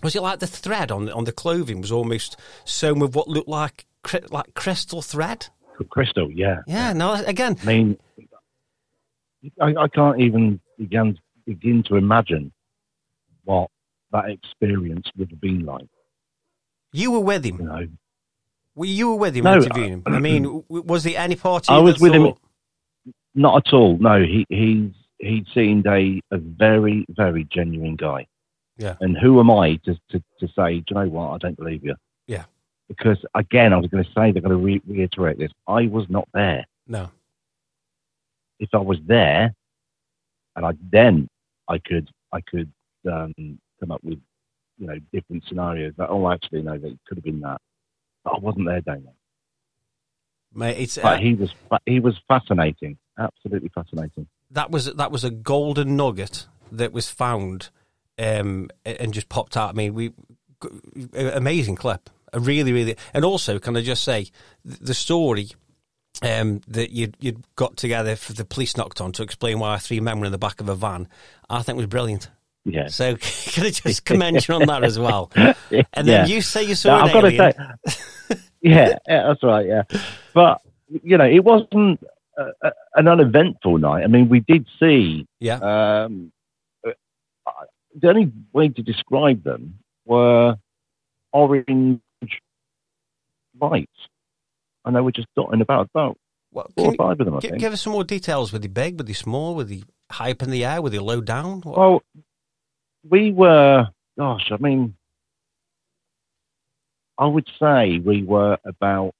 was 0.02 0.16
it 0.16 0.22
like 0.22 0.38
the 0.38 0.46
thread 0.46 0.90
on 0.90 1.10
on 1.10 1.24
the 1.24 1.32
clothing 1.32 1.80
was 1.82 1.92
almost 1.92 2.36
sewn 2.64 2.98
with 3.00 3.14
what 3.14 3.28
looked 3.28 3.48
like 3.48 3.84
like 4.30 4.54
crystal 4.54 5.02
thread? 5.02 5.48
Crystal, 5.90 6.30
yeah. 6.30 6.60
Yeah. 6.66 6.92
No. 6.94 7.12
Again, 7.14 7.56
I 7.62 7.66
mean, 7.66 7.98
I, 9.60 9.74
I 9.76 9.88
can't 9.88 10.18
even 10.20 10.60
begin 10.78 11.18
begin 11.46 11.82
to 11.84 11.96
imagine 11.96 12.52
what 13.44 13.70
that 14.12 14.30
experience 14.30 15.06
would 15.16 15.30
have 15.30 15.40
been 15.40 15.64
like. 15.66 15.86
you 16.92 17.10
were 17.12 17.20
with 17.20 17.44
him. 17.44 17.58
You 17.60 17.64
know, 17.66 17.86
Well, 18.76 18.88
you 18.88 19.08
were 19.08 19.16
with 19.16 19.34
him 19.36 19.44
No, 19.44 19.56
interviewing 19.56 19.92
him. 19.94 20.02
I 20.06 20.20
mean, 20.20 20.62
was 20.68 21.02
there 21.02 21.18
any 21.18 21.34
part 21.34 21.68
I 21.68 21.78
was 21.78 21.98
with 21.98 22.12
him- 22.12 22.34
not 23.34 23.66
at 23.66 23.72
all. 23.72 23.98
No, 23.98 24.22
he 24.22 24.46
he's 24.48 24.92
he 25.18 25.44
seemed 25.52 25.86
a, 25.86 26.20
a 26.30 26.38
very 26.38 27.04
very 27.08 27.44
genuine 27.44 27.96
guy. 27.96 28.26
Yeah. 28.78 28.96
And 29.00 29.16
who 29.16 29.40
am 29.40 29.50
I 29.50 29.76
to, 29.86 29.94
to, 30.10 30.22
to 30.40 30.48
say, 30.48 30.80
do 30.80 30.84
you 30.90 30.94
know 30.96 31.08
what? 31.08 31.30
I 31.30 31.38
don't 31.38 31.56
believe 31.56 31.82
you. 31.82 31.96
Yeah. 32.26 32.44
Because 32.88 33.18
again, 33.34 33.72
I 33.72 33.78
was 33.78 33.88
going 33.88 34.04
to 34.04 34.10
say 34.10 34.30
they're 34.30 34.42
going 34.42 34.50
to 34.50 34.56
re- 34.56 34.82
reiterate 34.86 35.38
this. 35.38 35.50
I 35.66 35.86
was 35.86 36.04
not 36.10 36.28
there. 36.34 36.66
No. 36.86 37.10
if 38.60 38.68
I 38.74 38.78
was 38.78 38.98
there, 39.06 39.54
and 40.54 40.64
I 40.66 40.72
then 40.92 41.28
I 41.68 41.78
could 41.78 42.08
I 42.32 42.40
could 42.42 42.70
um, 43.10 43.34
come 43.80 43.90
up 43.90 44.04
with 44.04 44.20
you 44.78 44.86
know 44.86 44.98
different 45.12 45.44
scenarios. 45.48 45.94
That 45.96 46.10
oh, 46.10 46.30
actually 46.30 46.62
no, 46.62 46.76
that 46.78 46.98
could 47.06 47.16
have 47.16 47.24
been 47.24 47.40
that. 47.40 47.60
But 48.26 48.34
I 48.34 48.38
wasn't 48.40 48.66
there, 48.66 48.80
Dana. 48.80 49.12
Mate, 50.52 50.78
it's, 50.78 50.96
But 50.96 51.18
uh, 51.18 51.20
he 51.20 51.34
was 51.34 51.54
he 51.86 52.00
was 52.00 52.18
fascinating, 52.26 52.98
absolutely 53.18 53.68
fascinating. 53.74 54.26
that 54.50 54.70
was 54.70 54.92
that 54.94 55.12
was 55.12 55.22
a 55.22 55.30
golden 55.30 55.96
nugget 55.96 56.46
that 56.72 56.92
was 56.92 57.08
found 57.08 57.68
um, 58.18 58.68
and 58.84 59.14
just 59.14 59.28
popped 59.28 59.56
out. 59.56 59.70
I 59.70 59.72
mean, 59.74 59.94
we 59.94 60.12
amazing 61.14 61.76
clip, 61.76 62.10
a 62.32 62.40
really 62.40 62.72
really, 62.72 62.96
and 63.14 63.24
also 63.24 63.58
can 63.60 63.76
I 63.76 63.82
just 63.82 64.02
say 64.02 64.26
the 64.64 64.92
story. 64.94 65.48
Um, 66.22 66.62
that 66.68 66.92
you'd, 66.92 67.14
you'd 67.20 67.44
got 67.56 67.76
together 67.76 68.16
for 68.16 68.32
the 68.32 68.46
police 68.46 68.74
knocked 68.74 69.02
on 69.02 69.12
to 69.12 69.22
explain 69.22 69.58
why 69.58 69.76
three 69.76 70.00
men 70.00 70.18
were 70.18 70.24
in 70.24 70.32
the 70.32 70.38
back 70.38 70.62
of 70.62 70.68
a 70.70 70.74
van, 70.74 71.08
I 71.50 71.60
think 71.60 71.76
was 71.76 71.84
brilliant. 71.88 72.30
Yeah. 72.64 72.86
So 72.88 73.16
can 73.20 73.66
I 73.66 73.70
just 73.70 74.06
commend 74.06 74.48
you 74.48 74.54
on 74.54 74.64
that 74.64 74.82
as 74.82 74.98
well? 74.98 75.30
And 75.36 76.08
then 76.08 76.26
Yeah. 76.26 76.26
you 76.26 76.40
say 76.40 76.62
you 76.62 76.74
saw 76.74 76.88
Now, 76.88 77.02
an 77.02 77.08
I've 77.08 77.12
got 77.12 77.20
to 77.20 77.26
alien. 77.26 77.52
say, 77.86 77.94
yeah, 78.60 78.98
yeah, 79.08 79.22
that's 79.28 79.42
right. 79.42 79.66
Yeah, 79.66 79.82
but 80.34 80.60
you 81.02 81.16
know, 81.18 81.24
it 81.26 81.42
wasn't 81.44 82.00
a, 82.38 82.46
a, 82.62 82.72
an 82.94 83.08
uneventful 83.08 83.78
night. 83.78 84.04
I 84.04 84.06
mean, 84.06 84.28
we 84.28 84.40
did 84.40 84.66
see. 84.80 85.26
Yeah. 85.40 85.56
Um, 85.58 86.32
uh, 86.86 86.90
the 88.00 88.08
only 88.08 88.32
way 88.52 88.68
to 88.68 88.82
describe 88.82 89.42
them 89.42 89.78
were 90.04 90.56
orange 91.32 92.00
lights, 93.60 93.90
and 94.84 94.94
they 94.96 95.00
were 95.00 95.12
just 95.12 95.28
dotting 95.36 95.60
about. 95.60 95.88
About 95.94 96.18
Well, 96.52 96.70
four 96.76 96.88
or 96.92 96.94
five 96.94 97.20
of 97.20 97.26
them, 97.26 97.36
I 97.36 97.40
gi- 97.40 97.48
think. 97.48 97.60
give 97.60 97.72
us 97.72 97.82
some 97.82 97.92
more 97.92 98.04
details. 98.04 98.52
Were 98.52 98.58
they 98.58 98.68
big? 98.68 98.98
Were 98.98 99.04
they 99.04 99.12
small? 99.12 99.54
Were 99.54 99.64
they 99.64 99.82
high 100.10 100.30
up 100.32 100.42
in 100.42 100.50
the 100.50 100.64
air? 100.64 100.80
Were 100.82 100.90
they 100.90 100.98
low 100.98 101.20
down? 101.20 101.60
What- 101.62 101.78
Well, 101.78 102.02
we 103.08 103.32
were. 103.32 103.88
Gosh, 104.18 104.50
I 104.50 104.56
mean, 104.58 104.95
I 107.18 107.26
would 107.26 107.48
say 107.58 107.98
we 107.98 108.22
were 108.22 108.58
about 108.64 109.12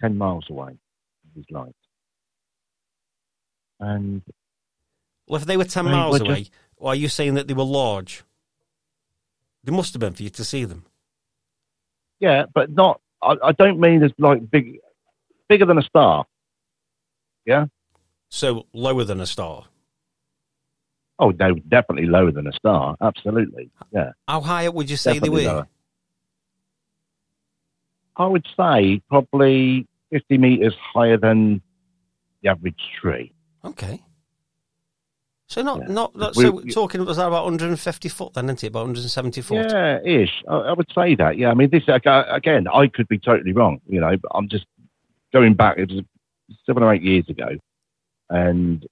ten 0.00 0.16
miles 0.18 0.46
away 0.50 0.78
these 1.34 1.44
lights, 1.50 1.74
and 3.80 4.22
Well, 5.26 5.40
if 5.40 5.46
they 5.46 5.56
were 5.56 5.64
10 5.64 5.84
Right, 5.84 5.92
miles 5.92 6.20
well, 6.20 6.30
away, 6.30 6.38
just- 6.44 6.52
or 6.76 6.92
are 6.92 6.94
you 6.94 7.08
saying 7.08 7.34
that 7.34 7.48
they 7.48 7.54
were 7.54 7.64
large? 7.64 8.22
They 9.64 9.72
must 9.72 9.92
have 9.94 10.00
been 10.00 10.14
for 10.14 10.22
you 10.22 10.30
to 10.30 10.44
see 10.44 10.64
them. 10.64 10.84
yeah, 12.20 12.44
but 12.54 12.70
not. 12.70 13.00
I, 13.22 13.34
I 13.42 13.52
don't 13.52 13.78
mean 13.80 14.02
as 14.02 14.12
like 14.18 14.48
big, 14.50 14.78
bigger 15.48 15.66
than 15.66 15.78
a 15.78 15.82
star. 15.82 16.24
Yeah. 17.44 17.66
So 18.30 18.66
lower 18.72 19.04
than 19.04 19.20
a 19.20 19.26
star. 19.26 19.64
Oh 21.18 21.30
no, 21.30 21.54
definitely 21.54 22.06
lower 22.06 22.30
than 22.30 22.46
a 22.46 22.52
star. 22.52 22.96
Absolutely, 23.00 23.70
yeah, 23.92 24.12
How 24.28 24.40
high 24.40 24.66
up 24.68 24.74
would 24.74 24.88
you 24.90 24.96
say 24.96 25.14
definitely 25.14 25.44
they 25.44 25.48
were? 25.48 25.52
lower. 25.54 25.68
I 28.18 28.26
would 28.26 28.46
say 28.56 29.00
probably 29.08 29.86
fifty 30.10 30.38
meters 30.38 30.74
higher 30.94 31.16
than 31.16 31.60
the 32.42 32.48
average 32.50 32.80
tree. 33.00 33.32
Okay. 33.64 34.02
So 35.48 35.62
not 35.62 35.80
Yeah. 35.80 35.86
not, 35.94 36.16
not 36.16 36.34
We- 36.36 36.44
so 36.44 36.60
talking 36.62 37.04
was 37.04 37.18
that 37.18 37.28
about 37.28 37.44
150 37.44 38.08
foot 38.08 38.34
then, 38.34 38.46
isn't 38.46 38.64
it? 38.64 38.68
About 38.68 38.80
170 38.86 39.40
foot. 39.42 39.70
Yeah, 39.70 40.00
ish. 40.04 40.42
I, 40.48 40.54
I 40.56 40.72
would 40.72 40.90
say 40.92 41.14
that. 41.14 41.38
Yeah, 41.38 41.50
I 41.50 41.54
mean, 41.54 41.70
this 41.70 41.84
again, 41.86 42.66
I 42.66 42.88
could 42.88 43.06
be 43.08 43.18
totally 43.18 43.52
wrong. 43.52 43.80
You 43.86 44.00
know, 44.00 44.16
but 44.16 44.30
I'm 44.34 44.48
just 44.48 44.66
going 45.32 45.54
back. 45.54 45.78
It 45.78 45.90
was 45.90 46.02
seven 46.64 46.82
or 46.82 46.92
eight 46.92 47.02
years 47.02 47.28
ago, 47.28 47.48
and 48.28 48.84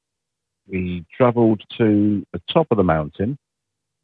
we 0.69 1.05
travelled 1.17 1.63
to 1.79 2.25
the 2.33 2.41
top 2.53 2.69
of 2.71 2.77
the 2.77 2.85
mountain, 2.85 3.37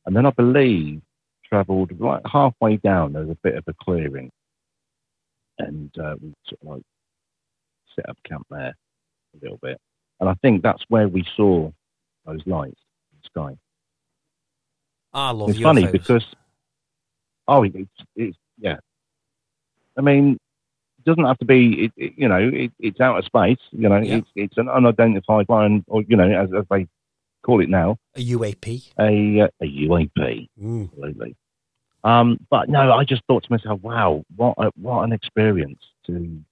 and 0.06 0.16
then 0.16 0.26
I 0.26 0.30
believe 0.30 1.02
travelled 1.48 1.92
right 2.00 2.22
halfway 2.26 2.76
down. 2.78 3.12
There 3.12 3.22
was 3.22 3.30
a 3.30 3.38
bit 3.42 3.54
of 3.54 3.64
a 3.68 3.74
clearing, 3.74 4.30
and 5.60 5.90
uh, 5.98 6.16
we 6.20 6.32
sort 6.48 6.60
of 6.62 6.68
like 6.68 6.82
set 7.96 8.08
up 8.08 8.16
camp 8.24 8.46
there 8.50 8.74
a 9.34 9.38
little 9.42 9.58
bit, 9.62 9.78
and 10.20 10.28
I 10.28 10.34
think 10.42 10.62
that's 10.62 10.82
where 10.88 11.08
we 11.08 11.24
saw 11.36 11.70
those 12.26 12.40
lights 12.46 12.80
in 13.12 13.18
the 13.22 13.26
sky. 13.26 13.58
I 15.12 15.30
love 15.32 15.50
It's 15.50 15.60
funny 15.60 15.86
because 15.86 16.24
oh, 17.48 17.64
it's 17.64 17.90
it's 18.16 18.36
yeah. 18.58 18.76
I 19.96 20.02
mean, 20.02 20.38
it 20.98 21.04
doesn't 21.04 21.24
have 21.24 21.38
to 21.38 21.44
be. 21.44 21.84
It, 21.84 21.92
it, 21.96 22.12
you 22.16 22.28
know, 22.28 22.38
it, 22.38 22.72
it's 22.78 23.00
of 23.00 23.24
space. 23.24 23.58
You 23.72 23.88
know, 23.88 23.98
Yeah. 23.98 24.16
it's 24.16 24.28
it's 24.36 24.58
an 24.58 24.68
unidentified 24.68 25.48
line, 25.48 25.84
or 25.88 26.02
you 26.02 26.16
know, 26.16 26.30
as, 26.30 26.50
as 26.56 26.64
they 26.70 26.86
call 27.42 27.60
it 27.60 27.68
now, 27.68 27.96
a 28.14 28.20
UAP. 28.20 28.92
a 28.98 29.40
uh, 29.42 29.48
a 29.60 29.66
UAP. 29.66 30.48
Mm. 30.62 30.88
Absolutely. 30.88 31.36
Um, 32.04 32.38
but 32.50 32.68
no, 32.68 32.92
I 32.92 33.04
just 33.04 33.22
thought 33.26 33.44
to 33.44 33.52
myself, 33.52 33.80
wow, 33.82 34.24
what 34.36 34.54
a, 34.58 34.70
what 34.80 35.02
an 35.04 35.12
experience 35.12 35.82
to 36.06 36.42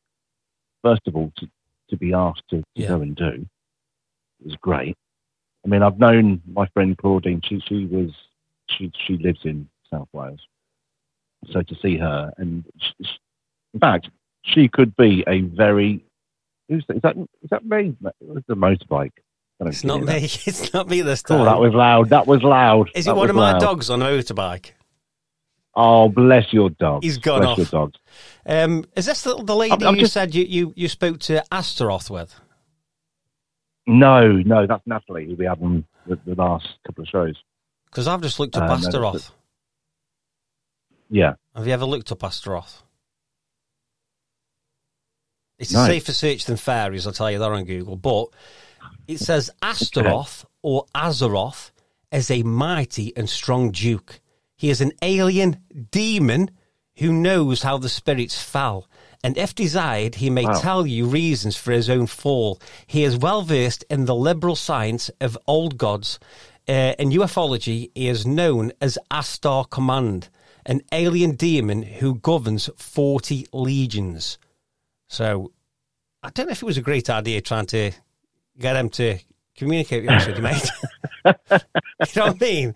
first 0.83 1.03
of 1.07 1.17
all 1.17 1.33
to 1.39 1.49
to 1.91 1.97
be 1.97 2.13
asked 2.13 2.43
to, 2.51 2.59
to 2.59 2.65
Yeah. 2.75 2.89
go 2.89 3.01
and 3.01 3.17
do. 3.17 3.47
It 4.41 4.47
was 4.47 4.57
great. 4.61 4.97
I 5.65 5.69
mean, 5.69 5.83
I've 5.83 5.99
known 5.99 6.43
my 6.47 6.67
friend 6.75 6.97
Claudine. 6.99 7.41
She 7.45 7.61
she 7.67 7.87
was 7.87 8.11
she 8.69 8.93
she 9.07 9.17
lives 9.17 9.41
in 9.45 9.69
South 9.91 10.09
Wales, 10.13 10.41
so 11.51 11.63
to 11.63 11.75
see 11.83 11.97
her 11.97 12.31
and 12.37 12.65
sh 12.79 12.93
sh 13.03 13.09
in 13.75 13.81
fact, 13.81 14.09
she 14.45 14.69
could 14.69 14.95
be 14.97 15.25
a 15.27 15.41
very 15.41 16.05
who's 16.69 16.85
that? 16.89 16.97
Is 16.97 17.03
that 17.03 17.17
is 17.17 17.51
that 17.51 17.65
me? 17.65 17.97
What's 18.19 18.47
the 18.47 18.55
motorbike? 18.55 19.13
It's 19.61 19.83
not 19.83 19.97
hear 19.99 20.07
that. 20.07 20.23
me. 20.23 20.29
It's 20.47 20.73
not 20.73 20.89
me 20.89 21.01
this 21.03 21.23
time. 21.23 21.41
Oh, 21.41 21.45
that 21.47 21.59
was 21.59 21.73
loud. 21.75 22.11
That 22.11 22.27
was 22.29 22.43
loud. 22.45 22.91
Is 22.95 23.07
That 23.07 23.13
it 23.13 23.17
one 23.17 23.29
of 23.31 23.35
my 23.35 23.59
dogs 23.59 23.91
on 23.91 24.03
a 24.03 24.05
motorbike? 24.05 24.71
Oh, 25.81 26.09
bless 26.09 26.53
your 26.53 26.71
dog. 26.71 27.05
He's 27.05 27.19
gone 27.19 27.41
bless 27.43 27.51
off. 27.53 27.59
your 27.59 27.67
dog. 27.67 27.95
Um, 28.45 28.85
is 28.97 29.07
this 29.07 29.23
the, 29.23 29.37
the 29.37 29.55
lady 29.55 29.71
I'm- 29.73 29.87
I'm 29.87 29.95
you 29.95 30.01
just- 30.01 30.13
said 30.13 30.35
you, 30.35 30.45
you, 30.45 30.73
you 30.75 30.89
spoke 30.89 31.21
to 31.21 31.45
Astaroth 31.53 32.11
with? 32.11 32.35
No, 33.87 34.33
no, 34.33 34.67
that's 34.67 34.83
Natalie. 34.87 35.27
who 35.27 35.37
We 35.37 35.45
had 35.45 35.63
on 35.63 35.85
the, 36.07 36.19
the 36.27 36.35
last 36.35 36.67
couple 36.85 37.03
of 37.05 37.09
shows. 37.09 37.37
Because 37.87 38.09
I've 38.09 38.21
just 38.23 38.41
looked 38.41 38.57
up 38.57 38.65
Uh, 38.65 38.67
no, 38.67 38.73
Astaroth. 38.75 39.31
Yeah. 41.11 41.35
Have 41.55 41.67
you 41.67 41.73
ever 41.73 41.85
looked 41.87 42.11
up 42.11 42.25
Astaroth? 42.25 42.83
It's 45.61 45.73
No. 45.73 45.83
a 45.85 45.87
safer 45.87 46.13
search 46.13 46.45
than 46.45 46.57
fairies, 46.57 47.07
I'll 47.07 47.13
tell 47.13 47.31
you 47.31 47.39
that 47.39 47.51
on 47.51 47.65
Google. 47.65 47.97
But 47.97 48.29
it 49.07 49.19
says 49.21 49.51
Astaroth 49.63 50.45
or 50.63 50.87
Azeroth 50.95 51.71
is 52.13 52.31
a 52.31 52.43
mighty 52.43 53.17
and 53.17 53.29
strong 53.29 53.71
duke. 53.71 54.21
He 54.59 54.69
is 54.69 54.83
an 54.83 54.93
alien 55.01 55.63
demon 55.91 56.51
who 56.99 57.13
knows 57.13 57.63
how 57.63 57.79
the 57.79 57.89
spirits 57.89 58.43
fell. 58.43 58.89
And 59.25 59.39
if 59.39 59.55
desired, 59.55 60.17
he 60.17 60.31
may 60.31 60.45
Wow. 60.45 60.61
tell 60.61 60.87
you 60.87 61.07
reasons 61.07 61.57
for 61.57 61.73
his 61.73 61.89
own 61.89 62.07
fall. 62.07 62.61
He 62.87 63.05
is 63.05 63.17
well 63.17 63.43
versed 63.43 63.85
in 63.89 64.05
the 64.05 64.15
liberal 64.15 64.57
science 64.57 65.09
of 65.21 65.39
old 65.47 65.79
gods. 65.79 66.19
Uh, 66.69 66.95
in 66.99 67.11
ufology, 67.11 67.91
he 67.95 68.09
is 68.09 68.27
known 68.27 68.73
as 68.81 68.99
Ashtar 69.11 69.71
Command, 69.71 70.29
an 70.67 70.83
alien 70.93 71.37
demon 71.37 71.83
who 71.83 72.17
governs 72.17 72.69
40 72.77 73.47
legions. 73.53 74.39
So, 75.09 75.53
I 76.23 76.31
don't 76.31 76.47
know 76.47 76.53
if 76.53 76.63
it 76.63 76.67
was 76.67 76.77
a 76.77 76.83
great 76.83 77.09
idea 77.09 77.41
trying 77.41 77.67
to 77.67 77.93
get 78.59 78.77
him 78.77 78.89
to 78.91 79.19
communicate 79.57 80.05
with 80.05 80.37
you, 80.37 80.43
mate. 80.43 80.71
you 81.25 82.21
know 82.21 82.27
what 82.27 82.37
I 82.43 82.45
mean? 82.45 82.75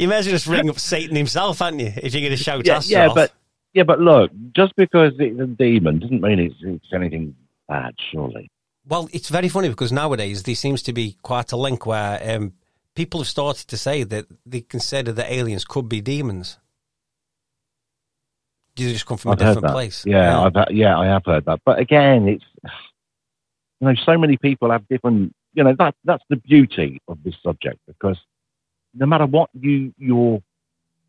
You 0.00 0.08
may 0.08 0.16
as 0.16 0.26
well 0.26 0.32
just 0.32 0.46
ring 0.46 0.70
up 0.70 0.78
Satan 0.78 1.14
himself, 1.14 1.60
aren't 1.60 1.78
you? 1.78 1.92
If 1.94 2.14
you're 2.14 2.22
going 2.22 2.30
to 2.30 2.42
shout 2.42 2.64
Yeah, 2.64 2.78
us 2.78 2.88
yeah, 2.88 3.08
off. 3.08 3.14
but 3.14 3.32
yeah, 3.74 3.82
but 3.82 4.00
look, 4.00 4.30
just 4.56 4.74
because 4.74 5.12
it's 5.18 5.38
a 5.38 5.46
demon 5.46 5.98
doesn't 5.98 6.22
mean 6.22 6.38
it's, 6.38 6.54
it's 6.62 6.86
anything 6.94 7.36
bad, 7.68 7.94
surely. 8.10 8.50
Well, 8.88 9.10
it's 9.12 9.28
very 9.28 9.50
funny 9.50 9.68
because 9.68 9.92
nowadays 9.92 10.44
there 10.44 10.54
seems 10.54 10.80
to 10.84 10.94
be 10.94 11.18
quite 11.20 11.52
a 11.52 11.56
link 11.58 11.84
where 11.84 12.18
um, 12.34 12.54
people 12.94 13.20
have 13.20 13.28
started 13.28 13.68
to 13.68 13.76
say 13.76 14.02
that 14.04 14.24
they 14.46 14.62
consider 14.62 15.12
that 15.12 15.30
aliens 15.30 15.66
could 15.66 15.86
be 15.86 16.00
demons. 16.00 16.56
You 18.78 18.92
just 18.94 19.04
come 19.04 19.18
from 19.18 19.32
I've 19.32 19.42
a 19.42 19.44
different 19.44 19.68
place. 19.74 20.06
Yeah, 20.06 20.40
I've 20.40 20.54
had, 20.54 20.68
yeah, 20.70 20.98
I 20.98 21.04
have 21.08 21.26
heard 21.26 21.44
that. 21.44 21.60
But 21.66 21.78
again, 21.78 22.26
it's 22.26 22.44
you 23.80 23.86
know, 23.86 23.94
so 24.06 24.16
many 24.16 24.38
people 24.38 24.70
have 24.70 24.88
different. 24.88 25.34
You 25.52 25.64
know, 25.64 25.74
that 25.78 25.94
that's 26.04 26.24
the 26.30 26.36
beauty 26.36 27.02
of 27.06 27.22
this 27.22 27.34
subject 27.42 27.78
because 27.86 28.18
no 28.94 29.06
matter 29.06 29.26
what 29.26 29.50
you 29.58 29.94
your 29.98 30.42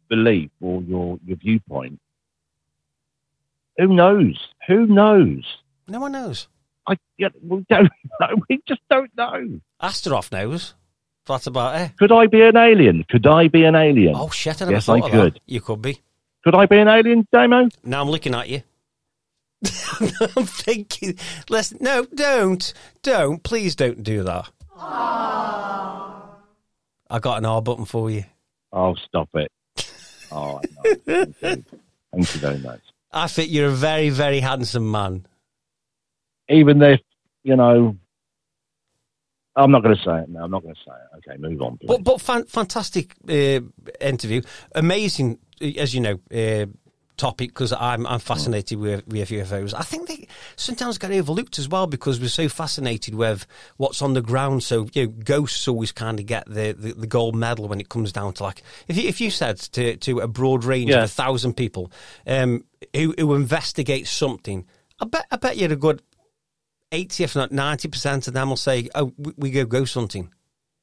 belief 0.09 0.49
or 0.61 0.81
your 0.83 1.19
your 1.25 1.37
viewpoint, 1.37 1.99
who 3.77 3.87
knows? 3.93 4.49
Who 4.67 4.85
knows? 4.87 5.57
no 5.87 5.99
one 5.99 6.11
knows. 6.13 6.47
I 6.87 6.97
yeah, 7.17 7.29
we 7.41 7.65
don't 7.69 7.89
know. 8.19 8.27
We 8.49 8.61
just 8.67 8.81
don't 8.89 9.11
know. 9.17 9.59
Astaroth 9.81 10.31
knows. 10.31 10.73
That's 11.27 11.45
about 11.47 11.79
it. 11.79 11.97
Could 11.97 12.11
I 12.11 12.25
be 12.27 12.41
an 12.41 12.57
alien? 12.57 13.03
Could 13.09 13.27
I 13.27 13.47
be 13.47 13.63
an 13.65 13.75
alien? 13.75 14.15
Oh 14.15 14.29
shit! 14.29 14.61
I 14.61 14.65
never 14.65 14.71
Yes, 14.75 14.85
thought 14.87 15.03
I 15.03 15.05
of 15.05 15.11
that. 15.11 15.11
could. 15.33 15.39
You 15.45 15.61
could 15.61 15.81
be. 15.81 15.99
Could 16.43 16.55
I 16.55 16.65
be 16.65 16.77
an 16.79 16.87
alien, 16.87 17.27
Damo? 17.31 17.69
Now 17.83 18.01
I'm 18.01 18.09
looking 18.09 18.33
at 18.33 18.49
you. 18.49 18.63
I'm 20.35 20.45
thinking, 20.47 21.19
listen, 21.47 21.77
no, 21.81 22.05
don't, 22.15 22.73
don't, 23.03 23.43
please 23.43 23.75
don't 23.75 24.01
do 24.01 24.23
that. 24.23 24.49
I 27.11 27.19
got 27.19 27.37
an 27.39 27.45
R 27.45 27.61
button 27.61 27.83
for 27.85 28.09
you. 28.09 28.23
Oh, 28.71 28.95
stop 28.95 29.29
it. 29.35 29.51
Oh, 30.33 30.61
no. 30.85 30.91
Thank 31.05 31.35
you. 31.41 31.63
Thank 32.13 32.33
you 32.35 32.39
very 32.39 32.57
much. 32.59 32.79
I 33.11 33.27
think 33.27 33.51
you're 33.51 33.67
a 33.67 33.71
very, 33.71 34.09
very 34.09 34.39
handsome 34.39 34.89
man. 34.89 35.25
Even 36.47 36.81
if, 36.81 37.01
you 37.43 37.57
know, 37.57 37.97
I'm 39.57 39.71
not 39.71 39.83
going 39.83 39.97
to 39.97 40.01
say 40.01 40.19
it 40.19 40.29
now. 40.29 40.45
I'm 40.45 40.51
not 40.51 40.63
going 40.63 40.73
to 40.73 40.79
say 40.87 40.93
it. 40.93 41.17
Okay, 41.29 41.37
move 41.37 41.61
on. 41.61 41.77
please. 41.77 41.87
But 41.87 42.05
but 42.05 42.21
fan, 42.21 42.45
fantastic 42.45 43.13
uh, 43.27 43.59
interview, 43.99 44.41
amazing, 44.73 45.37
as 45.77 45.93
you 45.93 45.99
know, 45.99 46.19
uh, 46.33 46.67
topic 47.21 47.49
because 47.49 47.71
I'm 47.71 48.05
I'm 48.07 48.19
fascinated 48.19 48.79
with, 48.79 49.07
with 49.07 49.29
UFOs. 49.29 49.73
I 49.73 49.83
think 49.83 50.07
they 50.07 50.27
sometimes 50.55 50.97
get 50.97 51.11
overlooked 51.11 51.59
as 51.59 51.69
well 51.69 51.87
because 51.87 52.19
we're 52.19 52.29
so 52.29 52.49
fascinated 52.49 53.13
with 53.15 53.45
what's 53.77 54.01
on 54.01 54.13
the 54.13 54.21
ground. 54.21 54.63
So 54.63 54.87
you 54.93 55.05
know, 55.05 55.13
ghosts 55.23 55.67
always 55.67 55.91
kind 55.91 56.19
of 56.19 56.25
get 56.25 56.45
the, 56.47 56.73
the, 56.77 56.93
the 56.93 57.07
gold 57.07 57.35
medal 57.35 57.67
when 57.67 57.79
it 57.79 57.89
comes 57.89 58.11
down 58.11 58.33
to 58.33 58.43
like 58.43 58.63
if 58.87 58.97
you, 58.97 59.07
if 59.07 59.21
you 59.21 59.29
said 59.29 59.57
to 59.73 59.95
to 59.97 60.19
a 60.19 60.27
broad 60.27 60.63
range 60.63 60.89
Yeah. 60.89 60.97
of 60.99 61.03
a 61.05 61.07
thousand 61.07 61.53
people 61.55 61.91
um, 62.25 62.63
who 62.95 63.13
who 63.17 63.35
investigate 63.35 64.07
something, 64.07 64.65
I 64.99 65.05
bet 65.05 65.25
I 65.31 65.37
bet 65.37 65.57
you're 65.57 65.71
a 65.73 65.75
good. 65.77 66.01
80 66.93 67.23
if 67.23 67.35
not 67.37 67.51
90% 67.51 68.27
of 68.27 68.33
them 68.33 68.49
will 68.49 68.57
say 68.57 68.89
oh 68.95 69.13
we, 69.17 69.31
we 69.37 69.51
go 69.51 69.63
ghost 69.63 69.93
hunting 69.93 70.29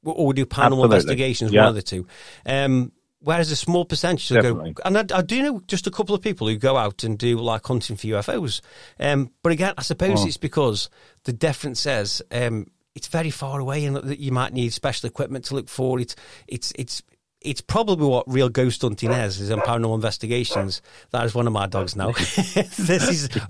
or 0.03 0.25
we 0.25 0.33
do 0.33 0.45
paranormal 0.45 0.85
Absolutely. 0.85 0.95
investigations, 0.95 1.51
Yeah. 1.51 1.61
one 1.61 1.69
of 1.69 1.75
the 1.75 1.81
two. 1.83 2.07
Um, 2.47 2.91
whereas 3.19 3.51
a 3.51 3.55
small 3.55 3.85
percentage 3.85 4.29
will 4.31 4.41
go, 4.41 4.73
and 4.85 4.97
I, 4.97 5.17
I 5.17 5.21
do 5.21 5.41
know 5.41 5.61
just 5.67 5.87
a 5.87 5.91
couple 5.91 6.15
of 6.15 6.21
people 6.21 6.47
who 6.47 6.55
go 6.57 6.77
out 6.77 7.03
and 7.03 7.17
do 7.17 7.37
like 7.37 7.65
hunting 7.65 7.95
for 7.97 8.07
UFOs. 8.07 8.61
Um, 8.99 9.31
but 9.43 9.51
again, 9.51 9.73
I 9.77 9.81
suppose 9.81 10.23
Oh. 10.23 10.27
it's 10.27 10.37
because 10.37 10.89
the 11.25 11.33
difference 11.33 11.85
is 11.85 12.21
um, 12.31 12.67
it's 12.95 13.07
very 13.07 13.29
far 13.29 13.59
away 13.59 13.85
and 13.85 13.95
that 13.95 14.19
you 14.19 14.31
might 14.31 14.53
need 14.53 14.73
special 14.73 15.07
equipment 15.07 15.45
to 15.45 15.55
look 15.55 15.69
for 15.69 15.99
it. 15.99 16.15
It's 16.47 16.71
it's 16.77 17.01
it's 17.41 17.61
probably 17.61 18.05
what 18.07 18.25
real 18.27 18.49
ghost 18.49 18.81
hunting 18.81 19.11
is, 19.11 19.39
is 19.39 19.49
in 19.49 19.59
paranormal 19.59 19.95
investigations. 19.95 20.81
That 21.11 21.25
is 21.25 21.33
one 21.33 21.47
of 21.47 21.53
my 21.53 21.67
dogs 21.67 21.95
now. 21.95 22.11
this 22.13 22.77
is, 23.09 23.29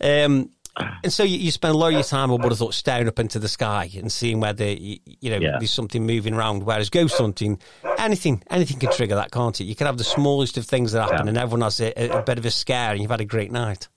um, 0.00 0.50
and 0.76 1.12
so 1.12 1.22
you, 1.22 1.36
you 1.38 1.50
spend 1.50 1.74
a 1.74 1.76
lot 1.76 1.88
of 1.88 1.92
your 1.94 2.02
time, 2.02 2.30
I 2.30 2.34
would 2.34 2.44
have 2.44 2.58
thought, 2.58 2.74
staring 2.74 3.06
up 3.08 3.18
into 3.18 3.38
the 3.38 3.48
sky 3.48 3.90
and 3.96 4.10
seeing 4.10 4.40
whether 4.40 4.64
you, 4.66 4.98
you 5.04 5.30
know 5.30 5.38
Yeah. 5.38 5.56
there's 5.58 5.70
something 5.70 6.06
moving 6.06 6.34
around. 6.34 6.62
Whereas 6.64 6.88
ghost 6.90 7.18
hunting, 7.18 7.58
anything 7.98 8.42
anything 8.50 8.78
can 8.78 8.90
trigger 8.92 9.14
that, 9.16 9.30
can't 9.30 9.60
it? 9.60 9.64
You 9.64 9.74
can 9.74 9.86
have 9.86 9.98
the 9.98 10.04
smallest 10.04 10.56
of 10.58 10.64
things 10.64 10.92
that 10.92 11.02
happen, 11.02 11.26
Yeah. 11.26 11.28
and 11.30 11.38
everyone 11.38 11.60
has 11.62 11.80
a, 11.80 11.92
a, 12.00 12.20
a 12.20 12.22
bit 12.22 12.38
of 12.38 12.44
a 12.46 12.50
scare, 12.50 12.92
and 12.92 13.00
you've 13.02 13.10
had 13.10 13.20
a 13.20 13.24
great 13.26 13.52
night. 13.52 13.88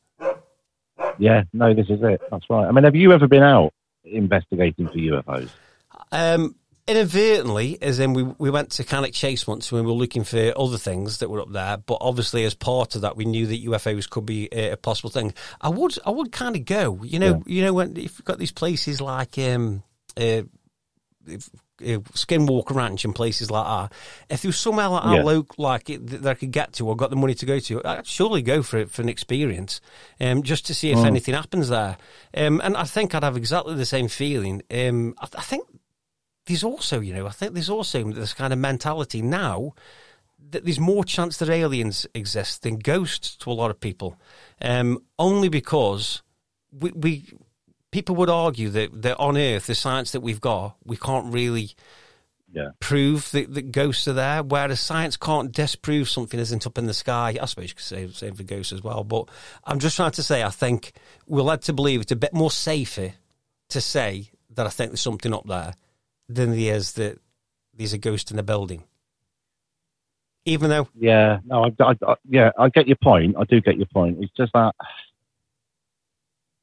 yeah, 1.17 1.43
no, 1.53 1.73
this 1.73 1.89
is 1.89 1.99
it. 2.03 2.21
That's 2.29 2.45
right. 2.49 2.67
I 2.67 2.71
mean, 2.71 2.83
have 2.83 2.95
you 2.95 3.13
ever 3.13 3.27
been 3.27 3.43
out 3.43 3.73
investigating 4.03 4.87
for 4.87 4.95
UFOs? 4.95 5.49
Um, 6.11 6.55
inadvertently, 6.87 7.77
as 7.81 7.99
in 7.99 8.13
we 8.13 8.23
we 8.23 8.49
went 8.49 8.71
to 8.71 8.83
Cannock 8.83 9.13
Chase 9.13 9.47
once 9.47 9.71
when 9.71 9.83
we 9.85 9.91
were 9.91 9.97
looking 9.97 10.23
for 10.23 10.53
other 10.57 10.77
things 10.77 11.17
that 11.19 11.29
were 11.29 11.41
up 11.41 11.51
there, 11.51 11.77
but 11.77 11.97
obviously 12.01 12.43
as 12.45 12.53
part 12.53 12.95
of 12.95 13.01
that, 13.01 13.15
we 13.17 13.25
knew 13.25 13.47
that 13.47 13.63
UFOs 13.65 14.09
could 14.09 14.25
be 14.25 14.49
a, 14.51 14.71
a 14.71 14.77
possible 14.77 15.09
thing. 15.09 15.33
I 15.61 15.69
would 15.69 15.97
I 16.05 16.11
would 16.11 16.31
kind 16.31 16.55
of 16.55 16.65
go, 16.65 16.99
you 17.03 17.19
know, 17.19 17.43
you 17.45 17.63
know 17.63 17.73
when 17.73 17.97
if 17.97 18.17
you've 18.19 18.25
got 18.25 18.37
these 18.39 18.51
places 18.51 19.01
like 19.01 19.37
um, 19.37 19.83
uh, 20.17 20.43
uh, 21.27 21.99
Skinwalker 22.13 22.73
Ranch 22.75 23.03
and 23.03 23.13
places 23.13 23.51
like 23.51 23.65
that. 23.65 23.97
If 24.29 24.41
there 24.43 24.49
was 24.49 24.57
somewhere 24.57 24.87
like 24.87 25.03
that, 25.03 25.25
Yeah. 25.25 25.41
like 25.57 25.89
it, 25.89 26.07
that 26.07 26.25
I 26.25 26.33
could 26.35 26.51
get 26.51 26.73
to 26.73 26.87
or 26.87 26.95
got 26.95 27.09
the 27.09 27.15
money 27.17 27.33
to 27.33 27.45
go 27.45 27.59
to, 27.59 27.81
I'd 27.83 28.07
surely 28.07 28.41
go 28.41 28.63
for 28.63 28.77
it 28.77 28.91
for 28.91 29.01
an 29.01 29.09
experience, 29.09 29.81
um, 30.21 30.43
just 30.43 30.65
to 30.67 30.73
see 30.73 30.91
if 30.91 30.99
anything 31.03 31.33
happens 31.33 31.67
there. 31.69 31.97
Um, 32.33 32.61
and 32.63 32.77
I 32.77 32.85
think 32.85 33.13
I'd 33.13 33.23
have 33.23 33.35
exactly 33.35 33.75
the 33.75 33.85
same 33.85 34.07
feeling. 34.07 34.61
Um, 34.71 35.15
I, 35.19 35.27
I 35.37 35.41
think 35.41 35.67
there's 36.45 36.63
also, 36.63 36.99
you 36.99 37.13
know, 37.13 37.27
I 37.27 37.31
think 37.31 37.53
there's 37.53 37.69
also 37.69 38.03
this 38.11 38.33
kind 38.33 38.53
of 38.53 38.59
mentality 38.59 39.21
now 39.21 39.73
that 40.51 40.63
there's 40.63 40.79
more 40.79 41.03
chance 41.03 41.37
that 41.37 41.49
aliens 41.49 42.05
exist 42.13 42.61
than 42.63 42.77
ghosts 42.77 43.35
to 43.37 43.51
a 43.51 43.53
lot 43.53 43.71
of 43.71 43.79
people, 43.79 44.19
um, 44.61 44.99
only 45.17 45.49
because 45.49 46.21
we, 46.71 46.91
we 46.91 47.25
people 47.91 48.15
would 48.15 48.29
argue 48.29 48.69
that, 48.69 49.01
that 49.01 49.17
on 49.17 49.37
Earth, 49.37 49.67
the 49.67 49.75
science 49.75 50.11
that 50.11 50.21
we've 50.21 50.41
got, 50.41 50.75
we 50.83 50.97
can't 50.97 51.33
really 51.33 51.71
Yeah. 52.51 52.69
prove 52.79 53.31
that, 53.31 53.53
that 53.53 53.71
ghosts 53.71 54.07
are 54.07 54.13
there, 54.13 54.43
whereas 54.43 54.79
science 54.79 55.17
can't 55.17 55.51
disprove 55.51 56.09
something 56.09 56.39
isn't 56.39 56.67
up 56.67 56.77
in 56.77 56.85
the 56.85 56.93
sky. 56.93 57.37
I 57.41 57.45
suppose 57.45 57.69
you 57.69 57.75
could 57.75 57.83
say 57.83 58.05
the 58.05 58.13
same 58.13 58.35
for 58.35 58.43
ghosts 58.43 58.71
as 58.71 58.83
well. 58.83 59.03
But 59.03 59.29
I'm 59.63 59.79
just 59.79 59.95
trying 59.95 60.11
to 60.11 60.23
say, 60.23 60.43
I 60.43 60.49
think 60.49 60.91
we're 61.25 61.41
led 61.41 61.63
to 61.63 61.73
believe 61.73 62.01
it's 62.01 62.11
a 62.11 62.15
bit 62.15 62.33
more 62.33 62.51
safer 62.51 63.13
to 63.69 63.81
say 63.81 64.29
that 64.53 64.67
I 64.67 64.69
think 64.69 64.91
there's 64.91 65.01
something 65.01 65.33
up 65.33 65.47
there 65.47 65.73
than 66.27 66.51
there 66.51 66.75
is 66.75 66.93
that 66.93 67.19
there's 67.73 67.93
a 67.93 67.97
ghost 67.97 68.31
in 68.31 68.37
the 68.37 68.43
building. 68.43 68.83
Even 70.45 70.69
though, 70.69 70.87
Yeah, 70.93 71.39
no, 71.43 71.65
I, 71.65 71.83
I, 71.83 71.95
I, 72.07 72.15
yeah, 72.29 72.51
I 72.57 72.69
get 72.69 72.87
your 72.87 72.97
point. 73.03 73.35
I 73.37 73.45
do 73.45 73.61
get 73.61 73.77
your 73.77 73.87
point. 73.87 74.17
It's 74.21 74.31
just 74.37 74.53
that 74.53 74.75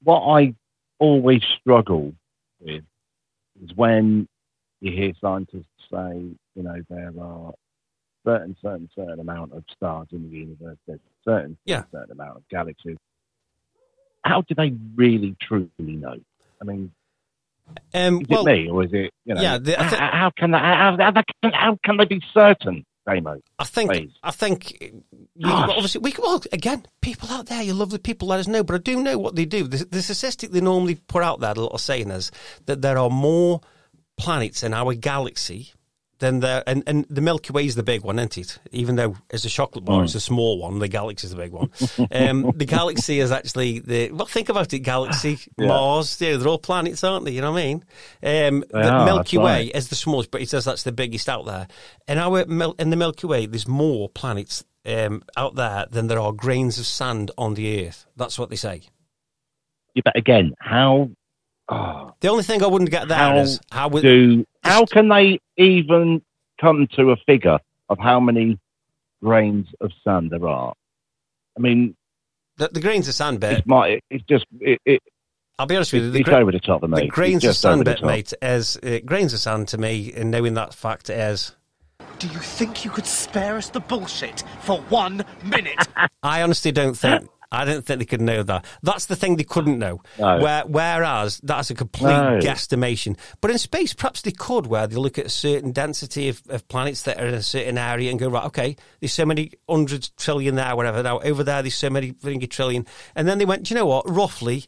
what 0.04 0.20
I 0.20 0.54
always 0.98 1.42
struggle 1.60 2.14
with 2.60 2.84
is 3.62 3.70
when 3.74 4.28
you 4.80 4.92
hear 4.92 5.12
scientists 5.20 5.66
say, 5.90 6.24
you 6.54 6.62
know, 6.62 6.80
there 6.88 7.12
are 7.20 7.52
certain, 8.24 8.56
certain, 8.62 8.88
certain 8.94 9.18
amount 9.18 9.52
of 9.52 9.64
stars 9.74 10.08
in 10.12 10.30
the 10.30 10.36
universe, 10.36 10.78
there's 10.86 11.00
certain, 11.24 11.56
Yeah. 11.64 11.82
certain 11.90 12.12
amount 12.12 12.36
of 12.36 12.48
galaxies. 12.48 12.98
How 14.24 14.42
do 14.42 14.54
they 14.54 14.74
really 14.94 15.36
truly 15.40 15.70
know? 15.78 16.16
I 16.60 16.64
mean, 16.64 16.92
um, 17.94 18.20
is 18.20 18.26
well, 18.28 18.46
it 18.46 18.52
me 18.52 18.68
or 18.70 18.84
is 18.84 18.90
it, 18.92 19.10
you 19.24 19.34
know, 19.34 19.40
Yeah, 19.42 19.58
the- 19.58 19.80
I 19.80 19.84
how, 19.84 19.96
how 20.12 20.30
can 20.36 20.50
they, 20.50 20.58
how, 20.58 20.96
how, 20.98 21.12
how, 21.42 21.50
how 21.52 21.78
can 21.84 21.96
they 21.96 22.04
be 22.04 22.20
certain, 22.34 22.84
Damo? 23.06 23.40
I 23.58 23.64
think 23.64 23.90
Please. 23.90 24.10
I 24.22 24.30
think 24.30 24.78
Gosh. 25.42 25.68
well, 25.68 25.70
obviously 25.72 26.00
we 26.00 26.14
well 26.18 26.42
again 26.52 26.84
people 27.00 27.28
out 27.30 27.46
there 27.46 27.62
you 27.62 27.74
lovely 27.74 27.98
people 27.98 28.28
let 28.28 28.40
us 28.40 28.46
know 28.48 28.62
but 28.62 28.74
I 28.74 28.78
do 28.78 29.02
know 29.02 29.18
what 29.18 29.34
they 29.36 29.44
do 29.44 29.66
the, 29.66 29.84
the 29.84 30.02
statistic 30.02 30.50
they 30.50 30.60
normally 30.60 30.94
put 30.96 31.22
out 31.22 31.40
there 31.40 31.54
the 31.54 31.62
little 31.62 31.78
saying 31.78 32.10
is 32.10 32.30
that 32.66 32.82
there 32.82 32.98
are 32.98 33.10
more 33.10 33.60
planets 34.18 34.62
in 34.62 34.72
our 34.74 34.94
galaxy 34.94 35.72
than 36.23 36.41
there 36.41 36.62
and, 36.66 36.83
and 36.87 37.05
the 37.11 37.20
Milky 37.20 37.53
Way 37.53 37.66
is 37.66 37.75
the 37.75 37.83
big 37.83 38.03
one 38.03 38.18
isn't 38.18 38.39
it 38.39 38.59
even 38.70 38.97
though 38.97 39.16
it's 39.31 39.45
a 39.45 39.51
chocolate 39.51 39.85
bar 39.85 40.05
it's 40.05 40.14
a 40.14 40.20
small 40.20 40.59
one 40.59 40.79
the 40.79 40.89
galaxy 40.89 41.27
is 41.27 41.33
the 41.33 41.37
big 41.37 41.53
one 41.53 41.70
um, 42.11 42.51
the 42.57 42.64
galaxy 42.64 43.20
is 43.20 43.31
actually 43.31 43.81
the 43.81 44.11
well 44.12 44.27
think 44.27 44.49
about 44.49 44.73
it 44.73 44.79
galaxy 44.81 45.39
Mars 45.59 46.20
yeah, 46.20 46.37
they're 46.37 46.49
all 46.49 46.59
planets 46.59 47.05
aren't 47.05 47.27
they 47.27 47.33
you 47.33 47.41
know 47.41 47.53
what 47.53 47.61
I 47.61 47.64
mean 47.64 47.85
um, 48.23 48.64
the 48.70 48.93
are, 48.93 49.05
Milky 49.05 49.39
Way 49.39 49.45
right. 49.64 49.75
is 49.75 49.89
the 49.89 49.95
smallest, 49.95 50.31
but 50.31 50.41
it 50.41 50.49
says 50.49 50.64
that's 50.64 50.83
the 50.83 50.93
biggest 50.93 51.29
out 51.29 51.45
there. 51.45 51.66
In 52.09 52.18
our 52.18 52.41
in 52.41 52.91
the 52.91 52.97
Milky 52.97 53.27
Way, 53.27 53.47
there's 53.47 53.68
more 53.68 54.09
planets 54.09 54.64
um, 54.87 55.23
out 55.37 55.55
there 55.55 55.87
than 55.91 56.07
there 56.07 56.20
are 56.20 56.33
grains 56.33 56.79
of 56.79 56.87
sand 56.87 57.31
on 57.37 57.55
the 57.55 57.87
Earth. 57.87 58.07
That's 58.16 58.39
what 58.39 58.51
they 58.51 58.57
say. 58.57 58.83
Yeah, 59.95 60.03
but 60.05 60.16
again, 60.16 60.55
how 60.59 61.11
oh, 61.68 62.12
The 62.20 62.28
only 62.28 62.42
thing 62.42 62.62
I 62.62 62.66
wouldn't 62.66 62.90
get 62.90 63.08
there 63.08 63.36
is 63.36 63.60
How 63.70 63.80
how 63.80 63.88
would 63.88 64.02
do 64.02 64.44
how 64.62 64.84
can 64.86 65.08
they 65.08 65.38
even 65.56 66.22
come 66.60 66.86
to 66.96 67.10
a 67.10 67.16
figure 67.26 67.58
of 67.88 67.98
how 67.98 68.20
many 68.20 68.58
grains 69.22 69.68
of 69.80 69.90
sand 70.04 70.30
there 70.30 70.46
are? 70.48 70.72
I 71.56 71.60
mean, 71.60 71.94
the, 72.56 72.68
the 72.68 72.80
grains 72.80 73.08
of 73.08 73.14
sand 73.14 73.40
bit. 73.40 73.58
it's 73.58 73.66
my 73.66 74.00
it's 74.10 74.24
just 74.24 74.46
it, 74.60 74.80
it, 74.86 75.02
I'll 75.58 75.66
be 75.66 75.76
honest 75.76 75.92
with 75.92 76.02
you. 76.02 76.08
it's, 76.08 76.14
The, 76.14 76.20
it's 76.20 76.28
gra- 76.28 76.38
over 76.40 76.52
the 76.52 76.60
top 76.60 76.82
of 76.82 76.90
me. 76.90 77.00
the 77.02 77.06
grains 77.08 77.44
of 77.44 77.56
sand 77.56 77.84
bit, 77.84 78.02
mate, 78.02 78.32
is 78.40 78.76
uh, 78.82 78.98
grains 79.04 79.32
of 79.34 79.40
sand 79.40 79.68
to 79.68 79.78
me. 79.78 80.12
And 80.16 80.30
knowing 80.30 80.54
that 80.54 80.74
fact 80.74 81.10
is, 81.10 81.54
Do 82.18 82.26
you 82.28 82.38
think 82.38 82.84
you 82.84 82.90
could 82.90 83.06
spare 83.06 83.56
us 83.56 83.68
the 83.68 83.80
bullshit 83.80 84.42
for 84.62 84.78
one 84.82 85.24
minute? 85.44 85.88
I 86.22 86.42
honestly 86.42 86.72
don't 86.72 86.94
think. 86.96 87.28
I 87.53 87.64
didn't 87.64 87.82
think 87.82 87.98
they 88.00 88.05
could 88.07 88.20
know 88.20 88.42
that. 88.42 88.64
That's 88.82 89.07
the 89.07 89.14
thing 89.14 89.36
they 89.36 89.44
couldn't 89.44 89.78
know. 89.78 90.00
No. 90.18 90.40
Where, 90.40 90.62
whereas 90.66 91.38
that's 91.44 91.70
a 91.70 91.74
complete 91.74 92.09
No. 92.09 92.38
guesstimation. 92.40 93.16
But 93.40 93.50
in 93.50 93.59
space, 93.59 93.92
perhaps 93.92 94.22
they 94.22 94.32
could, 94.32 94.66
where 94.66 94.86
they 94.86 94.96
look 94.96 95.18
at 95.18 95.26
a 95.26 95.30
certain 95.30 95.70
density 95.70 96.28
of, 96.28 96.42
of 96.48 96.66
planets 96.68 97.03
that 97.03 97.20
are 97.20 97.26
in 97.26 97.34
a 97.34 97.42
certain 97.42 97.76
area 97.78 98.11
and 98.11 98.18
go, 98.18 98.28
right, 98.28 98.44
okay, 98.46 98.74
there's 99.00 99.12
so 99.12 99.26
many 99.26 99.53
hundreds 99.68 100.09
trillion 100.11 100.55
there, 100.55 100.74
whatever. 100.74 101.03
Now 101.03 101.20
over 101.20 101.44
there, 101.44 101.62
there's 101.62 101.74
so 101.74 101.90
many 101.90 102.12
trillion. 102.12 102.86
And 103.14 103.28
then 103.28 103.38
they 103.38 103.44
went, 103.44 103.64
do 103.64 103.74
you 103.74 103.78
know 103.78 103.86
what? 103.86 104.09
Roughly 104.09 104.64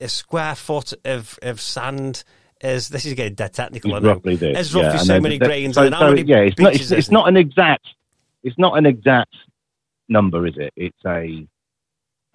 a 0.00 0.08
square 0.08 0.54
foot 0.54 0.94
of, 1.04 1.38
of 1.42 1.60
sand 1.60 2.22
is. 2.60 2.88
This 2.88 3.04
is 3.04 3.14
getting 3.14 3.34
dead 3.34 3.52
technical. 3.52 3.94
I 3.94 3.96
It's 3.96 4.04
know. 4.04 4.12
roughly 4.14 4.36
this. 4.36 4.58
Is 4.58 4.74
roughly 4.74 4.90
yeah, 4.90 4.96
so 4.98 5.12
then- 5.14 5.22
many 5.22 5.38
that- 5.38 5.44
grains. 5.46 5.74
So, 5.74 5.82
and 5.82 5.94
so, 5.94 6.14
yeah, 6.14 6.36
it's 6.38 6.58
not 6.60 6.74
it's, 6.74 6.90
it's 6.92 7.10
not 7.10 7.26
an 7.28 7.36
exact 7.36 7.86
it's 8.44 8.56
not 8.58 8.78
an 8.78 8.86
exact 8.86 9.34
number, 10.08 10.46
is 10.46 10.54
it? 10.56 10.72
It's 10.76 11.04
a 11.04 11.46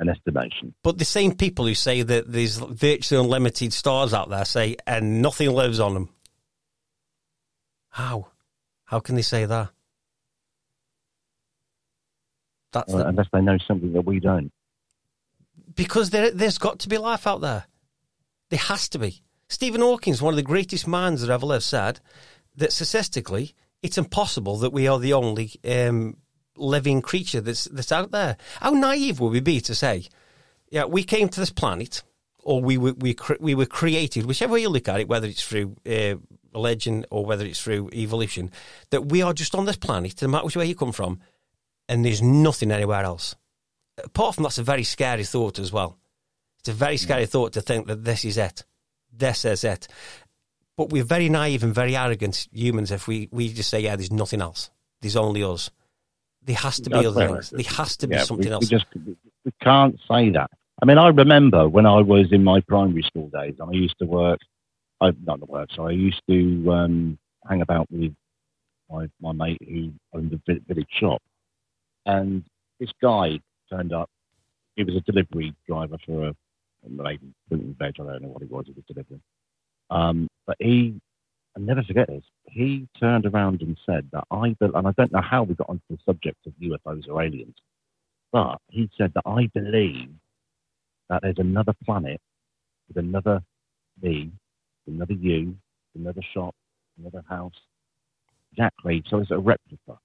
an 0.04 0.10
estimation. 0.10 0.74
But 0.84 0.98
the 0.98 1.06
same 1.06 1.34
people 1.36 1.66
who 1.66 1.74
say 1.74 2.02
that 2.04 2.32
there's 2.32 2.58
virtually 2.58 3.24
unlimited 3.24 3.74
stars 3.74 4.14
out 4.14 4.30
there 4.30 4.46
say, 4.46 4.76
and 4.86 5.22
nothing 5.22 5.52
lives 5.52 5.80
on 5.80 5.94
them. 5.96 6.10
How? 7.90 8.28
How 8.86 9.00
can 9.00 9.16
they 9.16 9.22
say 9.24 9.46
that? 9.46 9.70
That's 12.72 12.94
uh, 12.94 12.98
the, 12.98 13.08
unless 13.08 13.28
they 13.34 13.42
know 13.42 13.58
something 13.68 13.94
that 13.94 14.06
we 14.06 14.20
don't. 14.20 14.52
because 15.76 16.10
there, 16.10 16.32
there's 16.32 16.58
got 16.58 16.80
to 16.80 16.90
be 16.90 16.98
life 16.98 17.28
out 17.28 17.42
there. 17.42 17.66
There 18.50 18.60
has 18.60 18.90
to 18.90 19.00
be. 19.00 19.24
Stephen 19.50 19.82
Hawking, 19.82 20.16
one 20.16 20.34
of 20.34 20.38
the 20.38 20.44
greatest 20.44 20.88
minds 20.88 21.22
that 21.22 21.32
ever 21.32 21.46
lived, 21.46 21.64
said 21.64 22.00
that 22.56 22.72
statistically, 22.72 23.54
it's 23.82 23.98
impossible 23.98 24.58
that 24.58 24.74
we 24.74 24.88
are 24.88 25.00
the 25.00 25.14
only 25.14 25.52
um, 25.68 26.18
living 26.56 27.02
creature 27.02 27.42
that's 27.42 27.66
that's 27.66 27.92
out 27.92 28.12
there. 28.12 28.38
How 28.60 28.72
naive 28.72 29.20
would 29.20 29.32
we 29.32 29.40
be 29.40 29.62
to 29.62 29.76
say, 29.76 30.08
yeah, 30.70 30.86
we 30.86 31.04
came 31.04 31.30
to 31.30 31.40
this 31.40 31.52
planet, 31.52 32.04
or 32.40 32.62
we 32.62 32.78
were 32.78 32.94
we 32.94 33.14
cre- 33.14 33.34
we 33.40 33.56
were 33.56 33.66
created, 33.66 34.26
whichever 34.26 34.54
way 34.54 34.62
you 34.62 34.70
look 34.70 34.88
at 34.88 35.00
it, 35.00 35.08
whether 35.08 35.28
it's 35.28 35.46
through 35.46 35.76
uh, 35.86 36.16
religion 36.54 37.06
or 37.10 37.26
whether 37.26 37.46
it's 37.46 37.62
through 37.62 37.90
evolution, 37.94 38.52
that 38.92 39.06
we 39.08 39.22
are 39.22 39.34
just 39.34 39.56
on 39.56 39.66
this 39.66 39.78
planet, 39.78 40.22
no 40.22 40.28
matter 40.28 40.46
which 40.46 40.56
way 40.56 40.66
you 40.66 40.76
come 40.76 40.92
from, 40.92 41.20
and 41.90 42.06
there's 42.06 42.22
nothing 42.22 42.72
anywhere 42.72 43.04
else. 43.04 43.36
Apart 44.04 44.36
from 44.36 44.44
that's 44.44 44.58
a 44.58 44.64
very 44.64 44.84
scary 44.84 45.24
thought 45.24 45.60
as 45.60 45.72
well. 45.72 45.98
It's 46.60 46.70
a 46.70 46.74
very 46.74 46.98
scary 46.98 47.26
thought 47.26 47.54
to 47.54 47.62
think 47.62 47.88
that 47.88 48.06
this 48.06 48.24
is 48.24 48.38
it. 48.38 48.64
This 49.12 49.46
is 49.46 49.64
it. 49.64 49.88
But 50.76 50.90
we're 50.90 51.04
very 51.04 51.30
naive 51.30 51.64
and 51.64 51.76
very 51.76 51.96
arrogant 51.96 52.48
humans 52.52 52.90
if 52.90 53.08
we, 53.08 53.30
we 53.32 53.54
just 53.54 53.70
say, 53.70 53.82
yeah, 53.82 53.96
there's 53.96 54.12
nothing 54.12 54.42
else. 54.42 54.72
There's 55.02 55.18
only 55.18 55.44
us. 55.44 55.70
There 56.46 56.56
has 56.56 56.80
to 56.82 56.90
be 56.90 56.96
That's 56.96 57.08
other 57.08 57.28
things. 57.28 57.50
There 57.52 57.76
has 57.78 57.98
to 57.98 58.08
be 58.08 58.16
Yeah, 58.16 58.24
something 58.24 58.48
we, 58.48 58.52
else. 58.52 58.64
We 58.64 58.68
just 58.68 58.86
we 59.46 59.52
can't 59.62 59.98
say 60.10 60.30
that. 60.32 60.52
I 60.82 60.86
mean, 60.86 60.98
I 60.98 61.08
remember 61.08 61.70
when 61.70 61.86
I 61.86 62.02
was 62.02 62.28
in 62.32 62.44
my 62.44 62.60
primary 62.62 63.04
school 63.04 63.30
days, 63.30 63.56
I 63.62 63.72
used 63.72 63.96
to 64.00 64.06
work. 64.06 64.40
I 65.00 65.12
not 65.24 65.40
the 65.40 65.46
work. 65.46 65.70
So 65.76 65.88
I 65.88 65.92
used 65.92 66.22
to 66.30 66.72
um, 66.72 67.18
hang 67.48 67.62
about 67.62 67.88
with 67.90 68.14
my 68.90 69.08
my 69.22 69.32
mate 69.32 69.62
who 69.68 69.94
owned 70.14 70.34
a 70.34 70.60
village 70.68 70.88
shop, 71.00 71.22
and 72.06 72.44
this 72.80 72.92
guy 73.02 73.40
turned 73.70 73.94
up. 73.94 74.10
He 74.76 74.84
was 74.84 74.96
a 74.96 75.02
delivery 75.02 75.54
driver 75.68 75.98
for 76.06 76.28
a, 76.28 76.30
a 76.30 76.90
lady 76.90 77.34
fruit 77.48 77.62
and 77.62 77.78
veg. 77.78 77.96
I 78.00 78.04
don't 78.04 78.22
know 78.24 78.30
what 78.30 78.42
he 78.42 78.48
was. 78.48 78.66
He 78.66 78.74
was 78.74 78.84
delivering. 78.88 79.22
Um, 79.90 80.28
but 80.48 80.58
he, 80.60 81.00
I'll 81.56 81.64
never 81.64 81.84
forget 81.84 82.08
this. 82.08 82.24
He 82.46 82.88
turned 83.00 83.26
around 83.26 83.62
and 83.62 83.78
said 83.86 84.10
that 84.12 84.24
I, 84.32 84.56
be- 84.60 84.72
and 84.74 84.88
I 84.88 84.92
don't 84.98 85.12
know 85.12 85.22
how 85.22 85.44
we 85.44 85.56
got 85.56 85.70
onto 85.70 85.84
the 85.90 85.98
subject 86.06 86.46
of 86.48 86.54
UFOs 86.62 87.08
or 87.08 87.22
aliens, 87.22 87.56
but 88.32 88.58
he 88.70 88.90
said 88.98 89.14
that 89.14 89.24
I 89.26 89.50
believe 89.54 90.10
that 91.10 91.22
there's 91.22 91.38
another 91.38 91.74
planet 91.86 92.20
with 92.88 92.98
another 92.98 93.42
me, 94.02 94.32
another 94.88 95.14
you, 95.14 95.56
another 95.96 96.22
shop, 96.34 96.56
another 97.00 97.24
house. 97.30 97.54
Exactly. 98.52 99.04
So 99.08 99.20
it's 99.20 99.32
a 99.32 99.38
replica. 99.38 100.00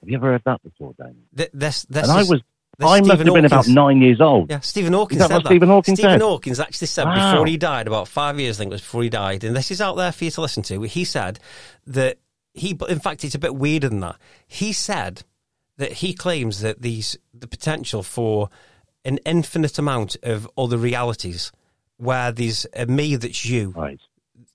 Have 0.00 0.08
you 0.08 0.16
ever 0.16 0.32
heard 0.32 0.42
that 0.44 0.62
before, 0.62 0.94
Damien? 0.98 1.24
Th- 1.36 1.50
this, 1.52 1.82
this 1.88 2.04
and 2.04 2.12
I 2.12 2.22
was, 2.22 2.42
this 2.78 2.88
I 2.88 2.96
is 2.96 3.00
must 3.08 3.20
Stephen 3.20 3.26
have 3.26 3.34
been 3.34 3.44
about 3.44 3.68
nine 3.68 4.02
years 4.02 4.20
old. 4.20 4.50
Yeah, 4.50 4.60
Stephen 4.60 4.92
Hawking 4.92 5.18
said 5.18 5.28
that. 5.30 5.46
Stephen 5.46 5.68
Hawking 5.68 5.96
Stephen 5.96 6.12
said? 6.12 6.20
Hawking's 6.22 6.60
actually 6.60 6.86
said 6.88 7.04
Wow. 7.04 7.32
before 7.32 7.46
he 7.46 7.56
died, 7.56 7.86
about 7.86 8.08
five 8.08 8.38
years, 8.38 8.56
I 8.56 8.64
think 8.64 8.70
it 8.72 8.74
was 8.74 8.80
before 8.82 9.02
he 9.02 9.08
died, 9.08 9.44
and 9.44 9.56
this 9.56 9.70
is 9.70 9.80
out 9.80 9.96
there 9.96 10.12
for 10.12 10.24
you 10.24 10.30
to 10.32 10.40
listen 10.40 10.62
to. 10.64 10.82
He 10.82 11.04
said 11.04 11.38
that 11.86 12.18
he, 12.52 12.76
in 12.88 12.98
fact, 13.00 13.24
it's 13.24 13.34
a 13.34 13.38
bit 13.38 13.54
weirder 13.56 13.88
than 13.88 14.00
that. 14.00 14.16
He 14.46 14.72
said 14.72 15.22
that 15.78 15.92
he 15.92 16.14
claims 16.14 16.60
that 16.60 16.80
these 16.82 17.16
the 17.34 17.46
potential 17.46 18.02
for 18.02 18.48
an 19.04 19.18
infinite 19.26 19.78
amount 19.78 20.16
of 20.22 20.48
other 20.58 20.76
realities 20.78 21.52
where 21.98 22.32
there's 22.32 22.66
a 22.74 22.86
me 22.86 23.16
that's 23.16 23.44
you, 23.46 23.70
Right. 23.76 24.00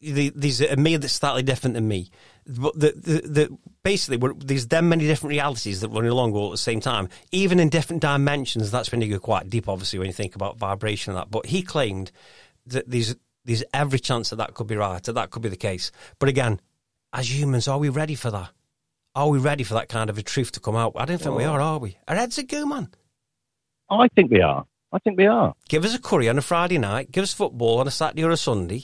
The, 0.02 0.32
there's 0.36 0.62
a 0.62 0.76
me 0.76 0.97
that's 0.97 1.14
slightly 1.14 1.43
different 1.43 1.76
than 1.76 1.88
me. 1.88 2.10
But 2.45 2.80
the, 2.80 2.93
the, 2.95 3.28
the 3.28 3.58
basically 3.84 4.18
we're, 4.18 4.34
there's 4.34 4.68
them 4.68 4.89
many 4.89 5.06
different 5.06 5.32
realities 5.32 5.82
that 5.82 5.89
run 5.89 6.06
along 6.06 6.34
all 6.34 6.47
at 6.47 6.52
the 6.52 6.58
same 6.58 6.80
time, 6.80 7.10
even 7.32 7.60
in 7.60 7.70
different 7.70 8.02
dimensions. 8.02 8.72
That's 8.72 8.91
when 8.91 9.02
you 9.02 9.10
go 9.10 9.20
quite 9.20 9.49
deep, 9.49 9.70
obviously, 9.70 9.99
when 9.99 10.08
you 10.08 10.14
think 10.14 10.36
about 10.36 10.58
vibration 10.58 11.12
and 11.12 11.20
that. 11.20 11.30
But 11.30 11.45
he 11.45 11.62
claimed 11.62 12.12
that 12.66 12.89
there's 12.89 13.16
there's 13.45 13.64
every 13.74 13.99
chance 13.99 14.30
that 14.30 14.38
that 14.38 14.54
could 14.54 14.68
be 14.68 14.76
right, 14.76 15.02
that 15.04 15.14
that 15.14 15.30
could 15.30 15.41
be 15.41 15.49
the 15.49 15.56
case. 15.56 15.91
But 16.20 16.30
again, 16.30 16.60
as 17.14 17.32
humans, 17.32 17.68
are 17.68 17.80
we 17.80 17.89
ready 17.89 18.16
for 18.16 18.32
that? 18.32 18.49
Are 19.14 19.30
we 19.30 19.39
ready 19.39 19.64
for 19.64 19.74
that 19.74 19.89
kind 19.89 20.10
of 20.10 20.18
a 20.18 20.24
truth 20.24 20.54
to 20.54 20.60
come 20.60 20.76
out? 20.76 20.93
I 20.95 21.06
don't 21.06 21.22
think 21.22 21.36
we 21.36 21.43
oh. 21.43 21.52
are, 21.52 21.62
are 21.62 21.80
we? 21.80 21.97
Our 22.08 22.16
heads 22.16 22.39
are 22.39 22.43
go, 22.43 22.66
man. 22.66 22.89
I 23.89 24.08
think 24.16 24.32
we 24.32 24.41
are. 24.41 24.66
I 24.93 24.99
think 24.99 25.18
we 25.18 25.26
are. 25.26 25.54
Give 25.70 25.86
us 25.86 25.95
a 25.95 25.99
curry 25.99 26.30
on 26.30 26.38
a 26.38 26.41
Friday 26.41 26.78
night. 26.78 27.12
Give 27.12 27.24
us 27.24 27.34
football 27.34 27.80
on 27.80 27.88
a 27.88 27.91
Saturday 27.91 28.24
or 28.24 28.32
a 28.32 28.38
Sunday. 28.38 28.84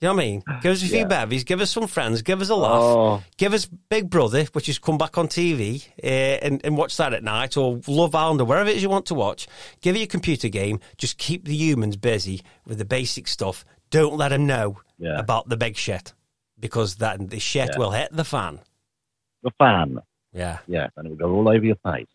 You 0.00 0.08
know 0.08 0.14
what 0.14 0.22
I 0.22 0.24
mean? 0.24 0.42
Give 0.62 0.72
us 0.72 0.82
a 0.82 0.86
few 0.86 0.98
Yeah. 1.00 1.04
bevies. 1.04 1.44
Give 1.44 1.60
us 1.60 1.70
some 1.70 1.86
friends. 1.86 2.22
Give 2.22 2.40
us 2.40 2.48
a 2.48 2.54
laugh. 2.54 2.80
Oh. 2.82 3.22
Give 3.36 3.52
us 3.52 3.66
Big 3.66 4.08
Brother, 4.08 4.44
which 4.52 4.66
is 4.68 4.78
come 4.78 4.96
back 4.96 5.18
on 5.18 5.28
TV 5.28 5.86
uh, 6.02 6.06
and, 6.06 6.64
and 6.64 6.78
watch 6.78 6.96
that 6.96 7.12
at 7.12 7.22
night, 7.22 7.58
or 7.58 7.80
Love 7.86 8.14
Island, 8.14 8.40
or 8.40 8.46
wherever 8.46 8.70
it 8.70 8.76
is 8.76 8.82
you 8.82 8.88
want 8.88 9.04
to 9.06 9.14
watch. 9.14 9.46
Give 9.82 9.94
it 9.96 10.00
a 10.02 10.06
computer 10.06 10.48
game. 10.48 10.80
Just 10.96 11.18
keep 11.18 11.44
the 11.44 11.54
humans 11.54 11.98
busy 11.98 12.40
with 12.64 12.78
the 12.78 12.86
basic 12.86 13.28
stuff. 13.28 13.62
Don't 13.90 14.16
let 14.16 14.28
them 14.30 14.46
know 14.46 14.78
Yeah. 14.98 15.18
about 15.18 15.50
the 15.50 15.56
big 15.58 15.76
shit 15.76 16.14
because 16.58 16.96
that 16.96 17.28
the 17.28 17.38
shit 17.38 17.70
Yeah. 17.74 17.78
will 17.78 17.90
hit 17.90 18.08
the 18.10 18.24
fan. 18.24 18.60
The 19.42 19.50
fan. 19.58 19.98
Yeah. 20.32 20.60
Yeah, 20.66 20.88
and 20.96 21.06
it 21.06 21.10
will 21.10 21.16
go 21.16 21.30
all 21.34 21.48
over 21.48 21.64
your 21.64 21.76
face. 21.84 22.06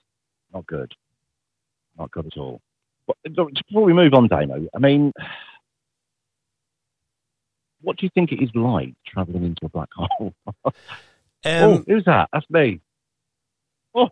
Not 0.52 0.66
good. 0.66 0.92
Not 2.00 2.10
good 2.10 2.26
at 2.26 2.38
all. 2.38 2.62
But 3.06 3.18
before 3.24 3.84
we 3.84 3.94
move 3.94 4.16
on, 4.16 4.28
Damo, 4.28 4.68
I 4.74 4.80
mean, 4.80 5.14
what 7.86 7.98
do 7.98 8.06
you 8.06 8.10
think 8.14 8.32
it 8.32 8.44
is 8.44 8.50
like 8.54 8.94
travelling 9.08 9.46
into 9.46 9.66
a 9.66 9.70
black 9.70 9.90
hole? 9.96 10.34
oh, 10.66 10.72
Um, 11.46 11.86
who's 11.88 12.04
that? 12.06 12.30
That's 12.34 12.50
me. 12.50 12.82
Oh, 13.98 14.10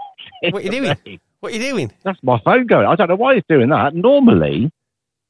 What 0.52 0.62
are 0.62 0.62
you 0.62 0.72
doing? 0.72 1.20
what 1.42 1.52
are 1.52 1.56
you 1.58 1.62
doing? 1.62 1.92
That's 2.04 2.18
my 2.24 2.40
phone 2.46 2.68
going. 2.68 2.88
I 2.88 2.96
don't 2.96 3.10
know 3.10 3.16
why 3.18 3.34
he's 3.36 3.44
doing 3.50 3.68
that. 3.70 3.94
Normally, 3.94 4.72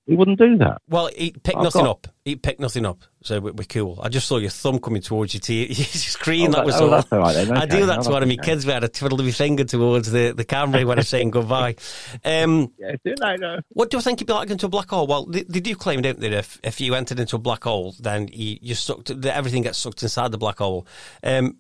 he 0.06 0.16
wouldn't 0.16 0.38
do 0.39 0.58
that. 0.58 0.82
Well, 0.89 1.10
he 1.16 1.32
picked 1.32 1.58
I've 1.58 1.64
nothing 1.64 1.84
got- 1.86 1.89
up. 1.91 2.08
He 2.26 2.38
picked 2.38 2.62
nothing 2.62 2.86
up, 2.86 2.99
so 3.22 3.41
we- 3.41 3.51
we're 3.51 3.66
cool. 3.66 3.99
I 4.01 4.08
just 4.08 4.28
saw 4.28 4.38
your 4.38 4.49
thumb 4.49 4.80
coming 4.80 5.01
towards 5.01 5.34
your, 5.34 5.41
t- 5.41 5.66
your 5.68 5.76
screen. 5.86 6.47
Oh, 6.47 6.51
that 6.51 6.58
that- 6.60 6.66
was 6.66 6.76
oh, 6.76 6.86
all. 6.86 6.89
that's 6.91 7.12
all 7.12 7.20
right 7.20 7.34
then. 7.34 7.51
I 7.51 7.64
Okay. 7.66 7.80
do 7.82 7.86
that 7.88 7.99
Oh, 7.99 8.04
to 8.04 8.10
one 8.12 8.24
of 8.24 8.30
my 8.30 8.38
kids 8.38 8.66
where 8.66 8.82
I 8.82 8.88
twiddle 8.88 9.20
of 9.20 9.26
my 9.26 9.32
finger 9.34 9.66
towards 9.66 10.10
the, 10.10 10.32
the 10.32 10.45
camera 10.45 10.86
when 10.86 10.97
I'm 10.99 11.04
saying 11.04 11.32
goodbye. 11.32 11.76
Um, 12.26 12.72
Yeah, 12.78 12.91
do 13.04 13.14
that, 13.18 13.39
no. 13.41 13.60
what 13.70 13.89
do 13.89 13.97
you 13.97 14.01
think 14.01 14.22
you'd 14.22 14.28
be 14.28 14.34
like 14.34 14.49
into 14.49 14.68
a 14.68 14.70
black 14.70 14.89
hole? 14.89 15.06
Well, 15.06 15.26
they, 15.26 15.43
they 15.43 15.60
do 15.60 15.76
claim, 15.76 16.01
don't 16.01 16.18
they, 16.20 16.30
that 16.30 16.38
if, 16.39 16.60
if 16.64 16.80
you 16.80 16.95
entered 16.95 17.20
into 17.20 17.36
a 17.36 17.39
black 17.39 17.64
hole, 17.66 17.93
then 17.99 18.30
you, 18.32 18.58
you're 18.62 18.76
sucked, 18.78 19.12
everything 19.26 19.64
gets 19.64 19.78
sucked 19.80 20.01
inside 20.04 20.32
the 20.32 20.38
black 20.38 20.60
hole. 20.60 20.88
Um, 21.24 21.58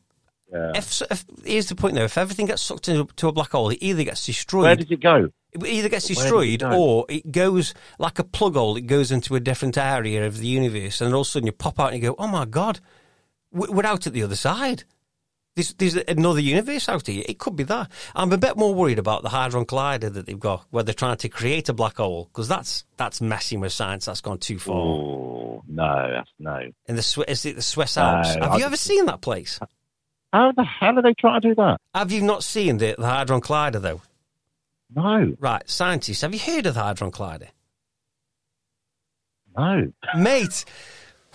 Yeah. 0.53 0.71
if, 0.75 1.01
if 1.09 1.25
Here's 1.43 1.67
the 1.69 1.75
point, 1.75 1.95
though. 1.95 2.03
If 2.03 2.17
everything 2.17 2.45
gets 2.45 2.61
sucked 2.61 2.87
into 2.87 3.11
to 3.15 3.27
a 3.27 3.31
black 3.31 3.51
hole, 3.51 3.69
it 3.69 3.79
either 3.81 4.03
gets 4.03 4.25
destroyed 4.25 4.63
Where 4.63 4.75
does 4.75 4.91
it 4.91 5.01
go? 5.01 5.29
it 5.53 5.65
either 5.65 5.89
gets 5.89 6.05
it 6.09 6.15
destroyed 6.15 6.59
go? 6.59 6.71
or 6.79 7.05
it 7.09 7.31
goes 7.31 7.73
like 7.99 8.19
a 8.19 8.23
plug 8.23 8.55
hole. 8.55 8.75
It 8.77 8.87
goes 8.87 9.11
into 9.11 9.35
a 9.35 9.39
different 9.39 9.77
area 9.77 10.25
of 10.27 10.37
the 10.39 10.47
universe, 10.47 11.01
and 11.01 11.13
all 11.13 11.21
of 11.21 11.27
a 11.27 11.29
sudden 11.29 11.47
you 11.47 11.51
pop 11.53 11.79
out 11.79 11.93
and 11.93 12.01
you 12.03 12.09
go, 12.09 12.15
"Oh 12.19 12.27
my 12.27 12.45
god, 12.45 12.79
we- 13.51 13.67
we're 13.69 13.85
out 13.85 14.05
at 14.07 14.13
the 14.13 14.23
other 14.23 14.35
side." 14.35 14.83
There's, 15.55 15.71
there's 15.75 15.93
another 15.95 16.39
universe 16.39 16.89
out 16.89 17.05
here. 17.05 17.23
It 17.27 17.37
could 17.37 17.55
be 17.55 17.63
that. 17.65 17.91
I'm 18.15 18.31
a 18.31 18.39
bit 18.39 18.57
more 18.57 18.73
worried 18.73 18.97
about 18.97 19.21
the 19.21 19.29
Hadron 19.29 19.65
Collider 19.67 20.11
that 20.11 20.25
they've 20.25 20.39
got, 20.39 20.65
where 20.71 20.81
they're 20.83 20.95
trying 20.95 21.17
to 21.17 21.29
create 21.29 21.69
a 21.69 21.73
black 21.73 21.97
hole, 21.97 22.25
because 22.31 22.47
that's 22.47 22.85
that's 22.97 23.21
messing 23.21 23.59
with 23.59 23.71
science. 23.71 24.05
That's 24.05 24.21
gone 24.21 24.39
too 24.39 24.57
far. 24.57 24.75
Oh, 24.75 25.63
no, 25.67 26.09
that's 26.11 26.31
no. 26.39 26.59
In 26.87 26.95
the 26.95 27.25
is 27.27 27.45
it 27.45 27.55
the 27.55 27.61
Swiss 27.61 27.97
No, 27.97 28.01
Alps? 28.03 28.33
Have 28.33 28.43
I- 28.53 28.57
you 28.57 28.65
ever 28.65 28.75
seen 28.77 29.05
that 29.05 29.21
place? 29.21 29.59
How 30.33 30.51
the 30.51 30.63
hell 30.63 30.97
are 30.97 31.03
they 31.03 31.13
trying 31.13 31.39
to 31.41 31.49
do 31.49 31.55
that? 31.55 31.77
Have 31.93 32.11
you 32.11 32.21
not 32.21 32.43
seen 32.43 32.79
the, 32.79 32.95
the 32.97 33.07
Hadron 33.07 33.39
Collider 33.39 33.79
though? 33.79 34.01
No, 34.95 35.35
Right, 35.39 35.67
scientists, 35.69 36.21
have 36.21 36.33
you 36.33 36.39
heard 36.39 36.65
of 36.65 36.73
the 36.73 36.83
Hadron 36.83 37.11
Collider? 37.11 37.49
no. 39.55 39.91
mate. 40.17 40.65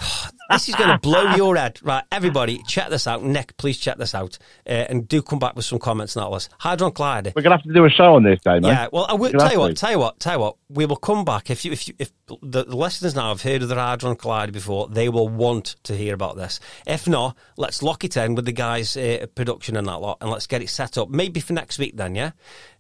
This 0.51 0.67
is 0.67 0.77
going 0.77 0.89
to 0.89 0.99
blow 0.99 1.35
your 1.35 1.57
head. 1.57 1.79
Right, 1.83 2.05
everybody, 2.11 2.63
check 2.67 2.89
this 2.89 3.07
out. 3.07 3.23
Nick, 3.23 3.59
please 3.59 3.77
check 3.77 3.99
this 3.99 4.15
out. 4.15 4.39
Uh, 4.67 4.71
and 4.89 5.07
do 5.07 5.21
come 5.21 5.39
back 5.39 5.55
with 5.55 5.67
some 5.67 5.79
comments 5.79 6.17
on 6.17 6.33
this. 6.33 6.49
Hadron 6.59 6.93
Collider. 6.93 7.35
We're 7.37 7.43
going 7.43 7.51
to 7.51 7.59
have 7.59 7.63
to 7.65 7.73
do 7.75 7.85
a 7.85 7.91
show 7.91 8.15
on 8.15 8.23
this, 8.23 8.41
Damo. 8.41 8.67
Yeah, 8.67 8.89
well, 8.91 9.05
I 9.11 9.13
will 9.13 9.31
tell 9.31 9.53
you 9.53 9.59
what, 9.59 9.77
tell 9.77 9.91
you 9.91 9.99
what, 9.99 10.19
tell 10.21 10.33
you 10.33 10.39
what. 10.39 10.57
We 10.71 10.87
will 10.87 10.97
come 10.97 11.27
back 11.27 11.51
if 11.51 11.67
you, 11.67 11.73
if 11.73 11.87
you, 11.87 11.95
if 11.99 12.13
the, 12.43 12.65
listeners 12.65 13.15
now 13.15 13.29
have 13.29 13.43
heard 13.43 13.63
of 13.63 13.69
the 13.69 13.75
Hadron 13.75 14.17
Collider 14.17 14.51
before, 14.51 14.89
they 14.89 15.11
will 15.11 15.29
want 15.29 15.77
to 15.83 15.95
hear 15.95 16.15
about 16.15 16.37
this. 16.37 16.61
If 16.87 17.07
not, 17.07 17.37
let's 17.59 17.83
lock 17.83 18.03
it 18.05 18.17
in 18.17 18.35
with 18.35 18.47
the 18.47 18.53
guys' 18.53 18.97
uh, 18.97 19.27
production 19.35 19.77
and 19.77 19.87
that 19.87 20.01
lot, 20.01 20.17
and 20.23 20.31
let's 20.31 20.47
get 20.47 20.63
it 20.63 20.71
set 20.71 20.97
up. 20.97 21.11
Maybe 21.11 21.41
for 21.41 21.53
next 21.53 21.79
week, 21.79 21.95
then, 21.99 22.15
yeah. 22.15 22.31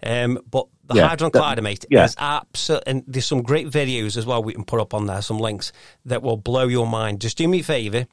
Um, 0.02 0.38
but 0.50 0.68
the 0.88 0.96
Yeah, 0.96 1.08
Hadron 1.08 1.30
Collider, 1.30 1.62
mate, 1.62 1.84
yeah. 1.90 2.04
is 2.04 2.16
absolutely. 2.18 2.90
And 2.90 3.04
there's 3.06 3.26
some 3.26 3.42
great 3.42 3.68
videos 3.68 4.16
as 4.16 4.26
well 4.26 4.42
we 4.42 4.52
can 4.54 4.64
put 4.64 4.80
up 4.80 4.94
on 4.94 5.06
there, 5.06 5.22
some 5.22 5.38
links 5.38 5.72
that 6.06 6.22
will 6.22 6.36
blow 6.36 6.66
your 6.66 6.86
mind. 6.86 7.20
Just 7.20 7.38
do 7.38 7.46
me 7.46 7.60
a 7.60 7.64
favour 7.64 8.06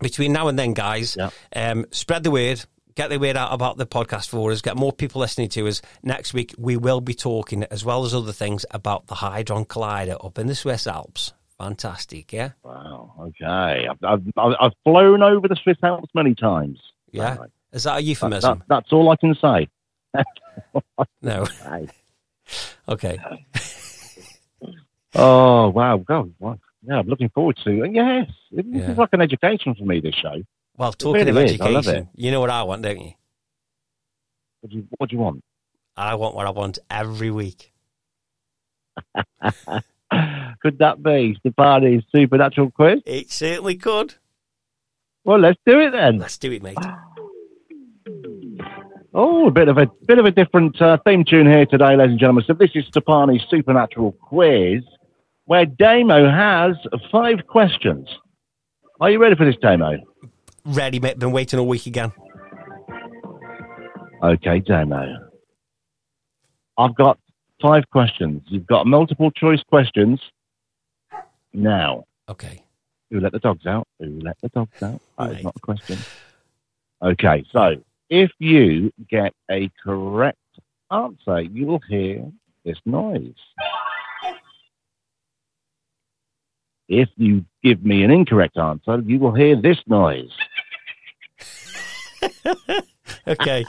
between 0.00 0.32
now 0.32 0.48
and 0.48 0.58
then, 0.58 0.74
guys, 0.74 1.16
Yeah. 1.16 1.30
um, 1.56 1.86
spread 1.90 2.22
the 2.24 2.30
word. 2.30 2.64
Get 2.94 3.10
the 3.10 3.18
word 3.18 3.36
out 3.36 3.52
about 3.52 3.76
the 3.76 3.86
podcast 3.86 4.28
for 4.28 4.50
us. 4.50 4.60
Get 4.60 4.76
more 4.76 4.92
people 4.92 5.20
listening 5.20 5.48
to 5.50 5.68
us. 5.68 5.80
Next 6.02 6.34
week, 6.34 6.52
we 6.58 6.76
will 6.76 7.00
be 7.00 7.14
talking, 7.14 7.62
as 7.64 7.84
well 7.84 8.04
as 8.04 8.12
other 8.12 8.32
things, 8.32 8.66
about 8.72 9.06
the 9.06 9.14
Hadron 9.16 9.64
Collider 9.66 10.16
up 10.24 10.36
in 10.38 10.48
the 10.48 10.54
Swiss 10.56 10.86
Alps. 10.86 11.32
Fantastic, 11.58 12.32
yeah? 12.32 12.50
Wow. 12.64 13.12
Okay. 13.20 13.86
I've, 13.88 13.98
I've, 14.36 14.54
I've 14.60 14.72
flown 14.84 15.22
over 15.22 15.46
the 15.46 15.56
Swiss 15.62 15.76
Alps 15.84 16.08
many 16.14 16.34
times. 16.34 16.80
Yeah? 17.12 17.36
Right. 17.36 17.50
Is 17.72 17.84
that 17.84 17.92
a 17.92 17.94
That, 17.96 18.02
euphemism? 18.04 18.58
that, 18.60 18.64
that's 18.68 18.92
all 18.92 19.10
I 19.10 19.16
can 19.16 19.34
say. 19.36 19.68
no. 21.22 21.46
Okay. 22.88 23.18
Oh 25.14 25.70
wow, 25.70 25.96
God, 25.96 26.32
wow. 26.38 26.58
yeah, 26.86 26.98
I'm 26.98 27.06
looking 27.08 27.30
forward 27.30 27.56
to. 27.64 27.82
it. 27.82 27.92
Yes, 27.92 28.30
this 28.52 28.64
Yeah. 28.68 28.92
is 28.92 28.98
like 28.98 29.08
an 29.12 29.22
education 29.22 29.74
for 29.74 29.84
me. 29.84 30.00
This 30.00 30.14
show. 30.14 30.42
Well, 30.76 30.92
talking 30.92 31.26
really 31.26 31.30
of 31.30 31.36
is. 31.50 31.60
I 31.60 31.70
love 31.70 31.86
education, 31.88 32.08
you 32.14 32.30
know 32.30 32.40
what 32.40 32.50
I 32.50 32.62
want, 32.62 32.82
don't 32.82 33.00
you? 33.00 33.12
What 34.60 34.70
do 34.70 34.76
you, 34.76 34.86
what 34.98 35.08
do 35.08 35.16
you 35.16 35.22
want? 35.22 35.42
I 35.96 36.14
want 36.14 36.34
what 36.36 36.46
I 36.46 36.50
want 36.50 36.78
every 36.90 37.30
week. 37.30 37.72
Could 40.60 40.78
that 40.78 41.02
be 41.02 41.36
Stefani's 41.40 42.04
supernatural 42.14 42.70
quiz? 42.70 43.00
It 43.06 43.30
certainly 43.30 43.76
could. 43.76 44.14
Well, 45.24 45.38
let's 45.38 45.58
do 45.66 45.80
it 45.80 45.90
then. 45.90 46.18
Let's 46.18 46.38
do 46.38 46.52
it, 46.52 46.62
mate. 46.62 46.78
Oh, 49.20 49.48
a 49.48 49.50
bit 49.50 49.66
of 49.66 49.78
a 49.78 49.86
bit 50.06 50.18
of 50.20 50.26
a 50.26 50.30
different 50.30 50.80
uh, 50.80 50.96
theme 51.04 51.24
tune 51.24 51.46
here 51.46 51.66
today, 51.66 51.96
ladies 51.96 52.12
and 52.12 52.20
gentlemen. 52.20 52.44
So 52.46 52.52
this 52.54 52.70
is 52.76 52.84
Stefani's 52.86 53.42
supernatural 53.50 54.12
quiz, 54.12 54.82
where 55.46 55.66
Damo 55.66 56.30
has 56.30 56.76
five 57.10 57.44
questions. 57.48 58.08
Are 59.00 59.10
you 59.10 59.18
ready 59.20 59.34
for 59.34 59.44
this, 59.44 59.56
Damo? 59.60 59.98
Ready, 60.64 61.00
mate. 61.00 61.18
Been 61.18 61.32
waiting 61.32 61.58
a 61.58 61.64
week 61.64 61.86
again. 61.86 62.12
Okay, 64.22 64.60
Damo. 64.60 65.16
I've 66.76 66.94
got 66.94 67.18
five 67.60 67.82
questions. 67.90 68.42
You've 68.46 68.68
got 68.68 68.86
multiple 68.86 69.32
choice 69.32 69.60
questions. 69.68 70.20
Now, 71.52 72.04
Okay. 72.28 72.62
who 73.10 73.18
let 73.18 73.32
the 73.32 73.40
dogs 73.40 73.66
out? 73.66 73.88
Who 73.98 74.20
let 74.20 74.36
the 74.42 74.48
dogs 74.50 74.80
out? 74.80 75.00
That 75.18 75.30
is 75.30 75.34
Right. 75.36 75.44
not 75.44 75.56
a 75.56 75.60
question. 75.60 75.98
Okay, 77.02 77.44
so 77.50 77.76
if 78.10 78.30
you 78.38 78.92
get 79.08 79.34
a 79.50 79.70
correct 79.82 80.38
answer, 80.90 81.40
you 81.40 81.66
will 81.66 81.82
hear 81.88 82.30
this 82.64 82.78
noise. 82.84 83.34
If 86.88 87.10
you 87.16 87.44
give 87.62 87.84
me 87.84 88.02
an 88.02 88.10
incorrect 88.10 88.56
answer, 88.56 89.02
you 89.04 89.18
will 89.18 89.34
hear 89.34 89.60
this 89.60 89.78
noise. 89.86 90.30
Okay. 93.26 93.64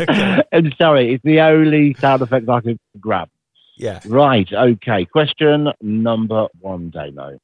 okay. 0.00 0.42
I'm 0.52 0.72
sorry, 0.78 1.14
it's 1.14 1.24
the 1.24 1.40
only 1.40 1.94
sound 1.94 2.22
effect 2.22 2.48
I 2.48 2.60
could 2.60 2.78
grab. 2.98 3.28
Yeah. 3.76 4.00
Right, 4.06 4.50
okay. 4.50 5.04
Question 5.04 5.68
number 5.80 6.46
one, 6.60 6.90
Damo. 6.90 7.38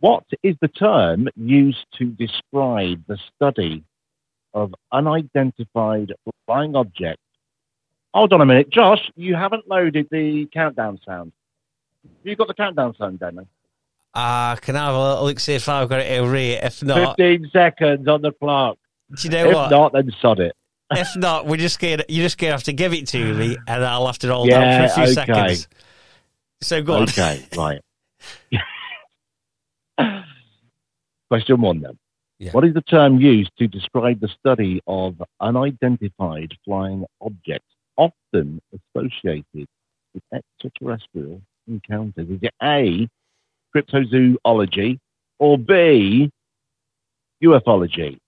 What 0.00 0.24
is 0.42 0.56
the 0.60 0.68
term 0.68 1.28
used 1.36 1.86
to 1.98 2.06
describe 2.06 3.04
the 3.06 3.18
study 3.34 3.84
of 4.54 4.74
unidentified 4.92 6.12
flying 6.46 6.76
objects? 6.76 7.22
Hold 8.14 8.32
on 8.32 8.40
a 8.40 8.46
minute. 8.46 8.70
Josh, 8.70 9.10
you 9.16 9.34
haven't 9.34 9.68
loaded 9.68 10.08
the 10.10 10.46
countdown 10.52 10.98
sound. 11.06 11.32
Have 12.04 12.26
you 12.26 12.36
got 12.36 12.48
the 12.48 12.54
countdown 12.54 12.94
sound, 12.96 13.18
Damo? 13.20 13.46
Uh, 14.14 14.56
can 14.56 14.76
I 14.76 14.86
have 14.86 14.94
a 14.94 14.98
little 15.10 15.24
look 15.24 15.40
see 15.40 15.54
if 15.54 15.68
I've 15.68 15.88
got 15.88 16.00
it 16.00 16.06
here? 16.06 16.60
If 16.62 16.82
not, 16.82 17.16
15 17.16 17.48
seconds 17.52 18.06
on 18.08 18.20
the 18.20 18.32
clock. 18.32 18.76
do 19.16 19.28
you 19.28 19.30
know 19.30 19.46
if 19.48 19.54
what? 19.54 19.64
If 19.66 19.70
not, 19.70 19.92
then 19.94 20.12
sod 20.20 20.40
it. 20.40 20.54
if 20.90 21.16
not, 21.16 21.46
we're 21.46 21.56
just 21.56 21.80
gonna 21.80 22.04
you're 22.10 22.24
just 22.26 22.36
gonna 22.36 22.52
have 22.52 22.64
to 22.64 22.74
give 22.74 22.92
it 22.92 23.06
to 23.08 23.34
me, 23.34 23.56
and 23.66 23.82
I'll 23.84 24.04
have 24.06 24.18
to 24.18 24.28
hold 24.32 24.48
Yeah, 24.48 24.60
down 24.60 24.88
for 24.88 24.92
a 24.92 24.94
few 24.94 25.02
okay. 25.04 25.14
seconds. 25.14 25.68
So 26.60 26.82
go 26.82 26.94
on. 26.96 27.02
Okay, 27.04 27.42
right. 27.56 27.80
Question 31.30 31.60
one 31.62 31.80
then. 31.80 31.98
Yeah. 32.42 32.50
What 32.50 32.64
is 32.64 32.74
the 32.74 32.82
term 32.82 33.20
used 33.20 33.52
to 33.60 33.68
describe 33.68 34.18
the 34.18 34.26
study 34.26 34.82
of 34.88 35.14
unidentified 35.38 36.52
flying 36.64 37.04
objects, 37.20 37.68
often 37.96 38.60
associated 38.74 39.68
with 40.12 40.24
extraterrestrial 40.34 41.40
encounters? 41.68 42.28
Is 42.28 42.40
it 42.42 42.52
A, 42.60 43.08
cryptozoology, 43.72 44.98
or 45.38 45.56
B, 45.56 46.32
ufology? 47.44 48.18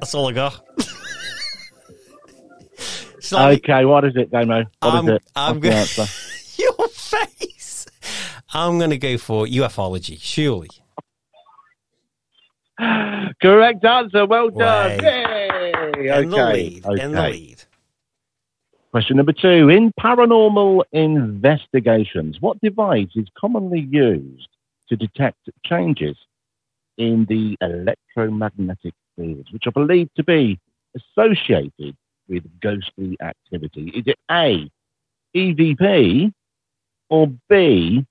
That's 0.00 0.14
all 0.14 0.26
I 0.26 0.32
got. 0.32 0.71
Not- 3.32 3.52
Okay, 3.54 3.84
what 3.84 4.04
is 4.04 4.14
it, 4.16 4.30
Damo? 4.30 4.64
What 4.80 4.88
is 4.88 4.94
I'm, 4.94 5.08
it? 5.08 5.22
I'm 5.34 5.64
answer? 5.64 6.06
Your 6.62 6.88
face. 6.88 7.86
I'm 8.54 8.78
going 8.78 8.90
to 8.90 8.98
go 8.98 9.16
for 9.18 9.46
ufology, 9.46 10.18
surely. 10.20 10.68
Correct 13.40 13.84
answer. 13.84 14.26
Well 14.26 14.50
done. 14.50 15.02
Yay. 15.02 15.72
In 15.94 16.30
the 16.30 16.82
Okay. 16.84 17.02
In 17.04 17.12
the 17.12 17.22
lead. 17.22 17.62
Question 18.90 19.16
number 19.16 19.32
two. 19.32 19.70
In 19.70 19.92
paranormal 19.98 20.82
investigations, 20.92 22.40
what 22.40 22.60
device 22.60 23.08
is 23.14 23.26
commonly 23.38 23.80
used 23.80 24.48
to 24.88 24.96
detect 24.96 25.48
changes 25.64 26.16
in 26.98 27.24
the 27.28 27.56
electromagnetic 27.62 28.94
fields, 29.16 29.50
which 29.50 29.66
are 29.66 29.72
believed 29.72 30.10
to 30.16 30.24
be 30.24 30.60
associated 30.94 31.96
with 32.28 32.44
ghostly 32.60 33.16
activity? 33.20 33.92
Is 33.94 34.04
it 34.06 34.18
A, 34.30 34.70
EVP, 35.36 36.32
or 37.10 37.28
B, 37.48 38.06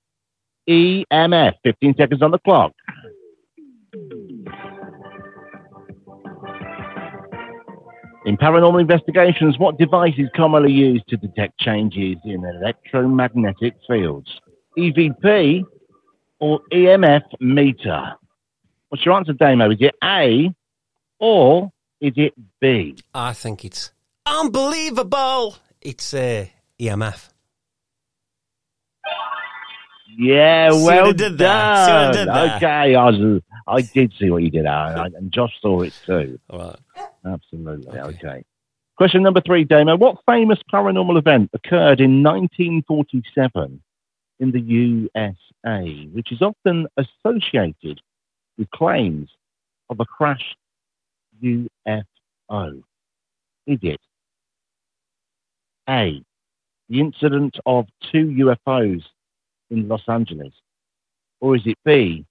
EMF? 0.68 1.52
15 1.64 1.94
seconds 1.96 2.22
on 2.22 2.30
the 2.30 2.38
clock. 2.38 2.72
In 8.24 8.36
paranormal 8.36 8.80
investigations, 8.80 9.58
what 9.58 9.78
device 9.78 10.14
is 10.16 10.28
commonly 10.36 10.70
used 10.72 11.08
to 11.08 11.16
detect 11.16 11.58
changes 11.58 12.16
in 12.24 12.44
electromagnetic 12.44 13.74
fields? 13.88 14.28
EVP 14.78 15.64
or 16.38 16.60
EMF 16.72 17.22
meter? 17.40 18.12
What's 18.88 19.04
your 19.04 19.16
answer, 19.16 19.32
Damo? 19.32 19.70
Is 19.70 19.78
it 19.80 19.94
A 20.04 20.54
or 21.18 21.72
is 22.00 22.12
it 22.16 22.34
B? 22.60 22.96
I 23.12 23.32
think 23.32 23.64
it's 23.64 23.90
unbelievable. 24.26 25.56
It's 25.80 26.14
uh, 26.14 26.46
EMF. 26.80 27.28
Yeah, 30.18 30.70
See 30.72 30.84
well 30.84 31.06
what 31.06 31.08
I 31.08 31.12
did 31.12 31.38
there? 31.38 31.48
See 31.86 31.92
what 31.92 32.00
I 32.00 32.12
done. 32.12 32.12
did 32.12 32.28
there? 32.28 32.56
Okay, 32.56 32.94
I, 32.94 33.04
was, 33.10 33.42
I 33.66 33.80
did 33.80 34.12
see 34.18 34.30
what 34.30 34.42
you 34.42 34.50
did, 34.50 34.66
Aaron, 34.66 35.14
and 35.16 35.32
Josh 35.32 35.52
saw 35.60 35.80
it 35.80 35.94
too. 36.04 36.38
All 36.50 36.58
right. 36.58 37.08
Absolutely. 37.24 37.98
Okay. 37.98 38.18
Okay. 38.18 38.44
Question 38.96 39.22
number 39.22 39.40
three, 39.40 39.64
Damo. 39.64 39.96
What 39.96 40.18
famous 40.26 40.58
paranormal 40.72 41.18
event 41.18 41.50
occurred 41.54 42.00
in 42.00 42.22
1947 42.22 43.82
in 44.38 44.52
the 44.52 44.60
USA, 44.60 46.08
which 46.12 46.30
is 46.30 46.42
often 46.42 46.86
associated 46.98 48.00
with 48.58 48.70
claims 48.70 49.30
of 49.88 49.98
a 49.98 50.04
crashed 50.04 50.56
UFO? 51.42 52.82
Is 53.66 53.78
it 53.82 54.00
A, 55.88 56.22
the 56.88 57.00
incident 57.00 57.58
of 57.66 57.86
two 58.10 58.26
UFOs 58.26 59.02
in 59.70 59.88
Los 59.88 60.02
Angeles? 60.08 60.52
Or 61.40 61.56
is 61.56 61.62
it 61.66 61.78
B, 61.84 62.24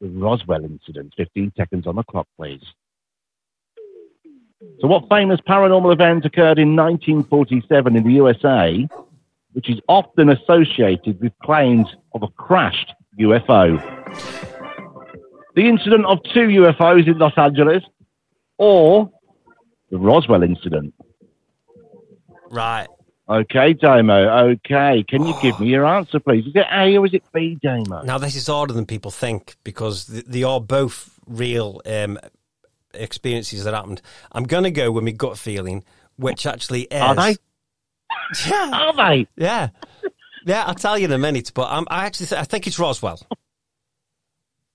the 0.00 0.08
Roswell 0.08 0.64
incident? 0.64 1.14
15 1.16 1.52
seconds 1.56 1.86
on 1.86 1.96
the 1.96 2.04
clock, 2.04 2.26
please. 2.38 2.62
So, 4.80 4.86
what 4.86 5.08
famous 5.08 5.40
paranormal 5.40 5.92
event 5.92 6.24
occurred 6.26 6.58
in 6.58 6.76
1947 6.76 7.96
in 7.96 8.04
the 8.04 8.12
USA, 8.12 8.86
which 9.52 9.70
is 9.70 9.80
often 9.88 10.28
associated 10.28 11.20
with 11.20 11.32
claims 11.42 11.88
of 12.14 12.22
a 12.22 12.28
crashed 12.28 12.92
UFO? 13.18 13.78
The 15.56 15.66
incident 15.68 16.04
of 16.04 16.18
two 16.34 16.46
UFOs 16.48 17.06
in 17.06 17.18
Los 17.18 17.36
Angeles, 17.36 17.82
or 18.58 19.10
the 19.90 19.98
Roswell 19.98 20.42
incident? 20.42 20.94
Right. 22.50 22.88
Okay, 23.28 23.74
Damo. 23.74 24.50
Okay, 24.50 25.04
can 25.08 25.24
you 25.24 25.34
give 25.40 25.60
me 25.60 25.68
your 25.68 25.86
answer, 25.86 26.18
please? 26.18 26.46
Is 26.46 26.52
it 26.56 26.66
A 26.72 26.96
or 26.98 27.06
is 27.06 27.14
it 27.14 27.22
B, 27.32 27.56
Damo? 27.62 28.02
Now, 28.02 28.18
this 28.18 28.34
is 28.34 28.48
harder 28.48 28.72
than 28.74 28.86
people 28.86 29.12
think 29.12 29.54
because 29.62 30.06
th- 30.06 30.24
they 30.26 30.42
are 30.42 30.60
both 30.60 31.16
real 31.28 31.80
um, 31.86 32.18
experiences 32.92 33.62
that 33.62 33.72
happened. 33.72 34.02
I'm 34.32 34.42
going 34.44 34.64
to 34.64 34.72
go 34.72 34.90
with 34.90 35.04
my 35.04 35.12
gut 35.12 35.38
feeling, 35.38 35.84
which 36.16 36.44
actually 36.44 36.82
is. 36.82 37.00
Are 37.00 37.14
they? 37.14 37.36
Yeah. 38.48 38.70
Are 38.72 38.92
they? 38.96 39.28
Yeah. 39.36 39.68
Yeah, 40.44 40.64
I'll 40.66 40.74
tell 40.74 40.98
you 40.98 41.04
in 41.04 41.12
a 41.12 41.18
minute, 41.18 41.52
but 41.54 41.68
I'm, 41.70 41.84
I 41.88 42.06
actually 42.06 42.26
th- 42.26 42.40
I 42.40 42.44
think 42.44 42.66
it's 42.66 42.78
Roswell. 42.78 43.20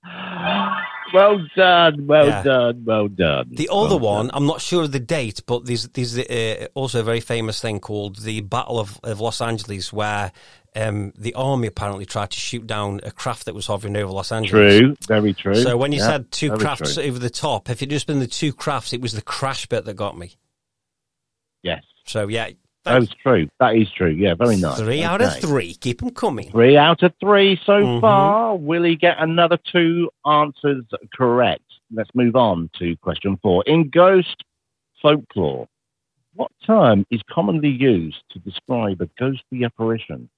Well 1.14 1.46
done, 1.56 2.08
well 2.08 2.28
Yeah. 2.28 2.44
done, 2.44 2.84
well 2.86 3.08
done. 3.08 3.50
The 3.52 3.70
other 3.72 3.98
Well 3.98 4.00
one, 4.00 4.28
done. 4.28 4.36
I'm 4.36 4.46
not 4.48 4.62
sure 4.62 4.84
of 4.84 4.92
the 4.92 5.00
date, 5.00 5.42
but 5.46 5.66
there's 5.66 5.88
there's 5.90 6.18
uh, 6.18 6.68
also 6.74 7.00
a 7.00 7.04
very 7.04 7.20
famous 7.20 7.62
thing 7.62 7.80
called 7.80 8.18
the 8.18 8.42
Battle 8.42 8.80
of, 8.80 9.00
of 9.04 9.20
Los 9.22 9.40
Angeles, 9.40 9.94
where 9.94 10.32
um, 10.76 11.14
the 11.18 11.34
army 11.36 11.68
apparently 11.68 12.06
tried 12.06 12.32
to 12.32 12.40
shoot 12.40 12.66
down 12.68 13.00
a 13.04 13.12
craft 13.12 13.46
that 13.46 13.56
was 13.56 13.68
hovering 13.68 13.96
over 13.96 14.12
Los 14.12 14.32
Angeles. 14.32 14.80
True, 14.80 14.96
very 15.08 15.34
true. 15.34 15.56
So 15.56 15.78
when 15.78 15.92
you 15.92 16.00
Yeah, 16.00 16.08
said 16.08 16.32
two 16.32 16.52
crafts 16.52 16.96
true. 16.96 17.04
over 17.04 17.20
the 17.20 17.30
top, 17.30 17.70
if 17.70 17.82
it 17.82 17.90
just 17.90 18.08
been 18.08 18.20
the 18.20 18.28
two 18.28 18.52
crafts, 18.52 18.92
it 18.92 19.02
was 19.02 19.14
the 19.14 19.22
crash 19.22 19.68
bit 19.68 19.86
that 19.86 19.94
got 19.94 20.18
me. 20.18 20.36
Yes, 21.64 21.84
So 22.06 22.28
yeah, 22.28 22.50
that 22.86 23.02
is 23.04 23.10
true. 23.22 23.50
That 23.60 23.76
is 23.76 23.92
true. 23.92 24.10
Yeah, 24.10 24.36
very 24.36 24.56
nice. 24.58 24.80
three 24.80 25.04
out 25.04 25.22
of 25.22 25.36
three. 25.40 25.74
Keep 25.74 26.00
them 26.00 26.12
coming. 26.12 26.50
Three 26.52 26.78
out 26.78 27.04
of 27.04 27.14
three 27.20 27.60
so 27.66 27.82
Mhm. 27.84 28.02
far. 28.02 28.56
Will 28.56 28.84
he 28.84 28.96
get 28.96 29.18
another 29.20 29.58
two 29.58 30.10
answers 30.26 30.86
correct? 31.14 31.64
Let's 31.92 32.14
move 32.16 32.36
on 32.36 32.70
to 32.80 32.96
question 32.98 33.38
four. 33.38 33.64
In 33.68 33.90
ghost 33.90 34.44
folklore, 35.02 35.68
what 36.34 36.52
term 36.66 37.06
is 37.10 37.22
commonly 37.30 37.70
used 37.70 38.24
to 38.32 38.40
describe 38.40 39.02
a 39.02 39.08
ghostly 39.18 39.64
apparition 39.64 40.30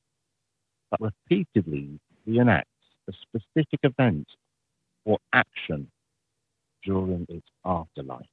that 0.92 1.00
repeatedly 1.02 2.00
reenacts 2.28 2.64
a 3.08 3.14
specific 3.14 3.80
event 3.84 4.28
or 5.06 5.18
action 5.34 5.90
during 6.84 7.26
its 7.30 7.48
afterlife? 7.66 8.26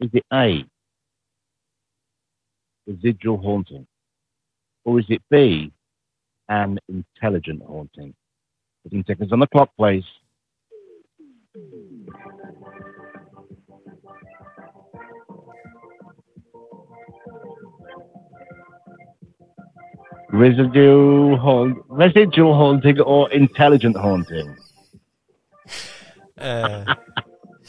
Is 0.00 0.10
it 0.14 0.24
A, 0.32 0.64
residual 2.86 3.38
haunting? 3.38 3.86
Or 4.84 4.98
is 5.00 5.06
it 5.08 5.22
B, 5.30 5.72
an 6.48 6.78
intelligent 6.88 7.62
haunting? 7.62 8.14
15 8.84 9.04
seconds 9.06 9.32
on 9.32 9.40
the 9.40 9.46
clock, 9.46 9.70
please. 9.78 10.04
Residual, 20.32 21.36
haunt, 21.38 21.78
residual 21.88 22.54
haunting 22.54 23.00
or 23.00 23.30
intelligent 23.32 23.96
haunting? 23.96 24.56
Uh, 26.38 26.94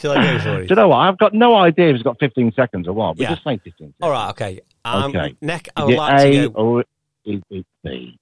shall 0.02 0.12
I 0.12 0.38
go 0.38 0.40
for 0.44 0.58
Do 0.64 0.68
you 0.70 0.76
know 0.76 0.88
what? 0.90 0.98
I've 0.98 1.18
got 1.18 1.34
no 1.34 1.56
idea 1.56 1.90
if 1.90 1.96
it's 1.96 2.04
got 2.04 2.20
15 2.20 2.52
seconds 2.56 2.88
or 2.88 2.94
what. 2.94 3.18
But 3.18 3.24
Yeah. 3.24 3.30
just 3.32 3.44
say 3.44 3.58
15 3.58 3.74
seconds. 3.78 3.94
All 4.02 4.12
right, 4.12 4.30
okay. 4.32 4.62
Um, 4.84 5.16
Okay. 5.16 5.36
Nick, 5.42 5.70
I 5.76 5.86
would 5.86 5.96
like 5.96 6.20
A 6.22 6.32
to 6.32 6.50
go. 6.50 6.56
or 6.62 6.86
is 7.26 7.42
it 7.50 7.66
B? 7.84 8.18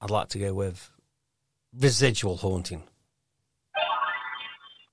I'd 0.00 0.10
like 0.10 0.28
to 0.30 0.38
go 0.38 0.54
with 0.54 0.90
residual 1.78 2.36
haunting. 2.36 2.82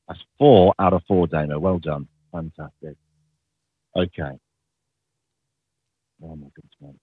That's 0.08 0.20
four 0.38 0.74
out 0.78 0.94
of 0.94 1.02
four, 1.08 1.26
Dana. 1.28 1.60
Well 1.60 1.80
done. 1.80 2.08
Fantastic. 2.32 2.96
Okay. 3.96 4.38
Oh 6.24 6.36
my 6.36 6.48
goodness, 6.54 6.74
man. 6.82 7.00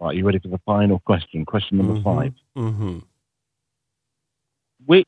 Right, 0.00 0.16
you 0.16 0.24
ready 0.24 0.38
for 0.38 0.48
the 0.48 0.60
final 0.64 1.00
question? 1.00 1.44
Question 1.44 1.78
number 1.78 2.00
five. 2.02 2.32
Mm-hmm. 2.56 2.98
Which 4.86 5.06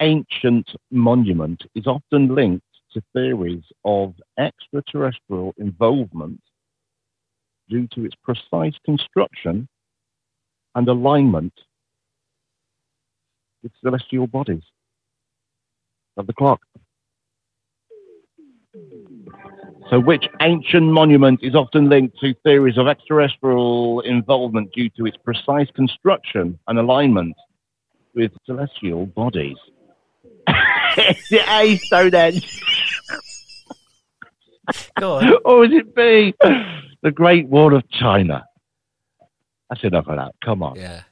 ancient 0.00 0.68
monument 0.90 1.62
is 1.74 1.86
often 1.86 2.34
linked 2.34 2.64
to 2.92 3.02
theories 3.12 3.64
of 3.84 4.14
extraterrestrial 4.38 5.54
involvement 5.58 6.40
due 7.68 7.86
to 7.88 8.04
its 8.04 8.14
precise 8.22 8.74
construction 8.84 9.68
and 10.74 10.88
alignment 10.88 11.52
with 13.62 13.72
celestial 13.82 14.26
bodies? 14.26 14.62
of 16.16 16.26
the 16.26 16.32
clock. 16.32 16.60
So, 19.90 20.00
which 20.00 20.26
ancient 20.42 20.86
monument 20.86 21.40
is 21.42 21.54
often 21.54 21.88
linked 21.88 22.18
to 22.20 22.34
theories 22.44 22.76
of 22.78 22.88
extraterrestrial 22.88 24.00
involvement 24.00 24.72
due 24.72 24.90
to 24.96 25.06
its 25.06 25.16
precise 25.18 25.68
construction 25.74 26.58
and 26.66 26.78
alignment 26.78 27.36
with 28.14 28.32
celestial 28.44 29.06
bodies? 29.06 29.56
is 31.10 31.32
it 31.32 31.48
A, 31.48 31.76
Stonehenge? 31.78 32.62
Go 34.98 35.16
on. 35.16 35.34
or 35.44 35.64
is 35.64 35.72
it 35.72 35.94
B, 35.94 36.34
the 37.02 37.10
Great 37.10 37.48
Wall 37.48 37.74
of 37.74 37.88
China? 37.90 38.44
That's 39.68 39.82
enough 39.84 40.06
of 40.08 40.16
that. 40.16 40.32
Come 40.44 40.62
on. 40.62 40.76
Yeah. 40.76 41.02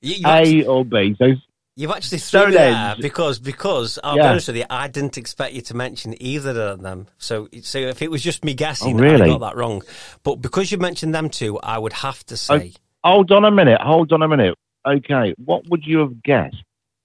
You, 0.00 0.14
you 0.14 0.26
actually, 0.26 0.62
A 0.62 0.66
or 0.66 0.84
B. 0.84 1.14
So, 1.18 1.32
you've 1.76 1.90
actually 1.90 2.18
thrown 2.18 2.52
Stonehenge. 2.52 3.00
because 3.00 3.38
because 3.38 3.98
I'll 4.02 4.14
be 4.16 4.20
honest 4.20 4.48
with 4.48 4.56
you, 4.56 4.64
I 4.70 4.88
didn't 4.88 5.18
expect 5.18 5.54
you 5.54 5.62
to 5.62 5.74
mention 5.74 6.20
either 6.22 6.58
of 6.60 6.80
them. 6.82 7.08
So 7.18 7.48
so 7.62 7.78
if 7.78 8.00
it 8.00 8.10
was 8.10 8.22
just 8.22 8.44
me 8.44 8.54
guessing, 8.54 8.98
Oh, 8.98 9.02
really? 9.02 9.22
I 9.22 9.26
got 9.28 9.40
that 9.40 9.56
wrong. 9.56 9.82
But 10.22 10.36
because 10.36 10.72
you 10.72 10.78
mentioned 10.78 11.14
them 11.14 11.28
two, 11.28 11.58
I 11.58 11.78
would 11.78 11.92
have 11.94 12.24
to 12.26 12.34
oh, 12.34 12.36
say 12.36 12.74
hold 13.04 13.32
on 13.32 13.44
a 13.44 13.50
minute. 13.50 13.80
Hold 13.80 14.12
on 14.12 14.22
a 14.22 14.28
minute. 14.28 14.54
Okay. 14.86 15.34
What 15.44 15.68
would 15.68 15.84
you 15.84 15.98
have 15.98 16.22
guessed 16.22 16.56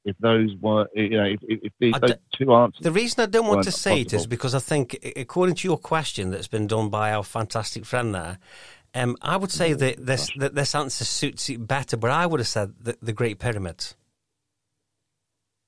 if 0.05 0.17
those 0.19 0.55
were, 0.61 0.87
you 0.93 1.11
know, 1.17 1.25
if, 1.25 1.39
if, 1.43 1.59
if 1.63 1.73
these 1.79 1.93
those 2.01 2.11
d- 2.11 2.17
two 2.37 2.53
answers? 2.53 2.81
The 2.81 2.91
reason 2.91 3.23
I 3.23 3.25
don't 3.27 3.47
want 3.47 3.63
to 3.63 3.71
say 3.71 4.01
it 4.01 4.13
is 4.13 4.27
because 4.27 4.53
I 4.55 4.59
think, 4.59 4.97
according 5.15 5.55
to 5.55 5.67
your 5.67 5.77
question 5.77 6.31
that's 6.31 6.47
been 6.47 6.67
done 6.67 6.89
by 6.89 7.13
our 7.13 7.23
fantastic 7.23 7.85
friend 7.85 8.13
there, 8.13 8.37
um, 8.95 9.15
I 9.21 9.37
would 9.37 9.51
say 9.51 9.73
that 9.73 10.05
this 10.05 10.29
that 10.37 10.55
this 10.55 10.75
answer 10.75 11.03
suits 11.05 11.49
it 11.49 11.65
better. 11.67 11.97
But 11.97 12.11
I 12.11 12.25
would 12.25 12.39
have 12.39 12.47
said 12.47 12.73
the, 12.79 12.97
the 13.01 13.13
Great 13.13 13.39
Pyramids. 13.39 13.95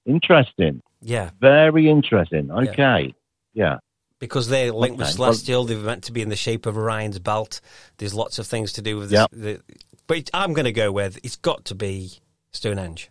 Interesting. 0.06 0.82
Yeah, 1.02 1.32
Very 1.40 1.90
interesting. 1.90 2.52
Okay. 2.52 3.14
Yeah. 3.54 3.78
because 4.20 4.48
they're 4.48 4.72
linked 4.72 4.98
with 4.98 5.08
Okay, 5.08 5.18
well- 5.20 5.34
celestial. 5.34 5.66
They're 5.66 5.78
meant 5.78 6.04
to 6.06 6.12
be 6.12 6.22
in 6.22 6.30
the 6.30 6.36
shape 6.36 6.66
of 6.66 6.78
Orion's 6.78 7.20
belt. 7.20 7.62
There's 7.98 8.14
lots 8.14 8.40
of 8.40 8.48
things 8.48 8.74
to 8.74 8.82
do 8.82 8.98
with 8.98 9.10
this. 9.10 9.20
Yep. 9.20 9.30
The, 9.32 9.62
but 10.08 10.30
I'm 10.34 10.54
going 10.54 10.66
to 10.66 10.72
go 10.72 10.92
with 10.92 11.20
it's 11.24 11.36
got 11.36 11.66
to 11.66 11.76
be 11.76 12.20
Stonehenge. 12.52 13.10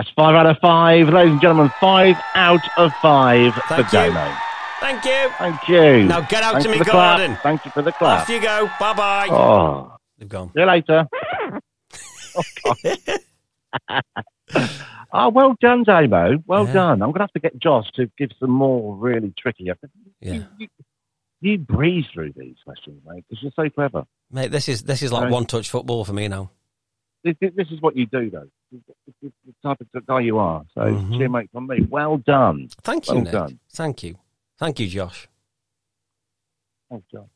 That's 0.00 0.12
five 0.16 0.34
out 0.34 0.46
of 0.46 0.56
five. 0.62 1.10
Ladies 1.10 1.32
and 1.32 1.42
gentlemen, 1.42 1.70
five 1.78 2.16
out 2.34 2.62
of 2.78 2.90
five 3.02 3.52
Thank 3.68 3.90
for 3.90 3.96
you. 3.96 4.10
Damo. 4.10 4.34
Thank 4.80 5.04
you. 5.04 5.30
Thank 5.38 5.68
you. 5.68 6.04
Now 6.04 6.22
get 6.22 6.42
out 6.42 6.52
Thanks 6.52 6.64
to 6.64 6.72
me 6.72 6.78
the 6.78 6.86
clap. 6.86 7.18
garden. 7.18 7.36
Thank 7.42 7.66
you 7.66 7.70
for 7.72 7.82
the 7.82 7.92
clap. 7.92 8.22
Off 8.22 8.28
you 8.30 8.40
go. 8.40 8.70
Bye 8.80 8.94
bye. 8.94 9.28
Oh, 9.30 9.94
They've 10.16 10.26
gone. 10.26 10.52
see 10.54 10.60
you 10.60 10.66
later. 10.66 11.06
oh, 15.12 15.28
well 15.28 15.54
done, 15.60 15.82
Damo. 15.84 16.42
Well 16.46 16.64
Yeah. 16.64 16.72
done. 16.72 17.02
I'm 17.02 17.10
going 17.10 17.18
to 17.18 17.24
have 17.24 17.32
to 17.32 17.40
get 17.40 17.58
Josh 17.58 17.90
to 17.96 18.10
give 18.16 18.30
some 18.40 18.48
more 18.50 18.96
really 18.96 19.34
tricky. 19.38 19.64
Yeah. 19.64 19.74
You, 20.32 20.46
you, 20.56 20.68
you 21.42 21.58
breeze 21.58 22.06
through 22.14 22.32
these 22.38 22.56
questions, 22.64 23.02
mate, 23.06 23.26
because 23.28 23.42
you're 23.42 23.52
so 23.54 23.68
clever. 23.68 24.04
Mate, 24.30 24.50
this 24.50 24.66
is 24.66 24.84
this 24.84 25.02
is 25.02 25.12
like 25.12 25.30
one 25.30 25.44
touch 25.44 25.68
football 25.68 26.06
for 26.06 26.14
me 26.14 26.26
now. 26.26 26.52
This, 27.22 27.36
this 27.40 27.68
is 27.70 27.80
what 27.80 27.96
you 27.96 28.06
do, 28.06 28.30
though. 28.30 28.48
The 29.22 29.32
type 29.62 29.78
of 29.94 30.06
guy 30.06 30.20
you 30.20 30.38
are. 30.38 30.64
So, 30.74 30.80
Mhm. 30.80 31.18
cheer, 31.18 31.28
mate, 31.28 31.50
from 31.52 31.66
me. 31.66 31.82
Well 31.82 32.18
done. 32.18 32.68
Thank 32.82 33.08
you, 33.08 33.14
Well 33.14 33.22
Nick. 33.24 33.32
done. 33.32 33.58
Thank 33.70 34.02
you. 34.02 34.16
Thank 34.58 34.80
you, 34.80 34.88
Josh. 34.88 35.28
Well 36.88 37.02
done. 37.12 37.30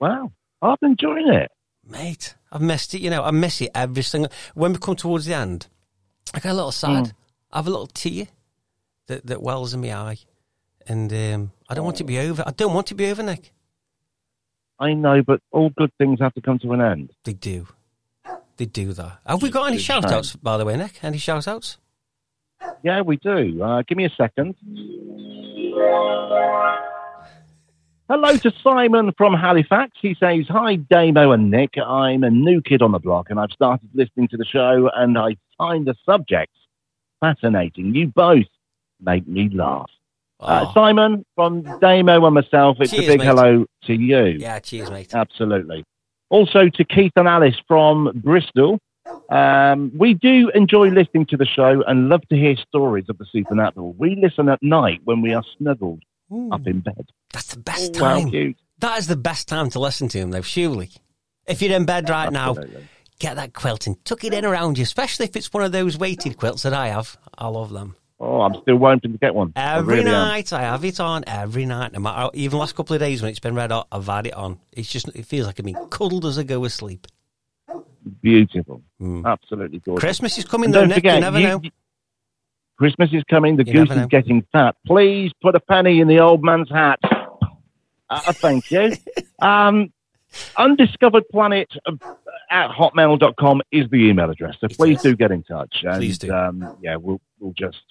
Wow. 0.00 0.32
I've 0.62 0.80
been 0.80 0.90
enjoying 0.92 1.28
it. 1.32 1.50
Mate, 1.86 2.34
I've 2.50 2.62
missed 2.62 2.94
it. 2.94 3.00
You 3.02 3.10
know, 3.10 3.22
I 3.22 3.30
miss 3.30 3.60
it 3.60 3.70
every 3.74 4.02
single. 4.02 4.30
When 4.54 4.72
we 4.72 4.78
come 4.78 4.96
towards 4.96 5.26
the 5.26 5.34
end, 5.34 5.68
I 6.32 6.40
get 6.40 6.52
a 6.52 6.54
little 6.54 6.72
sad. 6.72 7.12
I 7.52 7.58
have 7.58 7.66
a 7.66 7.70
little 7.70 7.86
tear 7.88 8.28
that, 9.06 9.26
that 9.26 9.42
wells 9.42 9.74
in 9.74 9.82
my 9.82 9.94
eye, 9.94 10.18
and 10.86 11.12
um, 11.12 11.52
I 11.68 11.74
don't 11.74 11.84
want 11.84 11.96
it 11.96 11.98
to 11.98 12.04
be 12.04 12.18
over. 12.18 12.42
I 12.46 12.52
don't 12.52 12.72
want 12.72 12.86
it 12.88 12.90
to 12.90 12.94
be 12.94 13.10
over, 13.10 13.22
Nick. 13.22 13.52
I 14.78 14.94
know, 14.94 15.22
but 15.22 15.40
all 15.52 15.70
good 15.70 15.92
things 15.98 16.18
have 16.20 16.34
to 16.34 16.40
come 16.40 16.58
to 16.60 16.72
an 16.72 16.80
end. 16.80 17.12
They 17.24 17.34
do. 17.34 17.68
They 18.56 18.66
do 18.66 18.92
that. 18.92 19.18
Have 19.26 19.42
we 19.42 19.50
got 19.50 19.66
any 19.66 19.76
It's 19.76 19.84
shout 19.84 20.04
outs, 20.04 20.36
by 20.36 20.56
the 20.58 20.64
way, 20.64 20.76
Nick? 20.76 21.02
Any 21.02 21.18
shout 21.18 21.48
outs? 21.48 21.78
Yeah, 22.82 23.00
we 23.00 23.16
do. 23.16 23.62
Uh, 23.62 23.82
give 23.86 23.96
me 23.98 24.04
a 24.04 24.10
second. 24.10 24.54
Hello 28.08 28.36
to 28.36 28.52
Simon 28.62 29.12
from 29.16 29.32
Halifax. 29.34 29.92
He 30.00 30.14
says, 30.20 30.44
Hi, 30.48 30.76
Damo 30.76 31.32
and 31.32 31.50
Nick. 31.50 31.74
I'm 31.78 32.22
a 32.22 32.30
new 32.30 32.60
kid 32.60 32.82
on 32.82 32.92
the 32.92 32.98
block 32.98 33.30
and 33.30 33.40
I've 33.40 33.50
started 33.50 33.88
listening 33.94 34.28
to 34.28 34.36
the 34.36 34.44
show 34.44 34.90
and 34.94 35.16
I 35.18 35.36
find 35.56 35.86
the 35.86 35.94
subjects 36.04 36.56
fascinating. 37.20 37.94
You 37.94 38.08
both 38.08 38.44
make 39.00 39.26
me 39.26 39.48
laugh. 39.52 39.90
Uh, 40.40 40.66
Oh, 40.68 40.72
Simon 40.74 41.24
from 41.34 41.62
Damo 41.80 42.24
and 42.26 42.34
myself, 42.34 42.76
it's 42.80 42.90
Cheers, 42.92 43.04
a 43.04 43.08
big 43.12 43.18
mate. 43.20 43.26
hello 43.26 43.64
to 43.84 43.94
you. 43.94 44.24
yeah, 44.38 44.58
cheers, 44.58 44.90
mate. 44.90 45.14
Absolutely. 45.14 45.84
Also 46.30 46.68
to 46.68 46.84
Keith 46.84 47.12
and 47.16 47.28
Alice 47.28 47.56
from 47.68 48.10
Bristol. 48.14 48.78
Um, 49.30 49.92
we 49.96 50.14
do 50.14 50.50
enjoy 50.54 50.88
listening 50.88 51.26
to 51.26 51.36
the 51.36 51.44
show 51.44 51.82
and 51.86 52.08
love 52.08 52.22
to 52.28 52.36
hear 52.36 52.56
stories 52.56 53.04
of 53.08 53.18
the 53.18 53.26
supernatural. 53.30 53.92
We 53.98 54.16
listen 54.16 54.48
at 54.48 54.62
night 54.62 55.00
when 55.04 55.20
we 55.20 55.34
are 55.34 55.42
snuggled 55.58 56.02
Ooh, 56.32 56.50
up 56.52 56.66
in 56.66 56.80
bed. 56.80 57.10
that's 57.32 57.54
the 57.54 57.60
best 57.60 57.94
time. 57.94 58.30
cute. 58.30 58.56
That 58.78 58.98
is 58.98 59.06
the 59.06 59.16
best 59.16 59.46
time 59.46 59.70
to 59.70 59.78
listen 59.78 60.08
to 60.08 60.18
them, 60.20 60.30
though, 60.30 60.42
surely. 60.42 60.90
If 61.46 61.60
you're 61.60 61.76
in 61.76 61.84
bed 61.84 62.08
right 62.08 62.32
now, 62.32 62.56
get 63.18 63.36
that 63.36 63.52
quilt 63.52 63.86
and 63.86 64.02
tuck 64.04 64.24
it 64.24 64.32
in 64.34 64.44
around 64.44 64.78
you, 64.78 64.82
especially 64.82 65.26
if 65.26 65.36
it's 65.36 65.52
one 65.52 65.62
of 65.62 65.72
those 65.72 65.98
weighted 65.98 66.38
quilts 66.38 66.62
that 66.62 66.72
I 66.72 66.88
have. 66.88 67.16
I 67.36 67.48
love 67.48 67.70
them. 67.70 67.96
Oh, 68.26 68.40
I'm 68.40 68.54
still 68.62 68.76
waiting 68.76 69.12
to 69.12 69.18
get 69.18 69.34
one. 69.34 69.52
I 69.54 69.76
Every 69.76 69.96
really 69.98 70.06
am. 70.06 70.12
night 70.12 70.52
I 70.52 70.62
have 70.62 70.82
it 70.84 70.98
on, 70.98 71.24
every 71.26 71.66
night. 71.66 71.92
No 71.92 72.00
matter, 72.00 72.30
even 72.32 72.58
last 72.58 72.74
couple 72.74 72.94
of 72.94 73.00
days 73.00 73.20
when 73.20 73.30
it's 73.30 73.38
been 73.38 73.54
red 73.54 73.70
hot, 73.70 73.86
I've 73.92 74.06
had 74.06 74.26
it 74.26 74.32
on. 74.34 74.58
It's 74.72 74.88
just, 74.90 75.08
it 75.08 75.26
feels 75.26 75.46
like 75.46 75.58
I'm 75.58 75.66
being 75.66 75.88
cuddled 75.90 76.24
as 76.24 76.38
I 76.38 76.42
go 76.42 76.62
to 76.64 76.70
sleep. 76.70 77.06
Beautiful. 78.22 78.82
Mm. 79.00 79.26
Absolutely 79.26 79.80
gorgeous. 79.80 80.00
Christmas 80.00 80.38
is 80.38 80.44
coming 80.46 80.66
And 80.66 80.74
though, 80.74 80.84
Nick. 80.86 80.94
forget, 80.96 81.14
you 81.16 81.20
never 81.20 81.38
you- 81.40 81.46
know. 81.48 81.60
you- 81.62 81.70
Christmas 82.78 83.10
is 83.12 83.22
coming. 83.30 83.56
The 83.56 83.64
You 83.66 83.72
goose 83.72 83.88
never 83.88 83.94
know. 84.00 84.00
is 84.02 84.08
getting 84.08 84.42
fat. 84.52 84.74
Please 84.86 85.30
put 85.40 85.54
a 85.54 85.60
penny 85.60 86.00
in 86.00 86.08
the 86.08 86.18
old 86.20 86.42
man's 86.42 86.68
hat. 86.70 86.98
Uh, 88.10 88.32
thank 88.32 88.70
you. 88.70 88.92
um, 89.40 89.92
undiscovered 90.56 91.22
planet 91.30 91.68
at 92.54 92.70
hotmail.com 92.70 93.60
is 93.72 93.90
the 93.90 93.96
email 94.08 94.30
address. 94.30 94.56
So 94.60 94.68
please 94.68 95.02
do 95.02 95.16
get 95.16 95.32
in 95.32 95.42
touch. 95.42 95.82
And, 95.82 95.96
Please 95.98 96.18
do. 96.18 96.32
Um, 96.32 96.76
yeah, 96.80 96.96
we'll, 96.96 97.20
we'll 97.40 97.52
just, 97.52 97.82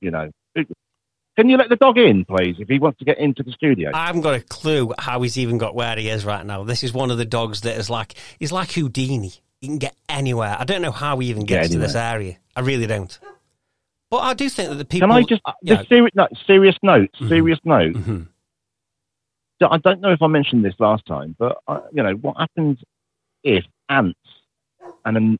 you 0.00 0.10
know. 0.10 0.30
Can 1.36 1.48
you 1.48 1.56
let 1.56 1.68
the 1.68 1.76
dog 1.76 1.98
in, 1.98 2.24
please, 2.24 2.56
if 2.60 2.68
he 2.68 2.78
wants 2.78 2.98
to 3.00 3.04
get 3.04 3.18
into 3.18 3.42
the 3.42 3.50
studio? 3.50 3.90
I 3.92 4.06
haven't 4.06 4.20
got 4.20 4.34
a 4.34 4.40
clue 4.40 4.92
how 4.98 5.20
he's 5.22 5.36
even 5.36 5.58
got 5.58 5.74
where 5.74 5.96
he 5.96 6.08
is 6.08 6.24
right 6.24 6.44
now. 6.46 6.62
This 6.62 6.84
is 6.84 6.92
one 6.92 7.10
of 7.10 7.18
the 7.18 7.24
dogs 7.24 7.62
that 7.62 7.76
is 7.76 7.90
like, 7.90 8.14
he's 8.38 8.52
like 8.52 8.70
Houdini. 8.72 9.32
He 9.60 9.66
can 9.66 9.78
get 9.78 9.96
anywhere. 10.08 10.54
I 10.56 10.64
don't 10.64 10.82
know 10.82 10.92
how 10.92 11.18
he 11.18 11.30
even 11.30 11.44
Get 11.44 11.62
gets 11.62 11.72
to 11.72 11.78
this 11.78 11.96
area. 11.96 12.36
I 12.54 12.60
really 12.60 12.86
don't. 12.86 13.18
But 14.10 14.18
I 14.18 14.34
do 14.34 14.48
think 14.48 14.68
that 14.68 14.76
the 14.76 14.84
people. 14.84 15.08
Can 15.08 15.16
I 15.16 15.22
just, 15.22 15.40
uh, 15.44 15.52
the 15.62 15.84
seri- 15.88 16.10
no, 16.14 16.28
serious 16.46 16.76
note, 16.82 17.10
Mhm. 17.20 17.28
serious 17.28 17.58
note. 17.64 17.94
Mhm. 17.94 18.28
I 19.62 19.78
don't 19.78 20.00
know 20.02 20.12
if 20.12 20.20
I 20.20 20.26
mentioned 20.26 20.62
this 20.64 20.74
last 20.78 21.06
time, 21.06 21.34
but 21.38 21.56
uh, 21.66 21.80
you 21.90 22.02
know 22.02 22.12
what 22.12 22.36
happens 22.36 22.78
if 23.42 23.64
ants, 23.88 24.18
and 25.04 25.16
then 25.16 25.38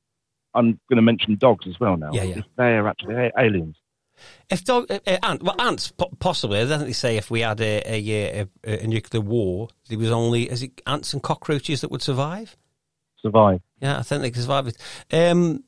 I'm 0.54 0.78
going 0.88 0.96
to 0.96 1.02
mention 1.02 1.36
dogs 1.36 1.66
as 1.66 1.78
well 1.80 1.96
now. 1.96 2.10
Yeah, 2.12 2.24
yeah. 2.24 2.42
They 2.56 2.76
are 2.76 2.88
actually 2.88 3.32
aliens. 3.38 3.76
If 4.48 4.64
dog, 4.64 4.90
uh, 4.90 5.00
uh, 5.06 5.18
ant, 5.22 5.42
well, 5.42 5.60
ants 5.60 5.90
po- 5.90 6.12
possibly. 6.20 6.60
I 6.60 6.66
think 6.66 6.82
they 6.82 6.92
say 6.92 7.16
if 7.16 7.30
we 7.30 7.40
had 7.40 7.60
a, 7.60 7.82
a, 7.84 8.48
a, 8.64 8.84
a 8.84 8.86
nuclear 8.86 9.20
war, 9.20 9.68
there 9.88 9.98
was 9.98 10.10
only 10.10 10.50
is 10.50 10.62
it 10.62 10.80
ants 10.86 11.12
and 11.12 11.22
cockroaches 11.22 11.80
that 11.80 11.90
would 11.90 12.02
survive. 12.02 12.56
Survive. 13.20 13.60
Yeah, 13.80 13.98
I 13.98 14.02
think 14.02 14.22
they 14.22 14.30
could 14.30 14.42
survive 14.42 14.68
it. 14.68 14.76
Um, 15.12 15.64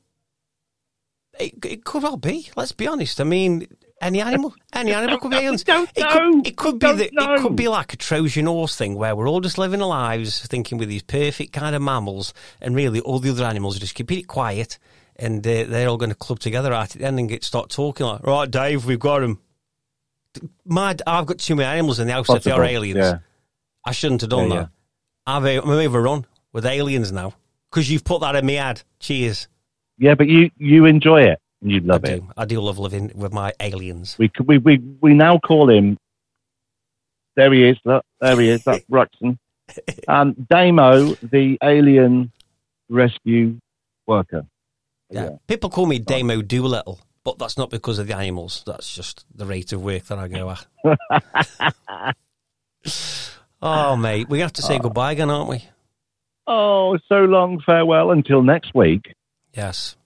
it, 1.40 1.64
it 1.64 1.84
could 1.84 2.02
well 2.02 2.16
be. 2.16 2.50
Let's 2.56 2.72
be 2.72 2.86
honest. 2.86 3.20
I 3.20 3.24
mean, 3.24 3.66
any 4.00 4.20
animal, 4.20 4.54
any 4.72 4.92
animal 4.92 5.18
could 5.18 5.30
be 5.30 5.36
aliens. 5.38 5.64
don't 5.64 5.90
it 5.94 6.00
know. 6.00 6.10
could, 6.10 6.46
it 6.46 6.56
could 6.56 6.78
be 6.78 6.86
don't 6.86 6.98
that. 6.98 7.12
It 7.12 7.40
could 7.40 7.56
be 7.56 7.68
like 7.68 7.92
a 7.92 7.96
Trojan 7.96 8.46
horse 8.46 8.76
thing 8.76 8.94
where 8.94 9.16
we're 9.16 9.28
all 9.28 9.40
just 9.40 9.58
living 9.58 9.80
our 9.80 9.88
lives, 9.88 10.46
thinking 10.46 10.78
we're 10.78 10.86
these 10.86 11.02
perfect 11.02 11.52
kind 11.52 11.74
of 11.74 11.82
mammals, 11.82 12.34
and 12.60 12.74
really 12.76 13.00
all 13.00 13.18
the 13.18 13.30
other 13.30 13.44
animals 13.44 13.76
are 13.76 13.80
just 13.80 13.94
keeping 13.94 14.18
it 14.18 14.26
quiet, 14.28 14.78
and 15.16 15.46
uh, 15.46 15.64
they're 15.64 15.88
all 15.88 15.96
going 15.96 16.10
to 16.10 16.16
club 16.16 16.38
together 16.40 16.72
at 16.72 16.90
the 16.90 17.04
end 17.04 17.18
and 17.18 17.28
get 17.28 17.42
start 17.44 17.70
talking 17.70 18.06
like, 18.06 18.22
right, 18.26 18.50
Dave, 18.50 18.84
we've 18.84 18.98
got 18.98 19.22
him. 19.22 19.38
Mad, 20.66 21.00
I've 21.06 21.24
got 21.26 21.38
too 21.38 21.56
many 21.56 21.66
animals 21.66 21.98
in 21.98 22.06
the 22.08 22.12
house. 22.12 22.28
If 22.28 22.42
they 22.44 22.50
are 22.50 22.62
aliens, 22.62 22.98
yeah. 22.98 23.18
I 23.86 23.92
shouldn't 23.92 24.20
have 24.20 24.30
done 24.30 24.50
Yeah, 24.50 24.56
that. 24.56 24.68
I've 25.26 25.44
uh, 25.44 25.62
I'm 25.62 25.70
overrun 25.70 26.26
with 26.52 26.66
aliens 26.66 27.10
now 27.12 27.32
because 27.70 27.90
you've 27.90 28.04
put 28.04 28.20
that 28.20 28.36
in 28.36 28.44
me 28.44 28.58
ad. 28.58 28.82
Cheers. 29.00 29.48
Yeah, 29.96 30.14
but 30.14 30.26
you 30.28 30.50
you 30.58 30.84
enjoy 30.84 31.22
it 31.22 31.40
and 31.62 31.70
you 31.70 31.80
love 31.80 32.04
I 32.04 32.08
it. 32.08 32.20
do. 32.20 32.28
I 32.36 32.44
do 32.44 32.60
love 32.60 32.78
living 32.78 33.12
with 33.14 33.32
my 33.32 33.52
aliens. 33.60 34.16
We 34.18 34.30
we 34.44 34.58
we 34.58 34.78
we 35.00 35.14
now 35.14 35.38
call 35.38 35.70
him. 35.70 35.98
There 37.36 37.52
he 37.52 37.68
is. 37.68 37.76
Look, 37.84 38.04
there 38.20 38.38
he 38.40 38.48
is. 38.48 38.64
That's 38.64 38.84
Ruxton. 38.90 39.38
Um, 40.08 40.32
Damo, 40.50 41.14
the 41.16 41.58
alien 41.62 42.32
rescue 42.88 43.58
worker. 44.06 44.46
Yeah. 45.10 45.30
People 45.46 45.70
call 45.70 45.86
me 45.86 45.98
Damo 45.98 46.42
Doolittle 46.42 47.00
but 47.26 47.38
that's 47.40 47.58
not 47.58 47.70
because 47.70 47.98
of 47.98 48.06
the 48.06 48.16
animals. 48.16 48.62
That's 48.66 48.94
just 48.94 49.26
the 49.34 49.46
rate 49.46 49.72
of 49.72 49.82
work 49.82 50.04
that 50.04 50.16
I 50.16 50.28
go 50.28 50.48
at. 50.48 52.14
oh, 53.60 53.96
mate, 53.96 54.28
we 54.28 54.38
have 54.38 54.52
to 54.52 54.62
say 54.62 54.78
goodbye 54.78 55.10
again, 55.10 55.28
aren't 55.28 55.50
we? 55.50 55.64
Oh, 56.46 56.96
so 57.08 57.24
long 57.24 57.60
farewell 57.66 58.12
until 58.12 58.44
next 58.44 58.76
week. 58.76 59.12
Yes. 59.52 59.96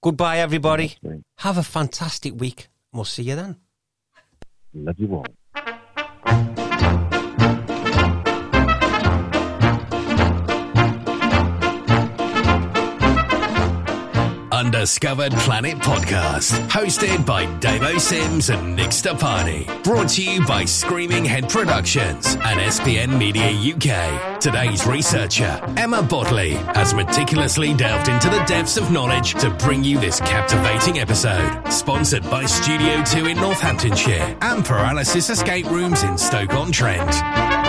Goodbye, 0.00 0.38
everybody. 0.38 0.94
Have 1.38 1.58
a 1.58 1.62
fantastic 1.62 2.38
week. 2.38 2.68
We'll 2.92 3.04
see 3.04 3.24
you 3.24 3.34
then. 3.36 3.56
Love 4.74 4.98
you 4.98 5.08
all. 5.14 5.26
Undiscovered 14.68 15.32
Planet 15.32 15.78
Podcast, 15.78 16.52
hosted 16.68 17.24
by 17.24 17.46
Damo 17.58 17.96
Sims 17.96 18.50
and 18.50 18.76
Nick 18.76 18.88
Stapani. 18.90 19.64
Brought 19.82 20.10
to 20.10 20.22
you 20.22 20.44
by 20.44 20.66
Screaming 20.66 21.24
Head 21.24 21.48
Productions 21.48 22.34
and 22.34 22.60
SPN 22.60 23.16
Media 23.16 23.48
UK. 23.48 24.38
Today's 24.40 24.86
researcher, 24.86 25.58
Emma 25.78 26.02
Bodley, 26.02 26.50
has 26.74 26.92
meticulously 26.92 27.72
delved 27.72 28.10
into 28.10 28.28
the 28.28 28.44
depths 28.44 28.76
of 28.76 28.90
knowledge 28.90 29.32
to 29.40 29.48
bring 29.52 29.84
you 29.84 29.98
this 29.98 30.20
captivating 30.20 30.98
episode. 30.98 31.66
Sponsored 31.72 32.28
by 32.28 32.44
Studio 32.44 33.02
2 33.04 33.24
in 33.24 33.38
Northamptonshire 33.38 34.36
and 34.42 34.62
Paralysis 34.66 35.30
Escape 35.30 35.64
Rooms 35.70 36.02
in 36.02 36.18
Stoke-on-Trent. 36.18 37.67